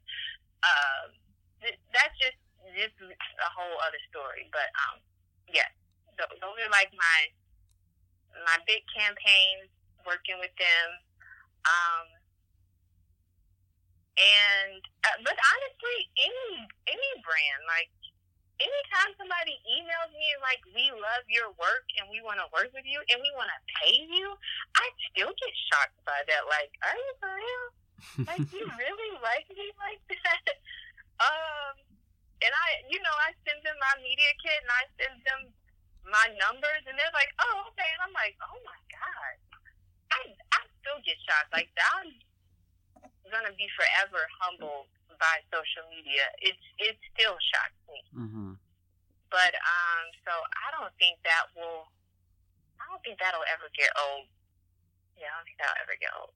um, 0.67 1.15
th- 1.63 1.79
that's 1.95 2.15
just 2.19 2.39
just 2.75 2.95
a 2.99 3.49
whole 3.55 3.79
other 3.87 4.01
story. 4.11 4.51
But 4.51 4.67
um, 4.87 4.99
yes, 5.47 5.71
th- 6.19 6.35
those 6.43 6.57
are 6.59 6.73
like 6.75 6.91
my 6.91 7.19
my 8.43 8.59
big 8.67 8.83
campaigns 8.91 9.71
working 10.03 10.43
with 10.43 10.51
them. 10.59 10.87
Um, 11.63 12.18
and 14.19 14.81
uh, 15.07 15.17
but 15.23 15.35
honestly, 15.35 15.97
any 16.19 16.51
any 16.91 17.11
brand 17.23 17.63
like 17.71 17.89
anytime 18.59 19.15
somebody 19.15 19.55
emails 19.63 20.11
me 20.11 20.27
and 20.35 20.43
like 20.43 20.59
we 20.75 20.91
love 20.91 21.23
your 21.31 21.47
work 21.55 21.87
and 21.99 22.11
we 22.11 22.19
want 22.19 22.37
to 22.43 22.47
work 22.51 22.67
with 22.75 22.83
you 22.83 22.99
and 23.07 23.17
we 23.23 23.31
want 23.39 23.47
to 23.47 23.59
pay 23.79 23.95
you, 24.03 24.35
I 24.75 24.85
still 25.11 25.31
get 25.31 25.53
shocked 25.71 25.99
by 26.03 26.19
that. 26.27 26.43
Like, 26.51 26.71
are 26.83 26.95
you 26.95 27.11
for 27.23 27.31
real? 27.31 27.65
Like, 28.27 28.45
you 28.51 28.63
really 28.83 29.11
like 29.23 29.47
me 29.51 29.67
like 29.79 30.03
that. 30.11 30.55
Um, 31.19 31.75
and 32.39 32.53
I, 32.55 32.67
you 32.87 32.95
know, 33.03 33.15
I 33.27 33.35
send 33.43 33.59
them 33.59 33.75
my 33.75 33.99
media 33.99 34.31
kit 34.39 34.55
and 34.63 34.71
I 34.71 34.83
send 34.95 35.19
them 35.19 35.51
my 36.07 36.31
numbers, 36.39 36.79
and 36.87 36.95
they're 36.95 37.11
like, 37.11 37.27
oh, 37.43 37.67
okay. 37.67 37.91
And 37.99 38.07
I'm 38.07 38.15
like, 38.15 38.39
oh 38.39 38.55
my 38.63 38.79
god, 38.87 39.35
I, 40.15 40.19
I 40.55 40.61
still 40.79 41.03
get 41.03 41.19
shocked 41.27 41.51
like 41.51 41.67
that. 41.75 42.07
Gonna 43.29 43.53
be 43.53 43.69
forever 43.77 44.25
humbled 44.41 44.89
by 45.21 45.43
social 45.53 45.85
media. 45.93 46.25
It's 46.41 46.65
it 46.81 46.97
still 47.13 47.37
shocks 47.37 47.79
me. 47.85 47.99
Mm-hmm. 48.15 48.51
But 49.29 49.53
um, 49.53 50.05
so 50.25 50.33
I 50.33 50.67
don't 50.73 50.93
think 50.97 51.21
that 51.23 51.53
will. 51.53 51.85
I 52.81 52.89
don't 52.89 53.03
think 53.05 53.21
that'll 53.21 53.45
ever 53.53 53.69
get 53.77 53.93
old. 53.99 54.25
Yeah, 55.13 55.29
I 55.29 55.37
don't 55.37 55.45
think 55.45 55.59
that'll 55.61 55.81
ever 55.83 55.95
get 55.99 56.11
old. 56.17 56.33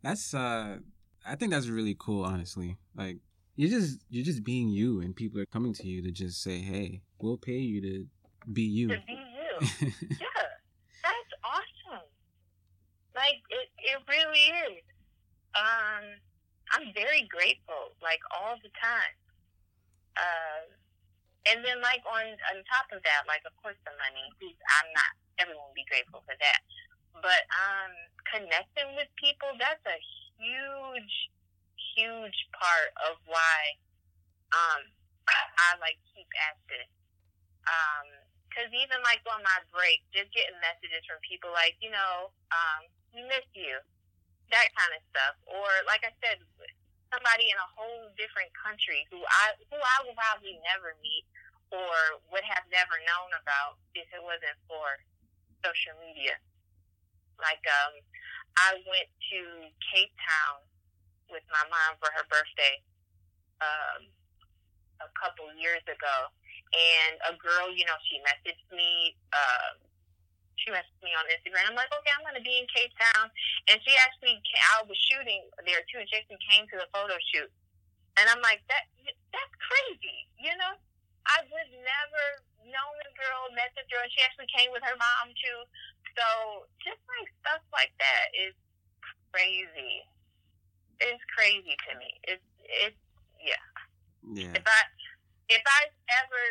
That's 0.00 0.32
uh 0.32 0.78
I 1.26 1.34
think 1.34 1.52
that's 1.52 1.68
really 1.68 1.96
cool, 1.98 2.24
honestly. 2.24 2.78
Like 2.96 3.18
you're 3.56 3.70
just 3.70 4.00
you're 4.08 4.24
just 4.24 4.44
being 4.44 4.68
you 4.68 5.00
and 5.00 5.14
people 5.14 5.40
are 5.40 5.46
coming 5.46 5.74
to 5.74 5.86
you 5.86 6.02
to 6.02 6.10
just 6.10 6.42
say, 6.42 6.60
Hey, 6.60 7.02
we'll 7.20 7.36
pay 7.36 7.58
you 7.58 7.80
to 7.82 8.06
be 8.52 8.62
you. 8.62 8.88
To 8.88 8.94
be 9.06 9.12
you. 9.12 9.68
yeah. 9.82 10.48
That's 11.02 11.32
awesome. 11.44 12.06
Like 13.14 13.42
it 13.50 13.68
it 13.78 13.98
really 14.08 14.72
is. 14.72 14.82
Um 15.58 16.04
I'm 16.70 16.92
very 16.94 17.26
grateful, 17.26 17.96
like 18.04 18.20
all 18.30 18.54
the 18.60 18.70
time. 18.76 19.16
Uh, 20.20 20.68
and 21.48 21.64
then 21.64 21.80
like 21.82 22.04
on 22.06 22.26
on 22.54 22.56
top 22.68 22.86
of 22.94 23.02
that, 23.02 23.26
like 23.26 23.42
of 23.48 23.54
course 23.58 23.78
the 23.82 23.94
money. 23.98 24.26
I'm 24.38 24.88
not 24.94 25.12
everyone 25.42 25.70
will 25.70 25.78
be 25.78 25.88
grateful 25.90 26.22
for 26.22 26.36
that. 26.38 26.60
But 27.18 27.42
um 27.50 27.92
connecting 28.30 28.94
with 28.94 29.10
people, 29.18 29.50
that's 29.58 29.82
a 29.88 29.98
huge, 30.38 31.14
huge 31.98 32.38
part 32.54 32.90
of 33.10 33.18
why 33.26 33.58
um 34.54 34.82
I 35.28 35.76
like 35.82 35.98
keep 36.14 36.28
at 36.48 36.56
this. 36.70 36.88
Um, 37.68 38.06
because 38.48 38.72
even 38.72 38.98
like 39.04 39.20
on 39.28 39.44
my 39.44 39.60
break, 39.70 40.00
just 40.10 40.32
getting 40.32 40.56
messages 40.64 41.04
from 41.04 41.20
people 41.20 41.52
like, 41.52 41.76
you 41.84 41.92
know, 41.92 42.32
um, 42.50 42.80
we 43.12 43.20
miss 43.28 43.44
you, 43.52 43.76
that 44.50 44.68
kind 44.74 44.92
of 44.96 45.02
stuff. 45.12 45.34
Or 45.48 45.68
like 45.84 46.04
I 46.04 46.12
said, 46.24 46.40
somebody 47.12 47.48
in 47.48 47.56
a 47.56 47.68
whole 47.72 48.12
different 48.20 48.52
country 48.52 49.04
who 49.08 49.20
I 49.24 49.56
who 49.68 49.78
I 49.78 49.96
will 50.04 50.16
probably 50.16 50.60
never 50.64 50.96
meet 51.00 51.24
or 51.68 52.20
would 52.32 52.44
have 52.48 52.64
never 52.72 52.96
known 53.04 53.30
about 53.36 53.76
if 53.92 54.08
it 54.08 54.22
wasn't 54.24 54.56
for 54.64 54.96
social 55.60 55.96
media. 56.00 56.36
Like 57.36 57.60
um, 57.68 58.00
I 58.56 58.80
went 58.88 59.08
to 59.32 59.40
Cape 59.92 60.12
Town 60.16 60.64
with 61.28 61.44
my 61.52 61.64
mom 61.68 62.00
for 62.00 62.08
her 62.16 62.24
birthday 62.32 62.80
um, 63.60 64.08
a 65.04 65.08
couple 65.12 65.44
years 65.60 65.84
ago, 65.84 66.16
and 66.72 67.20
a 67.28 67.34
girl, 67.36 67.68
you 67.68 67.84
know, 67.84 67.98
she 68.08 68.18
messaged 68.24 68.64
me. 68.72 69.14
Uh, 69.32 69.87
she 70.60 70.74
messaged 70.74 71.02
me 71.02 71.14
on 71.14 71.24
Instagram. 71.30 71.70
I'm 71.70 71.78
like, 71.78 71.90
okay, 71.90 72.12
I'm 72.14 72.24
gonna 72.26 72.44
be 72.44 72.58
in 72.58 72.66
Cape 72.70 72.92
Town, 72.98 73.30
and 73.70 73.78
she 73.82 73.94
actually, 74.02 74.38
I 74.74 74.84
was 74.86 74.98
shooting 75.10 75.46
there 75.64 75.82
too, 75.88 76.02
and 76.02 76.08
she 76.10 76.18
actually 76.18 76.42
came 76.46 76.66
to 76.74 76.76
the 76.78 76.88
photo 76.90 77.14
shoot, 77.30 77.50
and 78.18 78.26
I'm 78.26 78.42
like, 78.42 78.62
that 78.68 78.90
that's 79.30 79.54
crazy, 79.62 80.26
you 80.38 80.52
know. 80.58 80.74
I 81.28 81.44
would 81.44 81.70
never 81.76 82.24
known 82.64 82.94
the 83.04 83.12
girl, 83.12 83.52
met 83.52 83.72
the 83.76 83.84
girl, 83.92 84.00
and 84.00 84.12
she 84.12 84.24
actually 84.24 84.48
came 84.48 84.72
with 84.72 84.80
her 84.80 84.96
mom 84.96 85.28
too. 85.36 85.60
So 86.16 86.26
just 86.80 87.00
like 87.04 87.28
stuff 87.44 87.62
like 87.68 87.92
that 88.00 88.32
is 88.32 88.56
crazy. 89.28 90.08
It's 91.04 91.20
crazy 91.36 91.76
to 91.88 91.90
me. 92.00 92.10
It's 92.24 92.48
it's 92.64 93.00
yeah. 93.44 93.64
Yeah. 94.24 94.56
If 94.56 94.64
I 94.64 94.80
if 95.52 95.64
I 95.64 95.80
ever 96.24 96.44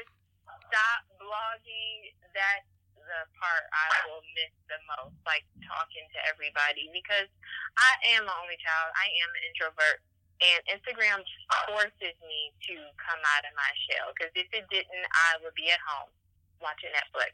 stop 0.70 0.99
blogging, 1.18 2.14
that's 2.38 2.70
the 3.08 3.22
part 3.39 3.64
I 3.72 3.88
will 4.08 4.24
miss 4.36 4.53
the 4.68 4.80
most, 4.95 5.16
like 5.24 5.47
talking 5.64 6.05
to 6.12 6.20
everybody 6.28 6.91
because 6.91 7.32
I 7.80 7.91
am 8.16 8.28
an 8.28 8.36
only 8.43 8.60
child. 8.60 8.91
I 8.95 9.08
am 9.24 9.30
an 9.32 9.43
introvert, 9.47 9.99
and 10.43 10.60
Instagram 10.70 11.24
forces 11.72 12.16
me 12.22 12.51
to 12.70 12.76
come 12.99 13.22
out 13.36 13.43
of 13.47 13.53
my 13.55 13.72
shell. 13.88 14.12
Because 14.14 14.32
if 14.36 14.49
it 14.51 14.68
didn't, 14.70 15.08
I 15.32 15.39
would 15.41 15.55
be 15.55 15.72
at 15.72 15.82
home 15.88 16.12
watching 16.60 16.91
Netflix 16.93 17.34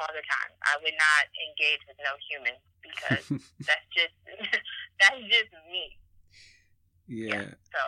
all 0.00 0.10
the 0.10 0.24
time. 0.24 0.52
I 0.64 0.80
would 0.80 0.96
not 0.96 1.24
engage 1.36 1.82
with 1.86 1.98
no 2.00 2.14
humans 2.26 2.62
because 2.80 3.24
that's 3.68 3.86
just 3.92 4.16
that's 5.00 5.22
just 5.28 5.52
me. 5.68 5.98
Yeah. 7.08 7.52
So 7.72 7.82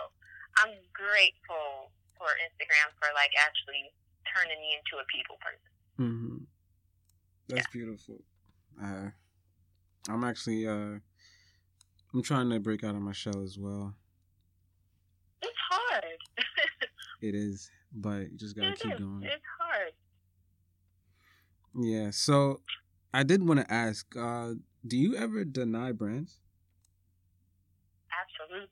I'm 0.61 0.77
grateful 0.93 1.93
for 2.21 2.29
Instagram 2.45 2.93
for 3.01 3.09
like 3.17 3.33
actually 3.41 3.89
turning 4.29 4.61
me 4.61 4.77
into 4.77 5.01
a 5.01 5.07
people 5.09 5.37
person. 5.41 5.71
hmm 5.97 6.40
That's 7.57 7.67
beautiful. 7.69 8.23
Uh, 8.83 9.11
I'm 10.09 10.25
actually 10.25 10.67
uh, 10.67 10.99
I'm 12.15 12.23
trying 12.23 12.51
to 12.51 12.59
break 12.61 12.83
out 12.85 12.95
of 12.95 13.03
my 13.03 13.13
shell 13.13 13.43
as 13.43 13.59
well. 13.59 13.95
It's 15.43 15.57
hard. 15.71 16.05
It 17.23 17.35
is, 17.35 17.71
but 17.93 18.33
you 18.33 18.39
just 18.39 18.57
gotta 18.57 18.69
It 18.71 18.81
keep 18.81 18.93
is. 18.93 18.99
going. 18.99 19.23
It's 19.25 19.45
hard. 19.61 19.93
Yeah. 21.75 22.11
So 22.13 22.61
I 23.13 23.23
did 23.25 23.47
want 23.47 23.61
to 23.61 23.71
ask, 23.73 24.07
uh, 24.17 24.55
do 24.87 24.97
you 24.97 25.17
ever 25.17 25.45
deny 25.45 25.93
brands? 25.93 26.39
Absolutely. 28.11 28.69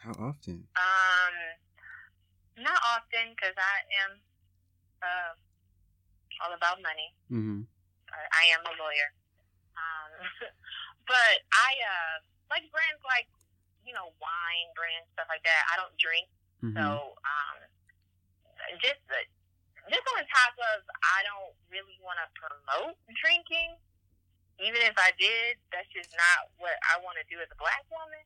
How 0.00 0.10
often? 0.12 0.66
Um, 0.74 1.34
not 2.64 2.78
often 2.96 3.30
because 3.30 3.54
I 3.56 3.76
am 4.02 4.18
uh, 5.02 5.32
all 6.44 6.54
about 6.56 6.82
money. 6.82 7.14
Mm-hmm. 7.30 7.62
I 8.14 8.44
am 8.52 8.62
a 8.68 8.74
lawyer. 8.76 9.08
Um, 9.76 10.10
but 11.10 11.34
I 11.52 11.70
uh, 11.80 12.14
like 12.52 12.68
brands 12.70 13.00
like 13.08 13.26
you 13.82 13.92
know 13.96 14.12
wine 14.20 14.68
brands 14.76 15.08
stuff 15.16 15.26
like 15.32 15.42
that. 15.42 15.62
I 15.72 15.80
don't 15.80 15.94
drink, 15.98 16.28
Mm-hmm. 16.62 16.78
so 16.78 17.18
um, 17.26 17.58
just 18.78 19.02
uh, 19.10 19.18
just 19.90 20.04
on 20.14 20.22
top 20.30 20.54
of 20.54 20.86
I 21.02 21.26
don't 21.26 21.50
really 21.74 21.98
want 21.98 22.22
to 22.22 22.26
promote 22.38 22.94
drinking. 23.18 23.74
Even 24.62 24.78
if 24.86 24.94
I 24.94 25.10
did, 25.18 25.58
that's 25.74 25.90
just 25.90 26.12
not 26.14 26.52
what 26.62 26.76
I 26.94 27.00
want 27.02 27.18
to 27.18 27.26
do 27.26 27.40
as 27.42 27.50
a 27.50 27.58
black 27.58 27.82
woman. 27.90 28.22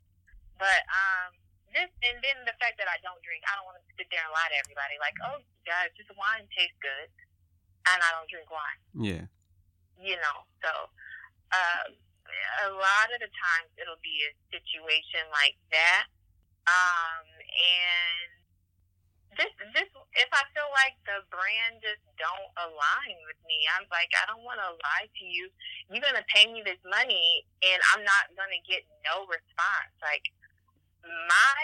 But 0.60 0.84
um, 0.92 1.32
this 1.72 1.88
and 2.04 2.20
then 2.20 2.44
the 2.44 2.52
fact 2.60 2.76
that 2.76 2.90
I 2.92 3.00
don't 3.00 3.22
drink, 3.24 3.40
I 3.48 3.56
don't 3.56 3.64
want 3.64 3.80
to 3.80 3.86
sit 3.96 4.04
there 4.12 4.20
and 4.20 4.32
lie 4.36 4.50
to 4.52 4.58
everybody 4.60 5.00
like, 5.00 5.16
oh, 5.24 5.40
guys, 5.64 5.88
this 5.96 6.08
wine 6.12 6.44
tastes 6.52 6.76
good, 6.84 7.08
and 7.88 7.98
I 8.04 8.08
don't 8.20 8.28
drink 8.28 8.52
wine 8.52 8.80
yeah. 9.00 9.24
You 10.00 10.16
know. 10.16 10.38
So 10.62 10.70
uh, 11.52 11.84
a 12.66 12.70
lot 12.72 13.06
of 13.12 13.18
the 13.20 13.30
times 13.30 13.70
it'll 13.80 14.00
be 14.02 14.18
a 14.26 14.32
situation 14.52 15.24
like 15.32 15.56
that, 15.72 16.06
um, 16.66 17.24
and 17.40 18.30
this 19.36 19.52
this 19.76 19.88
if 20.16 20.30
I 20.32 20.44
feel 20.56 20.68
like 20.72 20.96
the 21.04 21.20
brand 21.28 21.84
just 21.84 22.02
don't 22.16 22.50
align 22.56 23.16
with 23.28 23.40
me, 23.44 23.60
I'm 23.76 23.84
like 23.92 24.10
I 24.16 24.24
don't 24.28 24.44
want 24.44 24.60
to 24.60 24.74
lie 24.74 25.08
to 25.08 25.24
you. 25.24 25.48
You're 25.92 26.04
gonna 26.04 26.24
pay 26.32 26.48
me 26.48 26.64
this 26.64 26.80
money, 26.84 27.44
and 27.62 27.78
I'm 27.92 28.02
not 28.02 28.32
gonna 28.34 28.60
get 28.64 28.84
no 29.04 29.28
response. 29.28 29.92
Like 30.00 30.24
my 31.04 31.62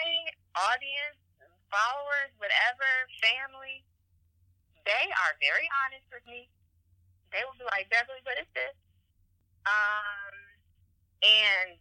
audience, 0.55 1.19
followers, 1.67 2.31
whatever, 2.37 2.89
family, 3.19 3.83
they 4.85 5.05
are 5.09 5.33
very 5.41 5.67
honest 5.83 6.07
with 6.13 6.25
me 6.29 6.47
they 7.33 7.41
will 7.43 7.57
be 7.57 7.65
like, 7.73 7.89
Beverly, 7.89 8.21
what 8.23 8.37
is 8.37 8.47
this? 8.53 8.77
Um, 9.65 10.33
and 11.25 11.79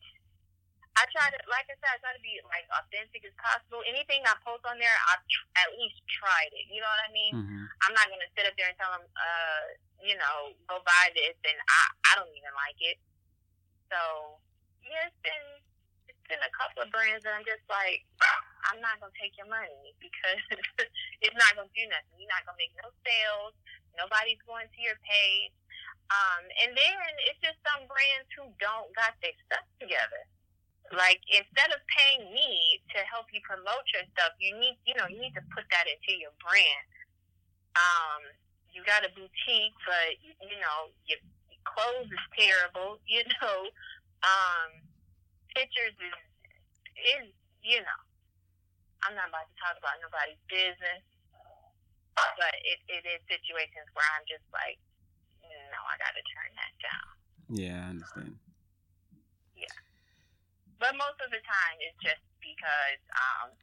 I 0.96 1.08
try 1.08 1.32
to, 1.32 1.38
like 1.48 1.68
I 1.72 1.76
said, 1.80 1.92
I 1.92 1.98
try 2.04 2.12
to 2.12 2.24
be 2.24 2.36
like 2.48 2.68
authentic 2.72 3.24
as 3.24 3.32
possible. 3.40 3.80
Anything 3.88 4.24
I 4.28 4.36
post 4.44 4.64
on 4.68 4.76
there, 4.76 4.92
I've 5.12 5.24
tr- 5.24 5.52
at 5.56 5.72
least 5.76 6.00
tried 6.08 6.52
it. 6.52 6.68
You 6.68 6.84
know 6.84 6.90
what 6.90 7.02
I 7.04 7.10
mean? 7.12 7.32
Mm-hmm. 7.32 7.64
I'm 7.88 7.94
not 7.96 8.12
gonna 8.12 8.28
sit 8.36 8.44
up 8.44 8.52
there 8.60 8.68
and 8.68 8.76
tell 8.76 8.92
them, 8.92 9.04
uh, 9.16 9.64
you 10.04 10.20
know, 10.20 10.52
go 10.68 10.84
buy 10.84 11.08
this, 11.16 11.36
and 11.48 11.56
I, 11.56 11.80
I 12.12 12.20
don't 12.20 12.32
even 12.36 12.52
like 12.52 12.76
it. 12.84 13.00
So 13.88 14.00
yeah, 14.84 15.08
it's 15.08 15.20
been 15.24 15.46
it's 16.12 16.24
been 16.28 16.44
a 16.44 16.52
couple 16.52 16.84
of 16.84 16.92
brands 16.92 17.24
that 17.24 17.32
I'm 17.32 17.46
just 17.48 17.64
like, 17.72 18.04
I'm 18.68 18.84
not 18.84 19.00
gonna 19.00 19.16
take 19.16 19.32
your 19.40 19.48
money 19.48 19.96
because 19.96 20.44
it's 21.24 21.38
not 21.40 21.56
gonna 21.56 21.72
do 21.72 21.88
nothing. 21.88 22.20
You're 22.20 22.30
not 22.30 22.44
gonna 22.44 22.60
make 22.60 22.76
no 22.76 22.92
sales. 23.00 23.56
Nobody's 23.96 24.40
going 24.48 24.68
to 24.68 24.80
your 24.80 24.98
page. 25.04 25.54
Um, 26.12 26.44
and 26.64 26.70
then 26.76 27.12
it's 27.30 27.40
just 27.40 27.56
some 27.64 27.88
brands 27.88 28.28
who 28.36 28.44
don't 28.60 28.92
got 28.92 29.16
their 29.24 29.32
stuff 29.48 29.64
together. 29.80 30.22
Like 30.92 31.24
instead 31.32 31.72
of 31.72 31.80
paying 31.88 32.28
me 32.36 32.82
to 32.92 33.00
help 33.08 33.32
you 33.32 33.40
promote 33.48 33.86
your 33.96 34.04
stuff, 34.12 34.36
you 34.36 34.52
need 34.60 34.76
you 34.84 34.92
know 34.92 35.08
you 35.08 35.16
need 35.16 35.32
to 35.40 35.44
put 35.56 35.64
that 35.72 35.88
into 35.88 36.20
your 36.20 36.36
brand. 36.44 36.84
Um, 37.80 38.28
you 38.76 38.84
got 38.84 39.00
a 39.00 39.10
boutique, 39.16 39.78
but 39.88 40.20
you, 40.20 40.58
know 40.60 40.92
your 41.08 41.16
clothes 41.64 42.12
is 42.12 42.24
terrible. 42.36 43.00
You 43.08 43.24
know, 43.40 43.72
um, 44.20 44.70
pictures 45.56 45.96
is 45.96 46.18
is 47.16 47.32
you 47.64 47.80
know, 47.80 48.00
I'm 49.08 49.16
not 49.16 49.32
about 49.32 49.48
to 49.48 49.56
talk 49.64 49.80
about 49.80 49.96
nobody's 50.04 50.40
business, 50.52 51.00
but 52.16 52.54
it, 52.66 52.78
it 52.88 53.02
is 53.08 53.20
situations 53.28 53.88
where 53.96 54.06
I'm 54.16 54.24
just 54.28 54.44
like, 54.52 54.76
no, 55.44 55.80
I 55.88 55.94
got 56.00 56.12
to 56.16 56.24
turn 56.32 56.50
that 56.56 56.72
down. 56.80 57.08
Yeah, 57.52 57.78
I 57.84 57.88
understand. 57.96 58.34
Yeah. 59.56 59.76
But 60.80 60.96
most 60.98 61.18
of 61.22 61.30
the 61.30 61.42
time, 61.44 61.76
it's 61.80 61.98
just 62.02 62.22
because 62.42 63.00
um, 63.14 63.54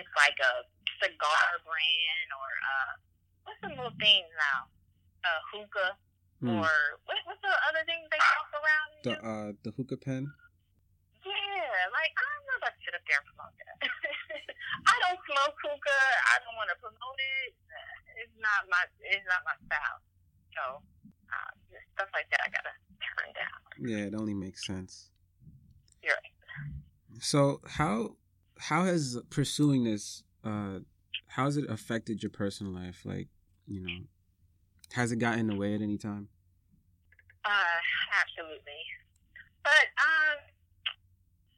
it's 0.00 0.10
like 0.18 0.36
a 0.42 0.66
cigar 0.98 1.46
brand 1.62 2.28
or 2.34 2.48
uh, 2.50 2.92
what's 3.46 3.60
the 3.62 3.70
little 3.72 3.94
thing 4.00 4.24
now? 4.36 4.68
Uh, 5.24 5.40
hookah 5.54 5.92
Hmm. 6.42 6.50
or 6.60 6.68
what, 7.08 7.16
what's 7.24 7.40
the 7.40 7.54
other 7.72 7.80
thing 7.88 8.04
they 8.10 8.18
walk 8.20 8.50
around 8.58 8.88
The 9.06 9.12
do? 9.14 9.22
uh 9.22 9.48
the 9.64 9.70
hookah 9.72 9.96
pen. 10.02 10.28
Yeah, 11.24 11.78
like 11.94 12.12
I'm 12.12 12.42
not 12.50 12.56
about 12.60 12.74
to 12.76 12.80
sit 12.84 12.92
up 12.92 13.00
there 13.08 13.16
and 13.22 13.26
promote 13.32 13.54
that. 13.64 13.78
I 14.92 14.94
don't 15.08 15.16
smoke 15.24 15.56
hookah. 15.62 16.04
I 16.34 16.42
don't 16.44 16.58
want 16.58 16.68
to 16.74 16.78
promote 16.82 17.16
it. 17.40 17.56
It's 18.16 18.36
not 18.38 18.68
my 18.70 18.82
it's 19.00 19.26
not 19.26 19.42
my 19.44 19.56
style. 19.66 19.98
So 20.54 20.62
uh, 21.30 21.52
stuff 21.94 22.08
like 22.12 22.28
that 22.30 22.40
I 22.44 22.48
gotta 22.50 22.74
turn 23.02 23.30
down. 23.34 23.58
Yeah, 23.78 24.06
it 24.06 24.14
only 24.14 24.34
makes 24.34 24.66
sense. 24.66 25.10
You're 26.02 26.14
right. 26.14 27.22
So 27.22 27.60
how 27.66 28.16
how 28.58 28.84
has 28.84 29.18
pursuing 29.30 29.84
this 29.84 30.22
uh 30.44 30.80
how 31.34 31.46
has 31.46 31.56
it 31.56 31.68
affected 31.68 32.22
your 32.22 32.30
personal 32.30 32.72
life? 32.72 33.02
Like, 33.04 33.28
you 33.66 33.80
know, 33.82 34.06
has 34.92 35.10
it 35.10 35.16
gotten 35.16 35.40
in 35.40 35.46
the 35.48 35.56
way 35.56 35.74
at 35.74 35.82
any 35.82 35.98
time? 35.98 36.28
Uh, 37.44 37.78
absolutely. 38.22 38.80
But 39.66 39.90
um, 39.98 40.38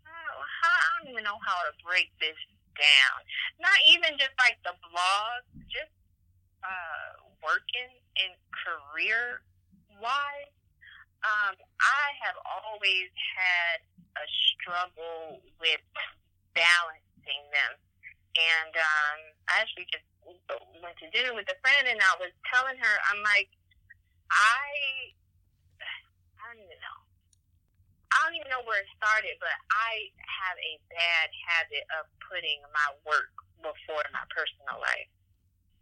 how, 0.08 0.72
I 0.72 1.04
don't 1.04 1.12
even 1.12 1.24
know 1.24 1.36
how 1.44 1.60
to 1.68 1.72
break 1.84 2.08
this 2.18 2.38
down. 2.74 3.16
Not 3.60 3.76
even 3.92 4.16
just 4.16 4.32
like 4.40 4.56
the 4.64 4.72
blog, 4.88 5.44
just 5.68 5.92
uh, 6.66 7.22
working 7.42 7.92
and 8.18 8.34
career 8.50 9.40
wise. 10.02 10.50
Um, 11.22 11.54
I 11.80 12.06
have 12.26 12.38
always 12.44 13.10
had 13.34 13.78
a 14.18 14.26
struggle 14.52 15.42
with 15.62 15.82
balancing 16.54 17.44
them, 17.54 17.72
and 18.36 18.72
um, 18.74 19.18
I 19.50 19.62
actually 19.62 19.86
just 19.90 20.06
went 20.26 20.98
to 21.02 21.08
dinner 21.14 21.34
with 21.34 21.46
a 21.50 21.58
friend, 21.62 21.86
and 21.86 21.98
I 21.98 22.14
was 22.18 22.34
telling 22.50 22.78
her, 22.78 22.94
I'm 23.10 23.22
like, 23.22 23.50
I 24.30 25.14
I 25.82 26.54
don't 26.54 26.62
even 26.62 26.78
know. 26.78 26.98
I 28.14 28.16
don't 28.22 28.38
even 28.38 28.50
know 28.54 28.62
where 28.62 28.80
it 28.80 28.90
started, 28.96 29.34
but 29.42 29.54
I 29.70 30.14
have 30.24 30.56
a 30.56 30.74
bad 30.94 31.28
habit 31.50 31.84
of 31.98 32.06
putting 32.22 32.62
my 32.70 32.88
work 33.02 33.34
before 33.58 34.06
my 34.14 34.24
personal 34.30 34.78
life. 34.78 35.10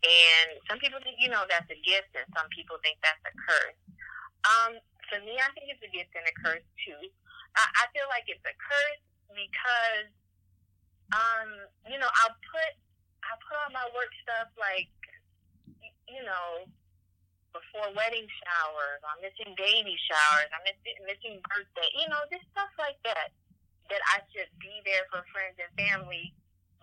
And 0.05 0.61
some 0.69 0.77
people 0.85 1.01
think, 1.01 1.17
you 1.17 1.33
know, 1.33 1.49
that's 1.49 1.69
a 1.73 1.81
gift, 1.81 2.13
and 2.13 2.29
some 2.37 2.45
people 2.53 2.77
think 2.85 3.01
that's 3.01 3.25
a 3.25 3.33
curse. 3.33 3.81
Um, 4.45 4.73
for 5.09 5.17
me, 5.25 5.41
I 5.41 5.49
think 5.57 5.73
it's 5.73 5.81
a 5.81 5.89
gift 5.89 6.13
and 6.13 6.29
a 6.29 6.35
curse 6.45 6.67
too. 6.85 7.01
I, 7.57 7.65
I 7.65 7.85
feel 7.97 8.05
like 8.13 8.29
it's 8.29 8.45
a 8.45 8.53
curse 8.53 9.05
because, 9.33 10.13
um, 11.17 11.49
you 11.89 11.97
know, 11.97 12.11
I'll 12.21 12.37
put 12.37 12.73
I 13.25 13.33
put 13.49 13.57
all 13.57 13.73
my 13.73 13.89
work 13.97 14.13
stuff 14.21 14.53
like, 14.61 14.93
you 16.05 16.21
know, 16.29 16.69
before 17.57 17.89
wedding 17.97 18.29
showers, 18.45 19.01
I'm 19.01 19.25
missing 19.25 19.57
baby 19.57 19.97
showers, 20.11 20.51
I'm 20.53 20.65
missing, 20.69 20.97
missing 21.09 21.35
birthday, 21.49 21.89
you 21.97 22.11
know, 22.13 22.21
just 22.29 22.45
stuff 22.53 22.69
like 22.77 23.01
that. 23.09 23.33
That 23.93 24.01
I 24.17 24.25
should 24.33 24.49
be 24.65 24.81
there 24.89 25.05
for 25.13 25.21
friends 25.29 25.61
and 25.61 25.69
family, 25.77 26.33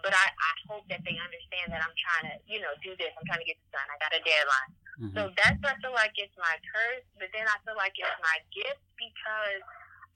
but 0.03 0.13
I, 0.13 0.27
I 0.29 0.51
hope 0.69 0.85
that 0.89 1.01
they 1.05 1.15
understand 1.17 1.71
that 1.73 1.81
I'm 1.81 1.95
trying 1.97 2.25
to, 2.31 2.35
you 2.49 2.59
know, 2.61 2.73
do 2.81 2.93
this. 2.97 3.13
I'm 3.17 3.25
trying 3.25 3.41
to 3.41 3.49
get 3.49 3.57
this 3.61 3.71
done. 3.73 3.85
I 3.87 3.97
got 4.01 4.11
a 4.13 4.21
deadline. 4.21 4.71
Mhm. 5.01 5.13
So 5.15 5.21
that's 5.37 5.61
I 5.65 5.73
feel 5.81 5.93
like 5.95 6.13
it's 6.17 6.35
my 6.37 6.55
curse, 6.69 7.05
but 7.17 7.29
then 7.33 7.45
I 7.47 7.57
feel 7.65 7.77
like 7.79 7.95
it's 7.97 8.19
my 8.21 8.37
gift 8.53 8.81
because 8.97 9.63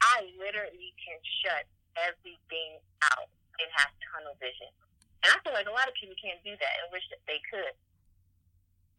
I 0.02 0.30
literally 0.38 0.92
can 1.02 1.18
shut 1.42 1.66
everything 1.98 2.78
out 3.16 3.30
and 3.58 3.68
have 3.80 3.90
tunnel 4.12 4.36
vision. 4.38 4.70
And 5.24 5.34
I 5.34 5.38
feel 5.42 5.56
like 5.58 5.66
a 5.66 5.74
lot 5.74 5.88
of 5.90 5.96
people 5.98 6.14
can't 6.22 6.38
do 6.46 6.54
that 6.54 6.74
and 6.84 6.92
wish 6.94 7.06
that 7.10 7.24
they 7.26 7.42
could. 7.50 7.74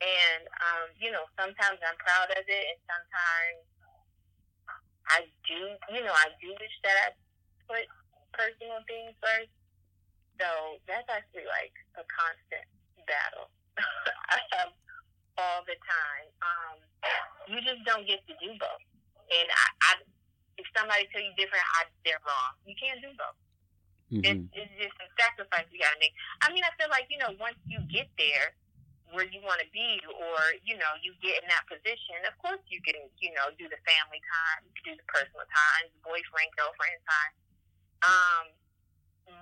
And 0.02 0.42
um, 0.60 0.86
you 1.00 1.08
know, 1.08 1.24
sometimes 1.40 1.80
I'm 1.80 1.96
proud 1.96 2.28
of 2.34 2.44
it, 2.44 2.64
and 2.72 2.78
sometimes 2.84 3.60
I 5.08 5.18
do. 5.48 5.60
You 5.94 6.02
know, 6.04 6.12
I 6.12 6.34
do 6.42 6.52
wish 6.52 6.76
that 6.84 6.96
I 7.00 7.06
put 7.64 7.84
personal 8.36 8.84
things 8.84 9.16
first. 9.24 9.52
So 10.40 10.78
that's 10.86 11.08
actually 11.08 11.48
like 11.48 11.72
a 11.96 12.04
constant 12.04 12.66
battle 13.08 13.48
I 14.32 14.40
have 14.56 14.72
all 15.36 15.60
the 15.68 15.76
time. 15.84 16.26
Um, 16.40 16.76
you 17.52 17.60
just 17.60 17.84
don't 17.84 18.08
get 18.08 18.24
to 18.26 18.34
do 18.40 18.50
both. 18.56 18.82
And 19.28 19.46
I, 19.48 19.66
I 19.84 19.90
if 20.56 20.64
somebody 20.72 21.04
tell 21.12 21.20
you 21.20 21.36
different, 21.36 21.64
I, 21.76 21.84
they're 22.08 22.20
wrong. 22.24 22.52
You 22.64 22.72
can't 22.80 23.00
do 23.04 23.12
both. 23.12 23.36
It's, 24.08 24.38
Mhm. 24.38 24.48
it's 24.54 24.72
just 24.80 24.96
a 25.02 25.08
sacrifice 25.20 25.66
you 25.68 25.82
gotta 25.82 25.98
make. 26.00 26.14
I 26.40 26.48
mean, 26.54 26.64
I 26.64 26.72
feel 26.80 26.88
like 26.88 27.10
you 27.10 27.18
know, 27.18 27.36
once 27.36 27.58
you 27.66 27.82
get 27.90 28.08
there 28.16 28.54
where 29.12 29.26
you 29.28 29.38
want 29.42 29.60
to 29.60 29.68
be, 29.70 30.00
or 30.06 30.38
you 30.64 30.78
know, 30.78 30.92
you 31.02 31.14
get 31.22 31.42
in 31.42 31.48
that 31.50 31.66
position. 31.68 32.16
Of 32.26 32.38
course, 32.38 32.62
you 32.70 32.80
can 32.82 32.96
you 33.20 33.30
know 33.36 33.50
do 33.58 33.68
the 33.68 33.78
family 33.84 34.22
time, 34.24 34.66
you 34.66 34.72
can 34.78 34.84
do 34.90 34.94
the 34.96 35.06
personal 35.10 35.44
time, 35.46 35.84
boyfriend 36.02 36.50
girlfriend 36.56 36.98
time. 37.04 37.32
Um, 38.06 38.44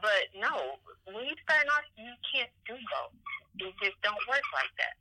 but 0.00 0.24
no, 0.36 0.80
when 1.08 1.24
you 1.28 1.36
start 1.44 1.68
off, 1.72 1.84
you 1.96 2.12
can't 2.32 2.52
do 2.64 2.76
both. 2.76 3.14
It 3.60 3.74
just 3.80 3.98
don't 4.00 4.20
work 4.28 4.44
like 4.56 4.72
that. 4.80 4.96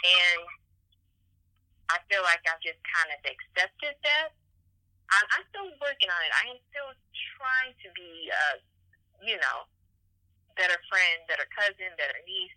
And 0.00 0.40
I 1.92 1.98
feel 2.08 2.24
like 2.24 2.40
I've 2.48 2.62
just 2.64 2.80
kind 2.86 3.10
of 3.12 3.20
accepted 3.22 3.94
that. 4.02 4.32
I'm, 5.10 5.26
I'm 5.36 5.44
still 5.50 5.68
working 5.82 6.08
on 6.08 6.20
it. 6.22 6.32
I 6.32 6.44
am 6.54 6.60
still 6.70 6.90
trying 7.36 7.74
to 7.82 7.88
be, 7.92 8.30
uh, 8.30 8.56
you 9.26 9.36
know, 9.36 9.66
better 10.54 10.78
friend, 10.88 11.16
better 11.26 11.46
cousin, 11.52 11.90
better 11.98 12.18
niece, 12.24 12.56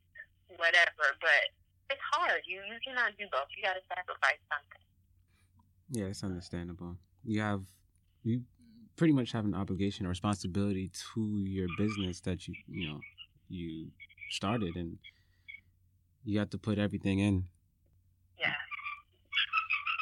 whatever. 0.55 1.17
But 1.17 1.43
it's 1.89 2.05
hard. 2.13 2.45
You 2.45 2.61
you 2.63 2.77
cannot 2.85 3.17
do 3.17 3.25
both. 3.33 3.49
You 3.57 3.65
got 3.65 3.75
to 3.75 3.85
sacrifice 3.89 4.41
something. 4.47 4.83
Yeah, 5.89 6.13
it's 6.13 6.23
understandable. 6.23 6.97
You 7.25 7.41
have 7.41 7.65
you 8.23 8.45
pretty 9.03 9.11
much 9.11 9.33
have 9.33 9.43
an 9.43 9.53
obligation 9.53 10.05
or 10.05 10.09
responsibility 10.09 10.89
to 11.13 11.43
your 11.45 11.67
business 11.77 12.21
that 12.21 12.47
you 12.47 12.53
you 12.69 12.87
know 12.87 13.01
you 13.49 13.91
started 14.29 14.77
and 14.77 14.97
you 16.23 16.39
have 16.39 16.49
to 16.49 16.57
put 16.57 16.79
everything 16.79 17.19
in. 17.19 17.43
Yeah, 18.39 18.53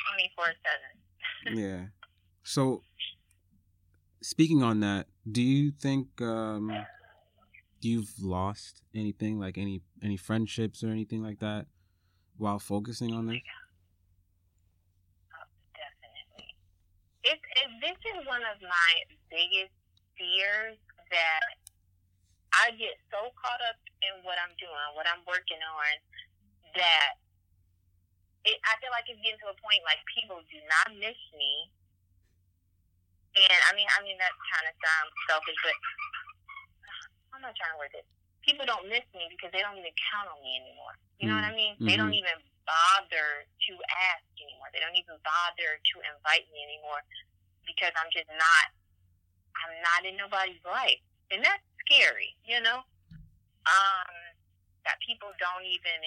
twenty 0.08 0.32
four 0.36 0.46
seven. 0.46 1.58
Yeah. 1.60 1.86
So 2.44 2.84
speaking 4.22 4.62
on 4.62 4.82
that, 4.82 5.08
do 5.32 5.42
you 5.42 5.72
think 5.72 6.22
um 6.22 6.72
you've 7.80 8.14
lost 8.22 8.84
anything 8.94 9.40
like 9.40 9.58
any 9.58 9.82
any 10.04 10.16
friendships 10.16 10.84
or 10.84 10.90
anything 10.90 11.24
like 11.24 11.40
that 11.40 11.66
while 12.38 12.60
focusing 12.60 13.16
on 13.16 13.26
this? 13.26 13.42
Definitely. 15.74 16.54
It, 17.22 17.38
it, 17.38 17.70
this 17.82 18.00
is 18.18 18.26
one 18.26 18.42
of 18.50 18.58
my 18.66 18.92
biggest 19.30 19.74
fears 20.18 20.78
that 21.14 21.46
I 22.52 22.74
get 22.76 22.98
so 23.14 23.30
caught 23.38 23.62
up 23.70 23.78
in 24.02 24.26
what 24.26 24.42
I'm 24.42 24.54
doing, 24.58 24.88
what 24.98 25.06
I'm 25.06 25.22
working 25.30 25.62
on, 25.62 25.92
that 26.76 27.22
it, 28.46 28.58
I 28.66 28.74
feel 28.82 28.90
like 28.90 29.06
it's 29.06 29.22
getting 29.22 29.38
to 29.46 29.54
a 29.54 29.58
point 29.62 29.86
like 29.86 30.02
people 30.10 30.42
do 30.50 30.60
not 30.66 30.98
miss 30.98 31.20
me. 31.38 31.70
And 33.38 33.62
I 33.70 33.72
mean, 33.78 33.88
I 33.96 34.02
mean 34.04 34.18
that 34.18 34.34
kind 34.52 34.66
of 34.66 34.74
sounds 34.82 35.14
selfish, 35.30 35.60
but 35.62 35.78
I'm 37.38 37.42
not 37.46 37.54
trying 37.56 37.78
to 37.78 37.80
word 37.80 37.94
this. 37.94 38.08
People 38.42 38.66
don't 38.66 38.90
miss 38.90 39.06
me 39.14 39.30
because 39.30 39.54
they 39.54 39.62
don't 39.62 39.78
even 39.78 39.94
count 40.10 40.26
on 40.26 40.42
me 40.42 40.58
anymore. 40.58 40.98
You 41.22 41.30
know 41.30 41.38
what 41.38 41.46
I 41.46 41.54
mean? 41.54 41.78
They 41.78 41.94
don't 41.94 42.10
mm-hmm. 42.10 42.26
even 42.26 42.42
bother 42.66 43.46
to 43.46 43.74
ask 44.12 44.26
anymore. 44.38 44.70
They 44.74 44.82
don't 44.82 44.98
even 44.98 45.18
bother 45.22 45.78
to 45.78 45.96
invite 46.06 46.46
me 46.54 46.60
anymore 46.66 47.02
because 47.66 47.94
I'm 47.98 48.10
just 48.14 48.30
not. 48.30 48.68
I'm 49.62 49.76
not 49.84 50.02
in 50.08 50.16
nobody's 50.18 50.64
life, 50.66 51.02
and 51.30 51.44
that's 51.44 51.62
scary. 51.86 52.34
You 52.48 52.64
know, 52.64 52.82
um, 53.68 54.16
that 54.88 54.98
people 55.06 55.30
don't 55.38 55.66
even 55.68 56.00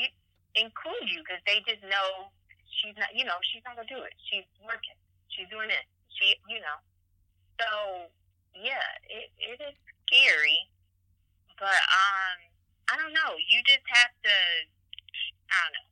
in, 0.00 0.08
include 0.56 1.06
you 1.10 1.20
because 1.20 1.42
they 1.44 1.60
just 1.66 1.82
know 1.84 2.32
she's 2.80 2.96
not. 2.96 3.12
You 3.12 3.26
know, 3.26 3.36
she's 3.52 3.64
not 3.66 3.76
gonna 3.76 3.90
do 3.90 4.00
it. 4.02 4.14
She's 4.30 4.46
working. 4.64 4.96
She's 5.28 5.48
doing 5.52 5.68
it. 5.68 5.84
She, 6.16 6.38
you 6.48 6.62
know. 6.62 6.78
So 7.60 7.68
yeah, 8.56 8.84
it 9.08 9.28
it 9.36 9.58
is 9.60 9.76
scary, 10.06 10.60
but 11.60 11.80
um, 11.92 12.36
I 12.88 12.94
don't 12.96 13.12
know. 13.12 13.36
You 13.36 13.60
just 13.66 13.84
have 13.90 14.12
to. 14.24 14.36
I 15.50 15.56
don't 15.66 15.74
know. 15.78 15.88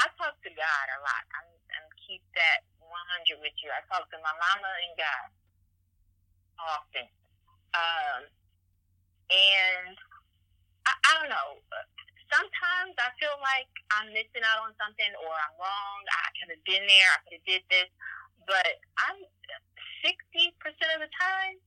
I 0.00 0.04
talk 0.16 0.34
to 0.42 0.52
God 0.52 0.86
a 0.96 0.98
lot. 1.02 1.24
I'm, 1.36 1.48
I'm 1.78 1.88
keep 2.06 2.22
that 2.36 2.64
100 2.80 3.42
with 3.42 3.56
you. 3.60 3.70
I 3.72 3.80
talk 3.88 4.08
to 4.10 4.18
my 4.20 4.34
mama 4.36 4.70
and 4.88 4.94
God 4.96 5.28
often. 6.60 7.06
Um, 7.72 8.20
and 9.32 9.94
I, 10.86 10.92
I 10.92 11.10
don't 11.20 11.32
know. 11.32 11.60
Sometimes 12.32 12.96
I 12.96 13.12
feel 13.20 13.36
like 13.44 13.68
I'm 13.92 14.08
missing 14.12 14.44
out 14.44 14.64
on 14.64 14.72
something 14.80 15.12
or 15.20 15.32
I'm 15.36 15.56
wrong. 15.60 16.00
I 16.08 16.32
could 16.40 16.50
have 16.56 16.64
been 16.64 16.84
there. 16.88 17.08
I 17.12 17.18
could 17.28 17.36
have 17.40 17.48
did 17.48 17.64
this, 17.68 17.90
but 18.48 18.80
I'm 19.04 19.20
sixty 20.00 20.56
percent 20.56 20.96
of 20.96 21.04
the 21.04 21.12
time. 21.12 21.60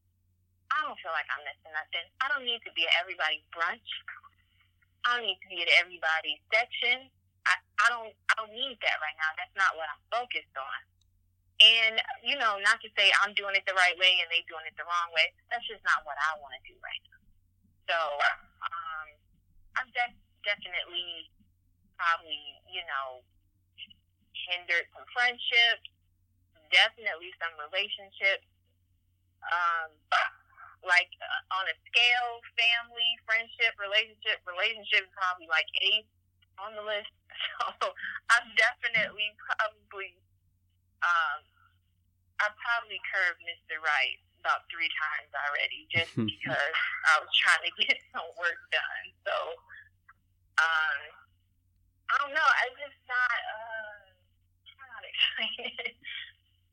I 0.74 0.82
don't 0.82 0.98
feel 1.06 1.14
like 1.14 1.30
I'm 1.30 1.46
missing 1.46 1.70
nothing. 1.70 2.06
I 2.18 2.26
don't 2.34 2.46
need 2.50 2.66
to 2.66 2.74
be 2.74 2.90
at 2.90 2.98
everybody's 3.06 3.46
brunch. 3.54 3.86
I 5.06 5.18
don't 5.18 5.26
need 5.30 5.38
to 5.38 5.50
be 5.54 5.62
at 5.62 5.70
everybody's 5.86 6.42
section. 6.50 7.14
I, 7.86 7.94
don't 7.94 8.12
I 8.30 8.34
don't 8.42 8.54
need 8.54 8.82
that 8.82 8.98
right 8.98 9.18
now. 9.22 9.32
That's 9.38 9.54
not 9.54 9.78
what 9.78 9.86
I'm 9.86 10.02
focused 10.10 10.56
on. 10.58 10.80
And 11.62 11.96
you 12.26 12.36
know, 12.36 12.58
not 12.66 12.82
to 12.82 12.90
say 12.98 13.14
I'm 13.22 13.38
doing 13.38 13.54
it 13.54 13.64
the 13.70 13.78
right 13.78 13.96
way 13.96 14.20
and 14.20 14.28
they 14.34 14.42
doing 14.50 14.66
it 14.66 14.76
the 14.76 14.84
wrong 14.84 15.14
way. 15.14 15.30
That's 15.54 15.64
just 15.70 15.86
not 15.86 16.02
what 16.04 16.18
I 16.18 16.36
want 16.42 16.58
to 16.58 16.62
do 16.66 16.76
right 16.82 17.04
now. 17.08 17.22
So 17.86 17.98
um, 18.66 19.08
I've 19.78 19.92
de- 19.94 20.20
definitely 20.44 21.30
probably 21.96 22.42
you 22.68 22.84
know 22.90 23.24
hindered 24.50 24.90
some 24.92 25.06
friendships, 25.14 25.88
definitely 26.74 27.32
some 27.38 27.54
relationships. 27.62 28.50
Um, 29.46 29.94
like 30.86 31.10
uh, 31.22 31.58
on 31.58 31.66
a 31.70 31.76
scale, 31.90 32.42
family, 32.58 33.10
friendship, 33.26 33.74
relationship, 33.78 34.42
relationship 34.46 35.10
is 35.10 35.14
probably 35.18 35.50
like 35.50 35.70
eight 35.82 36.06
on 36.60 36.76
the 36.76 36.84
list. 36.86 37.12
So 37.82 37.92
I'm 38.32 38.48
definitely 38.56 39.32
probably 39.38 40.16
um 41.04 41.40
I 42.40 42.48
probably 42.58 43.00
curved 43.12 43.40
Mr. 43.44 43.80
Right 43.80 44.18
about 44.40 44.66
three 44.72 44.90
times 44.96 45.30
already 45.36 45.88
just 45.92 46.14
because 46.32 46.76
I 47.12 47.14
was 47.20 47.32
trying 47.36 47.64
to 47.68 47.74
get 47.80 48.00
some 48.16 48.28
work 48.40 48.60
done. 48.72 49.06
So 49.28 49.36
um 50.62 51.00
I 52.12 52.14
don't 52.24 52.34
know, 52.34 52.50
I 52.50 52.66
just 52.80 53.00
not 53.10 53.40
uh 53.52 54.04
how 54.80 55.00
to 55.04 55.10
explain 55.12 55.56
it. 55.86 55.94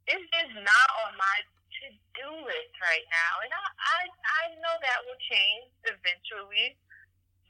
It's 0.08 0.26
just 0.30 0.52
not 0.62 0.88
on 1.06 1.14
my 1.18 1.36
to 1.82 1.86
do 2.14 2.28
list 2.46 2.74
right 2.82 3.06
now. 3.10 3.32
And 3.42 3.50
I 3.50 3.64
I, 3.66 4.00
I 4.06 4.42
know 4.62 4.74
that 4.78 4.98
will 5.08 5.20
change 5.26 5.68
eventually. 5.90 6.78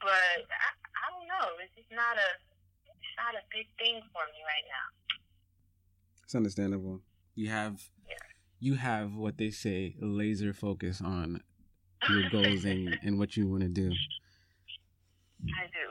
But 0.02 0.42
I, 0.50 0.68
I 0.98 1.06
don't 1.14 1.28
know. 1.30 1.46
It's 1.62 1.74
just 1.78 1.90
not 1.94 2.18
a 2.18 2.28
it's 2.90 3.16
not 3.16 3.34
a 3.38 3.44
big 3.54 3.66
thing 3.78 4.02
for 4.12 4.22
me 4.34 4.40
right 4.42 4.66
now. 4.66 4.86
It's 6.24 6.34
understandable. 6.34 7.00
You 7.34 7.48
have 7.50 7.80
Yeah. 8.08 8.16
you 8.58 8.74
have 8.74 9.14
what 9.14 9.38
they 9.38 9.50
say 9.50 9.94
laser 10.00 10.52
focus 10.52 11.00
on 11.00 11.42
your 12.10 12.28
goals 12.30 12.64
and, 12.64 12.98
and 13.04 13.18
what 13.18 13.36
you 13.36 13.46
want 13.48 13.62
to 13.62 13.68
do. 13.68 13.90
I 15.58 15.66
do. 15.70 15.86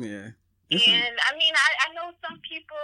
Yeah. 0.00 0.28
It's 0.70 0.88
And 0.88 1.16
I 1.28 1.36
mean, 1.36 1.52
I, 1.52 1.70
I 1.84 1.88
know 1.92 2.08
some 2.24 2.40
people 2.48 2.80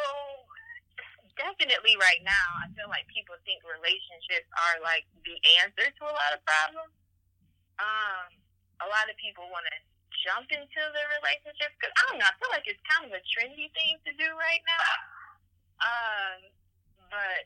definitely 1.41 1.97
right 1.97 2.21
now. 2.27 2.47
I 2.61 2.69
feel 2.77 2.91
like 2.93 3.07
people 3.09 3.39
think 3.49 3.63
relationships 3.65 4.49
are 4.69 4.83
like 4.85 5.07
the 5.25 5.33
answer 5.65 5.87
to 5.89 6.03
a 6.05 6.13
lot 6.13 6.31
of 6.37 6.41
problems. 6.45 6.93
Um, 7.79 8.27
a 8.85 8.89
lot 8.91 9.07
of 9.09 9.17
people 9.17 9.47
want 9.49 9.65
to 9.71 9.77
jump 10.25 10.49
into 10.51 10.83
the 10.95 11.05
relationship 11.21 11.71
because 11.77 11.93
I 11.95 12.03
don't 12.09 12.19
know. 12.21 12.29
I 12.29 12.35
feel 12.37 12.53
like 12.53 12.67
it's 12.67 12.83
kind 12.89 13.09
of 13.09 13.13
a 13.13 13.23
trendy 13.25 13.71
thing 13.73 14.01
to 14.05 14.13
do 14.17 14.29
right 14.37 14.63
now. 14.65 14.91
Um, 15.79 16.39
but 17.13 17.43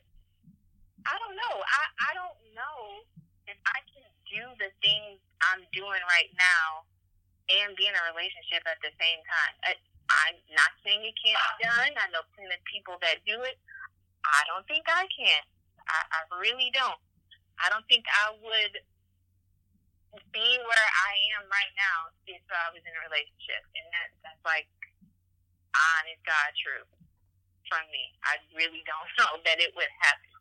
I 1.05 1.15
don't 1.19 1.35
know. 1.35 1.55
I 1.61 1.83
I 2.07 2.11
don't 2.15 2.39
know 2.55 3.05
if 3.47 3.59
I 3.67 3.79
can 3.91 4.05
do 4.31 4.43
the 4.57 4.71
things 4.79 5.19
I'm 5.51 5.63
doing 5.75 6.01
right 6.07 6.31
now 6.39 6.87
and 7.51 7.75
be 7.75 7.85
in 7.85 7.95
a 7.95 8.03
relationship 8.15 8.63
at 8.63 8.79
the 8.79 8.91
same 8.95 9.19
time. 9.27 9.53
I, 9.67 9.71
I'm 10.09 10.37
not 10.55 10.71
saying 10.81 11.03
it 11.03 11.15
can't 11.19 11.39
be 11.59 11.67
done. 11.67 11.93
I 11.99 12.07
know 12.11 12.23
plenty 12.35 12.55
of 12.55 12.63
people 12.67 12.95
that 13.03 13.19
do 13.27 13.43
it. 13.43 13.59
I 14.23 14.41
don't 14.47 14.63
think 14.67 14.87
I 14.87 15.03
can. 15.11 15.41
I, 15.83 15.99
I 16.07 16.19
really 16.39 16.71
don't. 16.71 16.99
I 17.59 17.67
don't 17.67 17.83
think 17.91 18.07
I 18.07 18.31
would 18.39 18.73
be 20.33 20.49
where 20.61 20.89
I 20.93 21.13
am 21.39 21.49
right 21.49 21.73
now 21.77 22.13
is 22.29 22.41
I 22.49 22.69
was 22.73 22.83
in 22.85 22.93
a 22.93 23.01
relationship. 23.09 23.61
And 23.73 23.85
that, 23.93 24.07
that's 24.21 24.43
like 24.45 24.69
honest 25.73 26.21
God 26.25 26.49
truth 26.57 26.91
from 27.65 27.83
me. 27.89 28.13
I 28.21 28.37
really 28.53 28.85
don't 28.85 29.11
know 29.19 29.41
that 29.41 29.57
it 29.57 29.73
would 29.73 29.93
happen. 30.03 30.33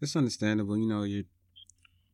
it's 0.00 0.16
understandable. 0.16 0.76
You 0.76 0.86
know, 0.86 1.02
you 1.02 1.24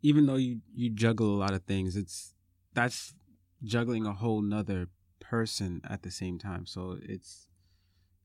even 0.02 0.26
though 0.26 0.36
you 0.36 0.60
you 0.74 0.90
juggle 0.90 1.34
a 1.34 1.38
lot 1.38 1.52
of 1.52 1.64
things, 1.64 1.96
it's 1.96 2.34
that's 2.72 3.14
juggling 3.62 4.06
a 4.06 4.12
whole 4.12 4.42
nother 4.42 4.88
person 5.20 5.80
at 5.88 6.02
the 6.02 6.10
same 6.10 6.38
time. 6.38 6.66
So 6.66 6.98
it's 7.02 7.46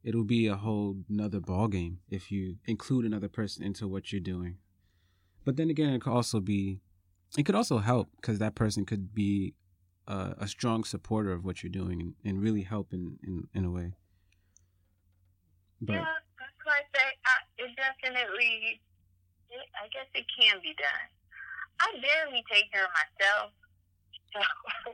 it'll 0.03 0.23
be 0.23 0.47
a 0.47 0.55
whole 0.55 0.97
nother 1.07 1.39
ball 1.39 1.67
game 1.67 1.99
if 2.09 2.31
you 2.31 2.57
include 2.65 3.05
another 3.05 3.29
person 3.29 3.63
into 3.63 3.87
what 3.87 4.11
you're 4.11 4.21
doing. 4.21 4.57
But 5.45 5.57
then 5.57 5.69
again, 5.69 5.93
it 5.93 6.01
could 6.01 6.13
also 6.13 6.39
be 6.39 6.81
it 7.37 7.43
could 7.43 7.55
also 7.55 7.77
help 7.77 8.09
because 8.17 8.39
that 8.39 8.55
person 8.55 8.85
could 8.85 9.13
be 9.13 9.53
a, 10.07 10.35
a 10.39 10.47
strong 10.47 10.83
supporter 10.83 11.31
of 11.31 11.45
what 11.45 11.63
you're 11.63 11.71
doing 11.71 12.01
and, 12.01 12.13
and 12.25 12.41
really 12.41 12.63
help 12.63 12.93
in, 12.93 13.17
in 13.23 13.47
in 13.53 13.65
a 13.65 13.71
way. 13.71 13.93
But 15.81 15.93
yeah, 15.93 16.19
that's 16.39 16.59
why 16.63 16.81
I 16.81 16.85
say 16.93 17.05
I, 17.25 17.35
it 17.63 17.71
definitely. 17.75 18.81
It, 19.49 19.65
I 19.73 19.89
guess 19.89 20.05
it 20.13 20.25
can 20.29 20.61
be 20.61 20.75
done. 20.77 21.07
I 21.81 21.89
barely 22.03 22.43
take 22.51 22.69
care 22.71 22.85
of 22.85 22.93
myself, 22.93 23.49
so 24.33 24.41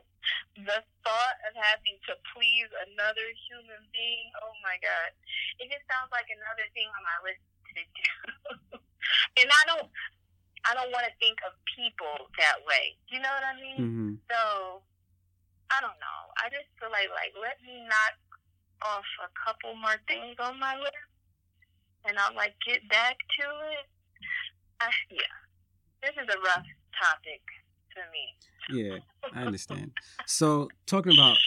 the 0.56 0.80
thought 1.04 1.36
of 1.44 1.52
having 1.52 2.00
to 2.08 2.16
please 2.32 2.68
another 2.88 3.26
human 3.48 3.84
being, 3.92 4.28
oh 4.40 4.54
my 4.64 4.80
god, 4.80 5.12
it 5.60 5.68
just 5.68 5.84
sounds 5.90 6.08
like 6.12 6.28
another 6.32 6.66
thing 6.72 6.88
on 6.88 7.02
my 7.04 7.18
list 7.26 7.42
to 7.44 7.82
do. 7.84 8.10
and 9.40 9.48
I 9.48 9.62
don't, 9.68 9.88
I 10.64 10.74
don't 10.74 10.90
want 10.90 11.04
to 11.06 11.14
think 11.20 11.38
of 11.44 11.52
people 11.76 12.30
that 12.40 12.58
way. 12.66 12.96
You 13.12 13.20
know 13.20 13.30
what 13.30 13.44
I 13.44 13.54
mean? 13.60 13.82
hmm 13.84 14.14
So 14.30 14.82
I 15.70 15.78
don't 15.82 15.98
know. 16.00 16.20
I 16.40 16.48
just 16.48 16.66
feel 16.78 16.90
like 16.90 17.10
like 17.12 17.34
let 17.36 17.58
me 17.66 17.84
knock 17.84 18.16
off 18.82 19.08
a 19.24 19.30
couple 19.44 19.74
more 19.76 19.98
things 20.08 20.36
on 20.38 20.58
my 20.58 20.76
list, 20.76 21.06
and 22.06 22.16
I'll 22.18 22.34
like 22.34 22.54
get 22.66 22.86
back 22.88 23.16
to 23.40 23.46
it. 23.76 23.84
Uh, 24.80 24.92
yeah, 25.10 25.34
this 26.02 26.12
is 26.16 26.28
a 26.28 26.38
rough 26.38 26.66
topic 26.96 27.42
to 27.96 28.00
me. 28.12 28.24
Yeah, 28.68 28.98
I 29.32 29.44
understand. 29.44 29.92
So, 30.26 30.68
talking 30.86 31.12
about 31.12 31.38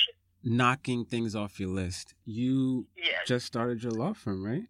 knocking 0.43 1.03
things 1.05 1.35
off 1.35 1.59
your 1.59 1.69
list, 1.69 2.13
you 2.25 2.87
Yeah. 2.95 3.19
just 3.27 3.45
started 3.45 3.83
your 3.83 3.91
law 3.91 4.13
firm, 4.13 4.43
right? 4.43 4.63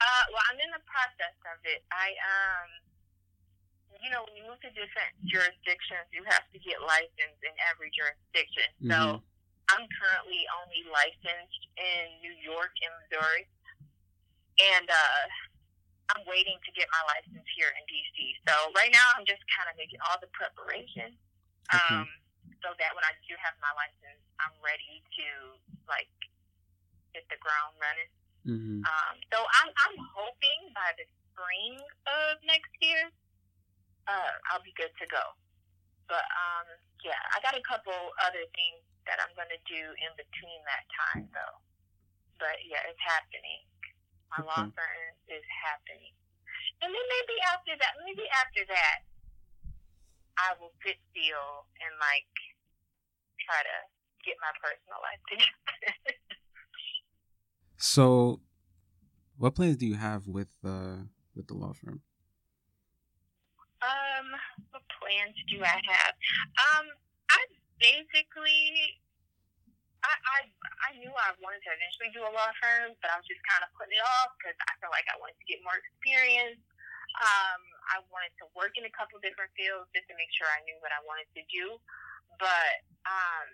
Uh, 0.00 0.24
well, 0.32 0.42
I'm 0.50 0.58
in 0.58 0.70
the 0.70 0.80
process 0.86 1.34
of 1.52 1.58
it. 1.64 1.84
I 1.92 2.14
um, 2.24 2.70
you 4.02 4.10
know, 4.10 4.24
when 4.24 4.34
you 4.36 4.44
move 4.48 4.60
to 4.64 4.70
different 4.72 5.12
jurisdictions, 5.28 6.08
you 6.12 6.24
have 6.28 6.44
to 6.52 6.58
get 6.60 6.80
licensed 6.82 7.42
in 7.44 7.54
every 7.68 7.90
jurisdiction. 7.92 8.68
Mhm. 8.82 8.90
So 8.90 8.98
I'm 9.70 9.86
currently 9.88 10.42
only 10.62 10.82
licensed 10.90 11.62
in 11.76 12.20
New 12.20 12.34
York 12.42 12.74
and 12.82 12.92
Missouri, 13.04 13.46
and 14.58 14.88
uh, 14.90 15.24
I'm 16.16 16.24
waiting 16.26 16.58
to 16.58 16.70
get 16.72 16.90
my 16.90 17.02
license 17.06 17.46
here 17.54 17.70
in 17.78 17.82
DC. 17.86 18.34
So 18.48 18.72
right 18.74 18.90
now, 18.90 19.06
I'm 19.14 19.24
just 19.24 19.42
kind 19.54 19.70
of 19.70 19.76
making 19.78 20.00
all 20.10 20.18
the 20.18 20.26
preparation, 20.34 21.14
Okay. 21.70 21.94
um, 21.94 22.08
so 22.66 22.74
that 22.82 22.90
when 22.98 23.04
I 23.06 23.14
do 23.28 23.36
have 23.38 23.54
my 23.62 23.70
license, 23.78 24.18
I'm 24.42 24.52
ready 24.58 25.02
to 25.22 25.26
like 25.86 26.10
hit 27.14 27.28
the 27.30 27.38
ground 27.38 27.78
running. 27.78 28.10
Mm-hmm. 28.46 28.80
Um, 28.82 29.14
so 29.30 29.38
I'm 29.38 29.70
I'm 29.86 29.96
hoping 30.16 30.72
by 30.74 30.90
the 30.98 31.06
spring 31.30 31.78
of 32.10 32.42
next 32.42 32.72
year, 32.80 33.12
uh, 34.08 34.32
I'll 34.52 34.64
be 34.64 34.74
good 34.76 34.92
to 35.00 35.06
go. 35.10 35.24
But 36.08 36.26
um, 36.26 36.66
yeah, 37.04 37.18
I 37.34 37.40
got 37.42 37.54
a 37.56 37.64
couple 37.64 37.94
other 38.24 38.44
things 38.54 38.82
that 39.06 39.18
I'm 39.22 39.32
gonna 39.36 39.60
do 39.66 39.82
in 39.82 40.12
between 40.16 40.60
that 40.68 40.84
time 40.94 41.24
though. 41.32 41.56
But 42.40 42.60
yeah, 42.66 42.82
it's 42.88 43.00
happening. 43.04 43.64
My 44.32 44.40
law 44.46 44.62
Okay. 44.62 44.72
firm 44.78 45.10
is 45.28 45.44
happening, 45.50 46.14
and 46.82 46.90
then 46.90 47.06
maybe 47.18 47.36
after 47.50 47.74
that, 47.78 47.92
maybe 48.06 48.26
after 48.38 48.62
that, 48.70 48.98
I 50.38 50.54
will 50.58 50.72
sit 50.86 50.96
still 51.10 51.66
and 51.82 51.92
like 51.98 52.30
try 53.42 53.60
to 53.66 53.76
get 54.24 54.36
my 54.40 54.52
personal 54.62 55.00
life 55.02 55.22
together. 55.30 56.14
So, 57.78 58.40
what 59.36 59.54
plans 59.54 59.76
do 59.76 59.86
you 59.86 59.94
have 59.96 60.26
with 60.28 60.56
uh 60.64 61.04
with 61.34 61.46
the 61.48 61.54
law 61.54 61.72
firm? 61.72 62.02
Um, 63.80 64.36
what 64.70 64.82
plans 65.10 65.34
do 65.50 65.58
I 65.58 65.78
have? 65.90 66.14
Um, 66.70 66.86
I 67.34 67.40
basically, 67.82 68.94
I, 70.06 70.14
I, 70.14 70.38
I 70.86 70.90
knew 71.02 71.10
I 71.10 71.34
wanted 71.42 71.66
to 71.66 71.70
eventually 71.74 72.14
do 72.14 72.22
a 72.22 72.30
law 72.30 72.54
firm, 72.62 72.94
but 73.02 73.10
I 73.10 73.18
was 73.18 73.26
just 73.26 73.42
kind 73.50 73.66
of 73.66 73.74
putting 73.74 73.98
it 73.98 74.06
off 74.06 74.30
because 74.38 74.54
I 74.70 74.72
felt 74.78 74.94
like 74.94 75.10
I 75.10 75.18
wanted 75.18 75.34
to 75.34 75.46
get 75.50 75.58
more 75.66 75.74
experience. 75.74 76.62
Um, 77.18 77.60
I 77.90 77.98
wanted 78.14 78.30
to 78.38 78.46
work 78.54 78.78
in 78.78 78.86
a 78.86 78.92
couple 78.94 79.18
different 79.18 79.50
fields 79.58 79.90
just 79.90 80.06
to 80.06 80.14
make 80.14 80.30
sure 80.38 80.46
I 80.46 80.62
knew 80.62 80.78
what 80.78 80.94
I 80.94 81.02
wanted 81.02 81.26
to 81.34 81.42
do. 81.50 81.74
But 82.38 82.86
um, 83.02 83.46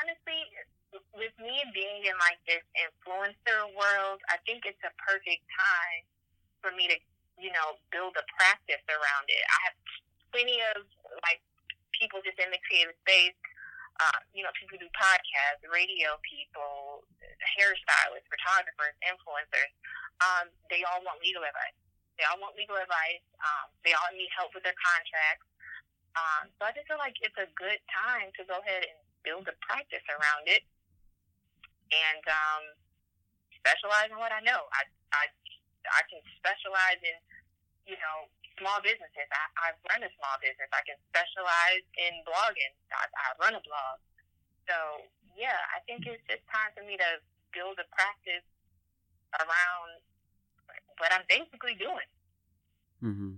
honestly, 0.00 0.40
with 1.12 1.36
me 1.36 1.60
being 1.76 2.08
in 2.08 2.16
like 2.16 2.40
this 2.48 2.64
influencer 2.80 3.68
world, 3.76 4.24
I 4.32 4.40
think 4.48 4.64
it's 4.64 4.80
a 4.80 4.92
perfect 5.04 5.44
time 5.52 6.02
for 6.64 6.72
me 6.72 6.88
to, 6.88 6.96
you 7.36 7.52
know, 7.52 7.76
build 7.92 8.16
a 8.16 8.24
practice 8.40 8.80
around 8.88 9.28
it. 9.28 9.44
I 9.52 9.58
have 9.68 9.76
plenty 10.34 10.58
of 10.74 10.82
like 11.22 11.38
people 11.94 12.18
just 12.26 12.42
in 12.42 12.50
the 12.50 12.58
creative 12.66 12.98
space. 13.06 13.38
Um, 14.02 14.26
you 14.34 14.42
know, 14.42 14.50
people 14.58 14.74
do 14.74 14.90
podcasts, 14.90 15.62
radio 15.70 16.18
people, 16.26 17.06
hairstylists, 17.54 18.26
photographers, 18.26 18.98
influencers. 19.06 19.70
Um, 20.18 20.50
they 20.66 20.82
all 20.82 20.98
want 21.06 21.22
legal 21.22 21.46
advice. 21.46 21.78
They 22.18 22.26
all 22.26 22.42
want 22.42 22.58
legal 22.58 22.74
advice. 22.74 23.22
Um, 23.38 23.70
they 23.86 23.94
all 23.94 24.10
need 24.10 24.34
help 24.34 24.50
with 24.50 24.66
their 24.66 24.74
contracts. 24.74 25.46
Um, 26.18 26.50
so 26.58 26.66
I 26.66 26.74
just 26.74 26.90
feel 26.90 26.98
like 26.98 27.14
it's 27.22 27.38
a 27.38 27.46
good 27.54 27.78
time 27.86 28.34
to 28.34 28.42
go 28.50 28.58
ahead 28.58 28.82
and 28.82 28.98
build 29.22 29.46
a 29.46 29.54
practice 29.62 30.02
around 30.10 30.50
it 30.50 30.66
and 31.94 32.22
um, 32.26 32.62
specialize 33.54 34.10
in 34.10 34.18
what 34.18 34.34
I 34.34 34.42
know. 34.42 34.66
I, 34.74 34.82
I, 35.14 35.24
I 35.90 36.02
can 36.10 36.22
specialize 36.38 36.98
in, 37.02 37.18
you 37.94 37.98
know, 37.98 38.30
small 38.58 38.78
businesses. 38.82 39.28
I, 39.30 39.44
I 39.58 39.68
run 39.90 40.02
a 40.06 40.10
small 40.18 40.36
business. 40.38 40.70
I 40.70 40.82
can 40.86 40.98
specialize 41.10 41.84
in 41.98 42.22
blogging. 42.26 42.74
I, 42.94 43.06
I 43.10 43.28
run 43.42 43.54
a 43.58 43.62
blog. 43.62 43.96
So, 44.70 44.76
yeah, 45.36 45.58
I 45.74 45.82
think 45.84 46.06
it's 46.06 46.22
just 46.30 46.44
time 46.48 46.70
for 46.72 46.84
me 46.86 46.96
to 46.96 47.10
build 47.52 47.76
a 47.78 47.86
practice 47.94 48.46
around 49.42 50.00
what 51.02 51.10
I'm 51.10 51.26
basically 51.26 51.74
doing. 51.76 52.10
Mm-hmm. 53.02 53.34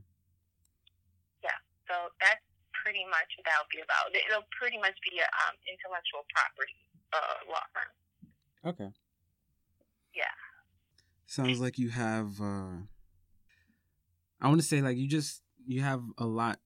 Yeah, 1.42 1.58
so 1.88 2.12
that's 2.20 2.44
pretty 2.76 3.02
much 3.08 3.28
what 3.40 3.44
that'll 3.48 3.72
be 3.72 3.80
about. 3.82 4.12
It'll 4.12 4.46
pretty 4.54 4.78
much 4.78 4.94
be 5.02 5.18
an 5.18 5.28
um, 5.48 5.56
intellectual 5.66 6.22
property 6.30 6.78
uh, 7.10 7.36
law 7.50 7.64
firm. 7.72 7.92
Okay. 8.62 8.90
Yeah. 10.14 10.36
Sounds 11.26 11.58
like 11.58 11.78
you 11.78 11.90
have. 11.90 12.40
uh 12.40 12.86
I 14.40 14.48
want 14.48 14.60
to 14.60 14.66
say 14.66 14.82
like 14.82 14.96
you 14.96 15.08
just 15.08 15.42
you 15.66 15.82
have 15.82 16.02
a 16.18 16.26
lot. 16.26 16.58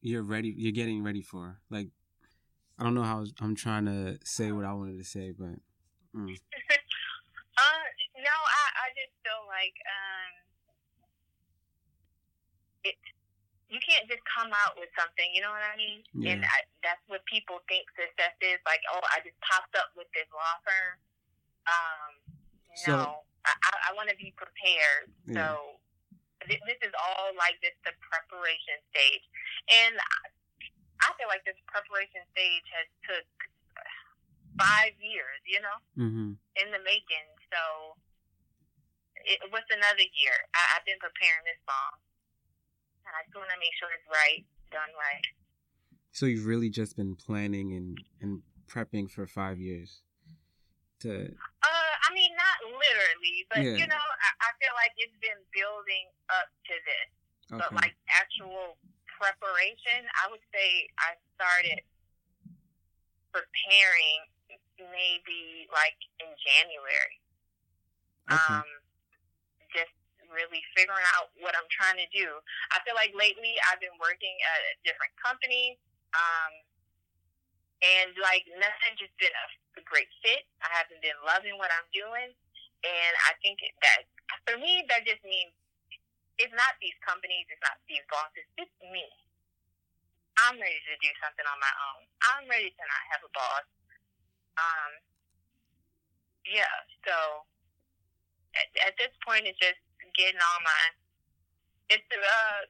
You're 0.00 0.22
ready. 0.22 0.54
You're 0.56 0.72
getting 0.72 1.02
ready 1.02 1.22
for 1.22 1.58
like. 1.70 1.88
I 2.78 2.84
don't 2.84 2.94
know 2.94 3.02
how 3.02 3.24
I'm 3.40 3.56
trying 3.56 3.86
to 3.86 4.18
say 4.22 4.52
what 4.52 4.66
I 4.66 4.72
wanted 4.74 4.98
to 4.98 5.04
say, 5.04 5.32
but. 5.32 5.56
Mm. 6.14 6.28
uh 7.56 7.86
no, 8.16 8.36
I 8.36 8.64
I 8.76 8.86
just 8.92 9.12
feel 9.24 9.42
like 9.48 9.76
um 9.88 10.32
it 12.84 12.96
you 13.68 13.82
can't 13.82 14.06
just 14.06 14.22
come 14.30 14.54
out 14.54 14.78
with 14.78 14.90
something, 14.94 15.26
you 15.34 15.42
know 15.42 15.50
what 15.50 15.66
I 15.66 15.74
mean? 15.74 15.98
Yeah. 16.14 16.38
And 16.38 16.40
I, 16.46 16.62
that's 16.86 17.02
what 17.10 17.26
people 17.26 17.66
think 17.66 17.90
success 17.98 18.38
is. 18.38 18.62
Like, 18.62 18.78
oh, 18.94 19.02
I 19.10 19.18
just 19.26 19.34
popped 19.42 19.74
up 19.74 19.90
with 19.98 20.06
this 20.14 20.30
law 20.30 20.54
firm. 20.62 20.94
Um, 21.66 22.10
so, 22.78 22.92
no, 22.94 23.06
I, 23.42 23.90
I 23.90 23.98
want 23.98 24.06
to 24.06 24.14
be 24.14 24.30
prepared. 24.38 25.10
Yeah. 25.26 25.34
So 25.34 25.82
th- 26.46 26.64
this 26.66 26.80
is 26.82 26.94
all 26.94 27.34
like 27.36 27.58
just 27.60 27.78
the 27.82 27.92
preparation 28.02 28.78
stage, 28.94 29.24
and 29.70 29.94
I 31.02 31.12
feel 31.20 31.28
like 31.28 31.44
this 31.44 31.58
preparation 31.68 32.24
stage 32.32 32.66
has 32.72 32.88
took 33.04 33.28
five 34.56 34.96
years, 34.98 35.40
you 35.44 35.60
know, 35.60 35.78
mm-hmm. 36.00 36.30
in 36.56 36.66
the 36.72 36.80
making. 36.80 37.28
So 37.52 37.94
it, 39.28 39.38
what's 39.52 39.68
another 39.68 40.06
year? 40.16 40.36
I, 40.56 40.78
I've 40.78 40.86
been 40.88 41.00
preparing 41.02 41.44
this 41.44 41.60
long 41.68 42.00
and 43.06 43.14
I 43.14 43.22
just 43.24 43.36
want 43.38 43.50
to 43.54 43.60
make 43.62 43.74
sure 43.78 43.88
it's 43.94 44.10
right, 44.10 44.42
done 44.74 44.90
right. 44.98 45.26
So 46.10 46.26
you've 46.26 46.46
really 46.46 46.70
just 46.70 46.96
been 46.96 47.14
planning 47.14 47.72
and, 47.72 47.98
and 48.20 48.42
prepping 48.66 49.10
for 49.10 49.26
five 49.26 49.60
years 49.60 50.02
to. 51.00 51.30
Uh, 51.30 51.94
I 52.06 52.14
mean, 52.14 52.30
not 52.38 52.56
literally, 52.70 53.38
but 53.50 53.60
yeah. 53.66 53.74
you 53.82 53.86
know, 53.90 54.06
I, 54.22 54.30
I, 54.46 54.50
feel 54.62 54.70
like 54.78 54.94
it's 54.94 55.18
been 55.18 55.42
building 55.50 56.06
up 56.30 56.46
to 56.70 56.74
this. 56.86 57.08
Okay. 57.50 57.58
But 57.58 57.70
like 57.74 57.94
actual 58.14 58.78
preparation, 59.10 60.06
I 60.22 60.30
would 60.30 60.44
say 60.54 60.86
I 61.02 61.18
started 61.34 61.82
preparing 63.34 64.30
maybe 64.78 65.66
like 65.74 65.98
in 66.22 66.30
January. 66.38 67.18
Okay. 68.30 68.62
Um, 68.62 68.68
just 69.74 69.94
really 70.30 70.62
figuring 70.74 71.06
out 71.18 71.34
what 71.38 71.54
I'm 71.58 71.68
trying 71.70 71.98
to 72.02 72.08
do. 72.14 72.38
I 72.74 72.82
feel 72.82 72.98
like 72.98 73.14
lately 73.14 73.54
I've 73.70 73.82
been 73.82 73.94
working 73.98 74.34
at 74.42 74.60
a 74.62 74.72
different 74.82 75.14
company, 75.18 75.78
um, 76.14 76.52
and 77.82 78.10
like 78.18 78.46
nothing 78.56 78.92
just 78.98 79.14
been 79.20 79.32
a, 79.32 79.46
a 79.76 79.84
great 79.84 80.08
fit. 80.24 80.44
I 80.64 80.68
haven't 80.72 81.00
been 81.04 81.16
loving 81.24 81.56
what 81.60 81.72
I'm 81.72 81.88
doing, 81.92 82.32
and 82.32 83.12
I 83.28 83.36
think 83.44 83.60
that 83.60 84.08
for 84.48 84.56
me 84.56 84.84
that 84.88 85.04
just 85.04 85.22
means 85.24 85.52
it's 86.36 86.52
not 86.52 86.76
these 86.80 86.96
companies, 87.00 87.48
it's 87.48 87.62
not 87.64 87.80
these 87.88 88.04
bosses, 88.12 88.44
it's 88.60 88.76
me. 88.92 89.06
I'm 90.36 90.60
ready 90.60 90.76
to 90.76 90.96
do 91.00 91.08
something 91.24 91.48
on 91.48 91.56
my 91.56 91.74
own. 91.92 92.02
I'm 92.20 92.44
ready 92.44 92.68
to 92.68 92.82
not 92.84 93.02
have 93.08 93.24
a 93.24 93.32
boss. 93.32 93.64
Um, 94.60 94.92
yeah, 96.44 96.76
so 97.08 97.48
at, 98.52 98.68
at 98.92 98.94
this 99.00 99.12
point, 99.24 99.48
it's 99.48 99.56
just 99.56 99.80
getting 100.16 100.40
all 100.40 100.60
my 100.64 100.82
it's 101.92 102.08
uh 102.08 102.60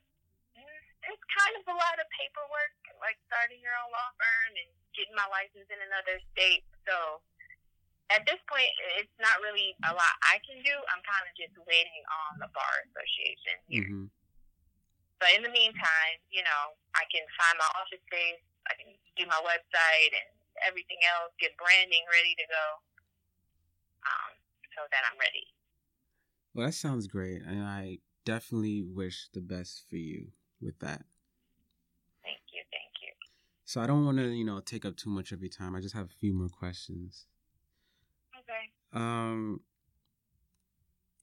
it's 1.07 1.25
kind 1.31 1.55
of 1.55 1.63
a 1.71 1.77
lot 1.77 1.97
of 2.03 2.07
paperwork, 2.11 2.75
like 2.99 3.15
starting 3.31 3.63
your 3.63 3.79
own 3.79 3.91
law 3.95 4.11
firm 4.19 4.51
and 4.59 4.71
getting 4.91 5.15
my 5.15 5.27
license 5.31 5.71
in 5.71 5.79
another 5.87 6.19
state. 6.35 6.67
So 6.87 7.21
at 8.15 8.23
this 8.23 8.39
point, 8.47 8.71
it's 9.03 9.19
not 9.19 9.43
really 9.43 9.75
a 9.83 9.93
lot 9.93 10.15
I 10.23 10.39
can 10.47 10.63
do. 10.63 10.75
I'm 10.95 11.03
kind 11.03 11.25
of 11.27 11.35
just 11.35 11.55
waiting 11.67 12.03
on 12.07 12.39
the 12.39 12.49
bar 12.55 12.75
association 12.87 13.57
here. 13.67 13.91
Mm-hmm. 13.91 14.07
But 15.19 15.35
in 15.35 15.43
the 15.43 15.51
meantime, 15.51 16.17
you 16.31 16.45
know, 16.47 16.63
I 16.95 17.03
can 17.11 17.25
find 17.35 17.57
my 17.59 17.71
office 17.81 18.05
space. 18.07 18.43
I 18.69 18.77
can 18.77 18.93
do 19.17 19.25
my 19.27 19.41
website 19.43 20.13
and 20.13 20.29
everything 20.63 21.01
else. 21.09 21.33
Get 21.41 21.57
branding 21.57 22.05
ready 22.13 22.37
to 22.37 22.47
go, 22.47 22.67
um, 24.05 24.33
so 24.77 24.85
that 24.93 25.03
I'm 25.09 25.19
ready. 25.19 25.47
Well, 26.53 26.69
that 26.69 26.77
sounds 26.77 27.09
great, 27.09 27.43
and 27.43 27.65
I 27.65 28.05
definitely 28.25 28.85
wish 28.85 29.29
the 29.33 29.41
best 29.41 29.85
for 29.89 29.97
you 29.97 30.33
with 30.61 30.79
that. 30.81 31.05
Thank 32.23 32.45
you, 32.53 32.63
thank 32.69 32.93
you. 33.01 33.13
So 33.67 33.81
I 33.81 33.87
don't 33.89 34.07
want 34.07 34.19
to, 34.19 34.31
you 34.31 34.45
know, 34.45 34.61
take 34.61 34.85
up 34.85 34.95
too 34.95 35.11
much 35.11 35.33
of 35.33 35.43
your 35.43 35.51
time. 35.51 35.75
I 35.75 35.81
just 35.81 35.95
have 35.95 36.07
a 36.07 36.19
few 36.21 36.33
more 36.33 36.49
questions. 36.49 37.27
Okay. 38.39 38.71
Um, 38.93 39.61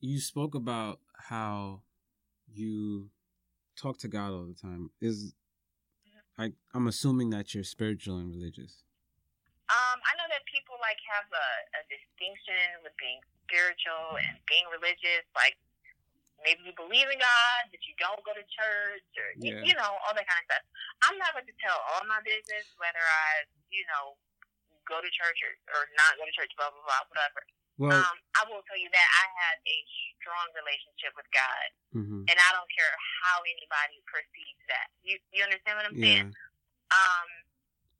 you 0.01 0.19
spoke 0.19 0.53
about 0.53 0.99
how 1.15 1.83
you 2.51 3.09
talk 3.77 3.97
to 3.99 4.09
God 4.09 4.33
all 4.35 4.43
the 4.43 4.59
time. 4.59 4.91
Is 4.99 5.31
mm-hmm. 6.03 6.41
I 6.41 6.51
I'm 6.75 6.87
assuming 6.87 7.29
that 7.29 7.55
you're 7.55 7.63
spiritual 7.63 8.17
and 8.17 8.29
religious. 8.29 8.83
Um, 9.71 10.03
I 10.03 10.11
know 10.19 10.27
that 10.27 10.43
people 10.51 10.75
like 10.83 10.99
have 11.15 11.31
a, 11.31 11.49
a 11.79 11.81
distinction 11.87 12.83
with 12.83 12.91
being 12.99 13.23
spiritual 13.47 14.19
and 14.19 14.35
being 14.51 14.67
religious, 14.67 15.23
like 15.31 15.55
maybe 16.43 16.67
you 16.67 16.75
believe 16.75 17.07
in 17.09 17.19
God, 17.19 17.61
but 17.71 17.81
you 17.87 17.95
don't 17.97 18.19
go 18.27 18.35
to 18.35 18.45
church, 18.45 19.07
or 19.17 19.27
yeah. 19.39 19.63
you, 19.63 19.71
you, 19.71 19.73
know 19.79 19.95
all 20.03 20.13
that 20.13 20.27
kind 20.27 20.39
of 20.43 20.47
stuff. 20.47 20.63
I'm 21.07 21.17
not 21.17 21.33
going 21.33 21.47
to 21.47 21.57
tell 21.63 21.79
all 21.91 22.03
my 22.05 22.19
business 22.21 22.67
whether 22.77 23.01
I, 23.01 23.47
you 23.71 23.83
know, 23.89 24.19
go 24.85 24.99
to 24.99 25.09
church 25.11 25.39
or, 25.43 25.53
or 25.75 25.81
not 25.95 26.19
go 26.19 26.27
to 26.27 26.35
church, 26.35 26.51
blah 26.59 26.69
blah 26.69 26.83
blah, 26.83 27.03
whatever. 27.09 27.41
Well, 27.81 27.89
um, 27.89 28.17
I 28.37 28.45
will 28.45 28.61
tell 28.69 28.77
you 28.77 28.91
that 28.93 29.07
I 29.17 29.25
have 29.33 29.57
a 29.65 29.77
strong 30.21 30.45
relationship 30.53 31.17
with 31.17 31.25
God, 31.33 31.67
mm-hmm. 31.97 32.21
and 32.29 32.37
I 32.37 32.49
don't 32.53 32.69
care 32.69 32.93
how 33.25 33.41
anybody 33.41 33.97
perceives 34.05 34.63
that. 34.69 34.93
You 35.01 35.17
you 35.33 35.41
understand 35.41 35.81
what 35.81 35.89
I'm 35.89 35.97
yeah. 35.97 36.21
saying? 36.21 36.29
Um, 36.93 37.29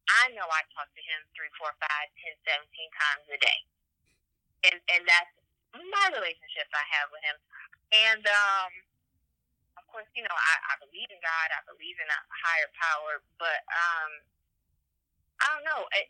I 0.06 0.24
know 0.38 0.46
I 0.46 0.62
talk 0.78 0.94
to 0.94 1.04
Him 1.04 1.26
three, 1.34 1.50
four, 1.58 1.74
five, 1.82 2.08
ten, 2.22 2.38
seventeen 2.46 2.90
times 2.94 3.26
a 3.34 3.40
day, 3.42 3.60
and 4.70 4.78
and 4.94 5.02
that's 5.10 5.34
my 5.74 6.06
relationship 6.14 6.70
I 6.70 6.86
have 7.02 7.10
with 7.10 7.24
Him. 7.26 7.38
And 7.94 8.26
um, 8.26 8.72
of 9.78 9.86
course, 9.86 10.10
you 10.18 10.26
know, 10.26 10.34
I, 10.34 10.54
I 10.74 10.82
believe 10.82 11.10
in 11.14 11.22
God. 11.22 11.48
I 11.54 11.62
believe 11.70 11.98
in 12.02 12.10
a 12.10 12.20
higher 12.34 12.70
power. 12.74 13.22
But 13.38 13.62
um, 13.70 14.12
I 15.38 15.46
don't 15.54 15.66
know. 15.70 15.86
It, 15.94 16.08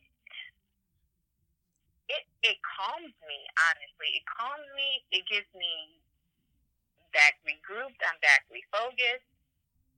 it 2.08 2.24
it 2.44 2.58
calms 2.64 3.16
me. 3.28 3.40
Honestly, 3.68 4.10
it 4.16 4.26
calms 4.28 4.68
me. 4.80 5.04
It 5.12 5.28
gives 5.28 5.52
me 5.52 6.00
back 7.12 7.40
regrouped. 7.44 8.00
I'm 8.04 8.20
back 8.24 8.48
refocused. 8.48 9.28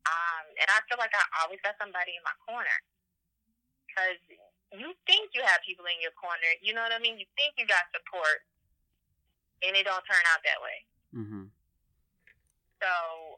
Um, 0.05 0.45
and 0.61 0.67
I 0.69 0.81
feel 0.86 1.01
like 1.01 1.13
I 1.13 1.21
always 1.45 1.61
got 1.65 1.77
somebody 1.81 2.13
in 2.13 2.21
my 2.25 2.38
corner. 2.45 2.77
Because 3.89 4.21
you 4.73 4.93
think 5.05 5.33
you 5.33 5.41
have 5.41 5.61
people 5.65 5.86
in 5.86 5.97
your 6.01 6.13
corner. 6.17 6.49
You 6.61 6.73
know 6.73 6.81
what 6.81 6.93
I 6.93 7.01
mean? 7.01 7.17
You 7.17 7.25
think 7.38 7.57
you 7.57 7.65
got 7.65 7.89
support, 7.93 8.43
and 9.65 9.73
it 9.73 9.86
don't 9.86 10.03
turn 10.05 10.25
out 10.33 10.41
that 10.45 10.59
way. 10.61 10.77
Mm-hmm. 11.15 11.45
So, 12.84 12.91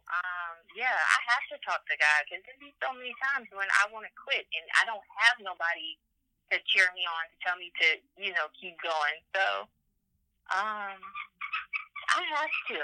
um, 0.09 0.55
yeah, 0.73 0.97
I 0.97 1.17
have 1.29 1.45
to 1.53 1.57
talk 1.61 1.85
to 1.85 1.95
God 1.97 2.19
because 2.25 2.41
there's 2.45 2.61
been 2.61 2.73
so 2.81 2.89
many 2.95 3.13
times 3.21 3.47
when 3.53 3.69
I 3.69 3.89
want 3.93 4.09
to 4.09 4.13
quit 4.17 4.49
and 4.49 4.65
I 4.81 4.89
don't 4.89 5.03
have 5.21 5.37
nobody 5.39 5.97
to 6.49 6.57
cheer 6.65 6.89
me 6.95 7.03
on 7.05 7.23
to 7.29 7.35
tell 7.43 7.57
me 7.59 7.69
to, 7.83 7.87
you 8.17 8.31
know, 8.33 8.49
keep 8.57 8.79
going. 8.81 9.17
So, 9.35 9.69
um, 10.53 10.97
I 10.97 12.21
have 12.33 12.55
to. 12.73 12.81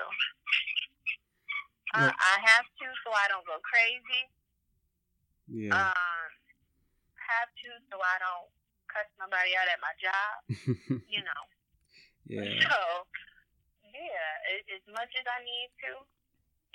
Uh, 1.94 2.10
I 2.10 2.36
have 2.42 2.66
to 2.66 2.86
so 3.06 3.14
I 3.14 3.30
don't 3.30 3.46
go 3.46 3.62
crazy. 3.62 4.26
Yeah. 5.46 5.78
Um, 5.78 6.26
have 7.22 7.50
to 7.54 7.70
so 7.94 8.02
I 8.02 8.18
don't 8.18 8.50
cuss 8.90 9.06
somebody 9.18 9.54
out 9.54 9.70
at 9.70 9.78
my 9.78 9.94
job. 10.02 10.34
You 11.06 11.22
know. 11.28 11.42
yeah. 12.26 12.66
So, 12.66 12.78
yeah, 13.94 14.74
as 14.74 14.86
much 14.90 15.14
as 15.14 15.26
I 15.30 15.40
need 15.46 15.70
to, 15.86 16.02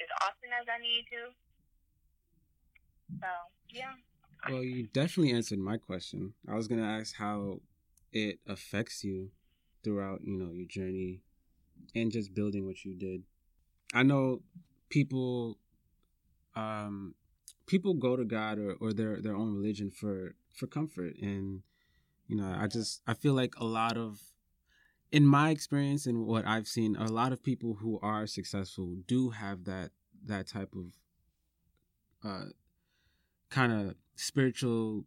as 0.01 0.09
often 0.23 0.51
as 0.61 0.67
I 0.69 0.81
need 0.81 1.05
to. 1.11 1.33
So, 3.21 3.27
yeah. 3.71 3.93
Well, 4.49 4.63
you 4.63 4.87
definitely 4.87 5.33
answered 5.33 5.59
my 5.59 5.77
question. 5.77 6.35
I 6.49 6.55
was 6.55 6.69
gonna 6.69 6.87
ask 6.87 7.17
how 7.17 7.61
it 8.13 8.39
affects 8.47 9.05
you 9.05 9.31
throughout, 9.83 10.21
you 10.23 10.39
know, 10.39 10.51
your 10.53 10.67
journey 10.67 11.23
and 11.95 12.13
just 12.13 12.35
building 12.35 12.65
what 12.65 12.85
you 12.85 12.95
did. 12.95 13.25
I 13.95 14.03
know 14.03 14.43
people 14.91 15.59
um 16.57 17.15
people 17.67 17.95
go 17.95 18.17
to 18.17 18.25
God 18.25 18.59
or, 18.59 18.73
or 18.81 18.93
their 18.93 19.21
their 19.21 19.37
own 19.37 19.55
religion 19.55 19.91
for 19.91 20.35
for 20.55 20.67
comfort 20.67 21.17
and 21.21 21.63
you 22.27 22.37
know, 22.37 22.55
I 22.59 22.67
just 22.67 23.03
I 23.07 23.15
feel 23.15 23.35
like 23.35 23.55
a 23.57 23.65
lot 23.65 23.97
of 23.97 24.21
in 25.11 25.27
my 25.27 25.51
experience 25.51 26.07
and 26.07 26.27
what 26.27 26.47
I've 26.47 26.67
seen, 26.67 26.97
a 26.97 27.09
lot 27.09 27.33
of 27.33 27.43
people 27.43 27.75
who 27.81 27.99
are 28.03 28.27
successful 28.27 28.97
do 29.07 29.31
have 29.31 29.65
that 29.65 29.91
that 30.25 30.49
type 30.49 30.75
of 30.75 32.29
uh 32.29 32.51
kind 33.51 33.73
of 33.73 33.95
spiritual 34.17 35.05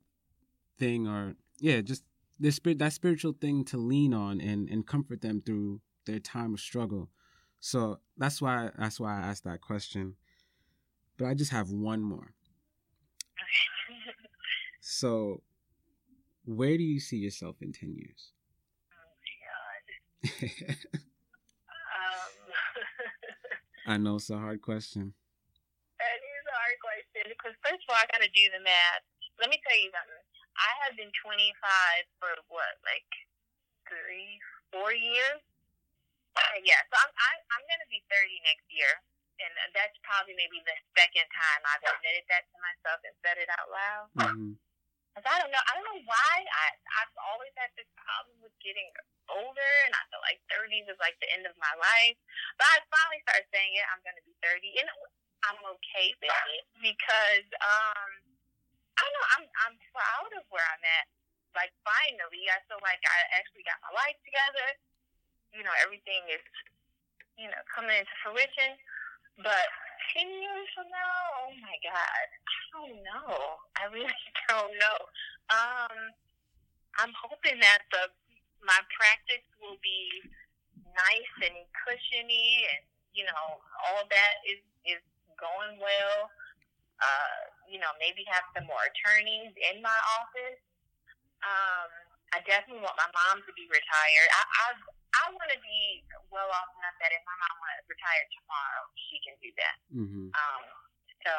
thing 0.80 1.06
or 1.06 1.36
yeah 1.60 1.82
just 1.82 2.04
the 2.40 2.50
spirit 2.52 2.80
that 2.80 2.94
spiritual 2.94 3.34
thing 3.34 3.64
to 3.66 3.78
lean 3.78 4.14
on 4.14 4.42
and 4.42 4.70
and 4.70 4.88
comfort 4.88 5.22
them 5.22 5.42
through 5.46 5.82
their 6.06 6.20
time 6.20 6.54
of 6.54 6.60
struggle. 6.60 7.10
So 7.60 8.00
that's 8.18 8.42
why 8.42 8.72
that's 8.78 9.00
why 9.00 9.18
i 9.18 9.22
asked 9.22 9.44
that 9.44 9.62
question. 9.62 10.16
But 11.18 11.28
i 11.28 11.34
just 11.34 11.52
have 11.52 11.70
one 11.70 12.02
more. 12.02 12.34
So 14.80 15.44
where 16.46 16.78
do 16.78 16.84
you 16.84 17.00
see 17.00 17.18
yourself 17.18 17.58
in 17.62 17.72
10 17.72 17.96
years. 17.96 18.32
Um, 21.92 22.32
i 23.88 23.98
know 23.98 24.16
it's 24.18 24.30
a 24.30 24.38
hard 24.38 24.62
question 24.62 25.14
that 26.02 26.18
is 26.18 26.46
a 26.50 26.58
hard 26.58 26.78
question 26.82 27.24
because, 27.30 27.54
first 27.62 27.86
of 27.86 27.94
all, 27.94 28.02
I 28.02 28.10
got 28.10 28.26
to 28.26 28.32
do 28.34 28.46
the 28.50 28.62
math. 28.66 29.06
Let 29.38 29.54
me 29.54 29.62
tell 29.62 29.78
you 29.78 29.94
something. 29.94 30.24
I 30.58 30.72
have 30.86 30.98
been 30.98 31.14
25 31.14 31.54
for 32.18 32.34
what, 32.50 32.82
like 32.82 33.06
three, 33.86 34.42
four 34.74 34.90
years? 34.90 35.42
Uh, 36.34 36.58
yeah, 36.66 36.82
so 36.90 36.96
I'm, 36.98 37.12
I, 37.14 37.32
I'm 37.54 37.64
going 37.70 37.82
to 37.86 37.92
be 37.92 38.02
30 38.10 38.50
next 38.50 38.66
year. 38.74 38.90
And 39.42 39.54
that's 39.74 39.98
probably 40.06 40.38
maybe 40.38 40.62
the 40.62 40.78
second 40.94 41.26
time 41.34 41.62
I've 41.66 41.82
admitted 41.82 42.30
that 42.30 42.46
to 42.46 42.58
myself 42.62 43.02
and 43.02 43.14
said 43.26 43.42
it 43.42 43.50
out 43.50 43.70
loud. 43.74 44.06
hmm 44.14 44.54
Cause 45.12 45.28
I 45.28 45.44
don't 45.44 45.52
know. 45.52 45.60
I 45.68 45.76
don't 45.76 45.84
know 45.92 46.04
why. 46.08 46.36
I 46.40 46.66
I've 47.04 47.16
always 47.20 47.52
had 47.60 47.68
this 47.76 47.88
problem 48.00 48.40
with 48.40 48.56
getting 48.64 48.88
older, 49.28 49.74
and 49.84 49.92
I 49.92 50.02
feel 50.08 50.24
like 50.24 50.40
30s 50.48 50.88
is 50.88 51.00
like 51.04 51.20
the 51.20 51.28
end 51.36 51.44
of 51.44 51.56
my 51.60 51.74
life. 51.76 52.16
But 52.56 52.68
I 52.72 52.80
finally 52.88 53.20
started 53.28 53.44
saying 53.52 53.76
it. 53.76 53.84
I'm 53.92 54.00
going 54.08 54.16
to 54.16 54.24
be 54.24 54.32
30, 54.40 54.72
and 54.80 54.88
I'm 55.44 55.60
okay 55.76 56.16
with 56.16 56.32
it 56.32 56.64
because 56.80 57.48
um 57.60 58.12
I 58.96 59.00
don't 59.04 59.16
know. 59.20 59.28
I'm 59.36 59.46
I'm 59.68 59.76
proud 59.92 60.32
of 60.40 60.48
where 60.48 60.64
I'm 60.64 60.86
at. 61.04 61.06
Like 61.60 61.76
finally, 61.84 62.48
I 62.48 62.64
feel 62.72 62.80
like 62.80 63.04
I 63.04 63.20
actually 63.36 63.68
got 63.68 63.84
my 63.84 63.92
life 63.92 64.16
together. 64.24 64.80
You 65.52 65.68
know, 65.68 65.76
everything 65.84 66.24
is 66.32 66.44
you 67.36 67.52
know 67.52 67.60
coming 67.68 68.00
into 68.00 68.16
fruition. 68.24 68.80
But 69.44 69.68
10 70.16 70.28
years 70.28 70.68
from 70.76 70.88
now, 70.92 71.16
oh 71.48 71.54
my 71.64 71.76
God, 71.84 72.28
I 72.28 72.60
don't 72.76 73.00
know. 73.04 73.60
I 73.80 73.88
really 73.92 74.12
don't 74.52 74.76
know. 74.76 75.00
Um, 75.52 75.98
I'm 77.00 77.14
hoping 77.16 77.60
that 77.64 77.88
the 77.92 78.12
my 78.62 78.78
practice 78.94 79.46
will 79.58 79.80
be 79.82 80.22
nice 80.94 81.34
and 81.42 81.58
cushiony, 81.74 82.68
and 82.70 82.84
you 83.16 83.26
know 83.26 83.58
all 83.88 84.04
that 84.06 84.36
is 84.46 84.62
is 84.86 85.04
going 85.40 85.80
well. 85.80 86.30
Uh, 87.02 87.42
you 87.66 87.82
know, 87.82 87.90
maybe 87.98 88.22
have 88.30 88.46
some 88.54 88.70
more 88.70 88.84
attorneys 88.86 89.56
in 89.74 89.82
my 89.82 90.00
office. 90.22 90.62
Um, 91.42 91.90
I 92.38 92.38
definitely 92.46 92.86
want 92.86 92.94
my 93.00 93.10
mom 93.10 93.42
to 93.42 93.52
be 93.58 93.66
retired. 93.66 94.30
I 94.30 94.44
I, 94.46 94.68
I 95.12 95.30
want 95.36 95.50
to 95.52 95.60
be 95.60 96.04
well 96.32 96.48
off 96.52 96.70
enough 96.80 96.98
that 97.04 97.12
if 97.12 97.22
my 97.28 97.36
mom 97.36 97.56
wants 97.60 97.84
to 97.84 97.92
retire 97.92 98.26
tomorrow, 98.40 98.84
she 99.10 99.18
can 99.24 99.36
do 99.44 99.50
that. 99.60 99.76
hmm 99.92 100.28
Um, 100.32 100.64
so 101.28 101.34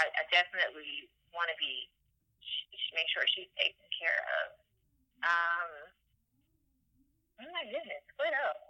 I, 0.00 0.08
I 0.08 0.22
definitely 0.32 1.08
want 1.36 1.52
to 1.52 1.56
be 1.60 1.88
sh- 2.40 2.92
make 2.96 3.08
sure 3.12 3.24
she's 3.28 3.50
taken 3.60 3.84
care 3.96 4.20
of. 4.40 4.46
Um, 5.24 5.70
oh 7.44 7.50
my 7.52 7.64
goodness, 7.68 8.04
what 8.16 8.32
else? 8.32 8.64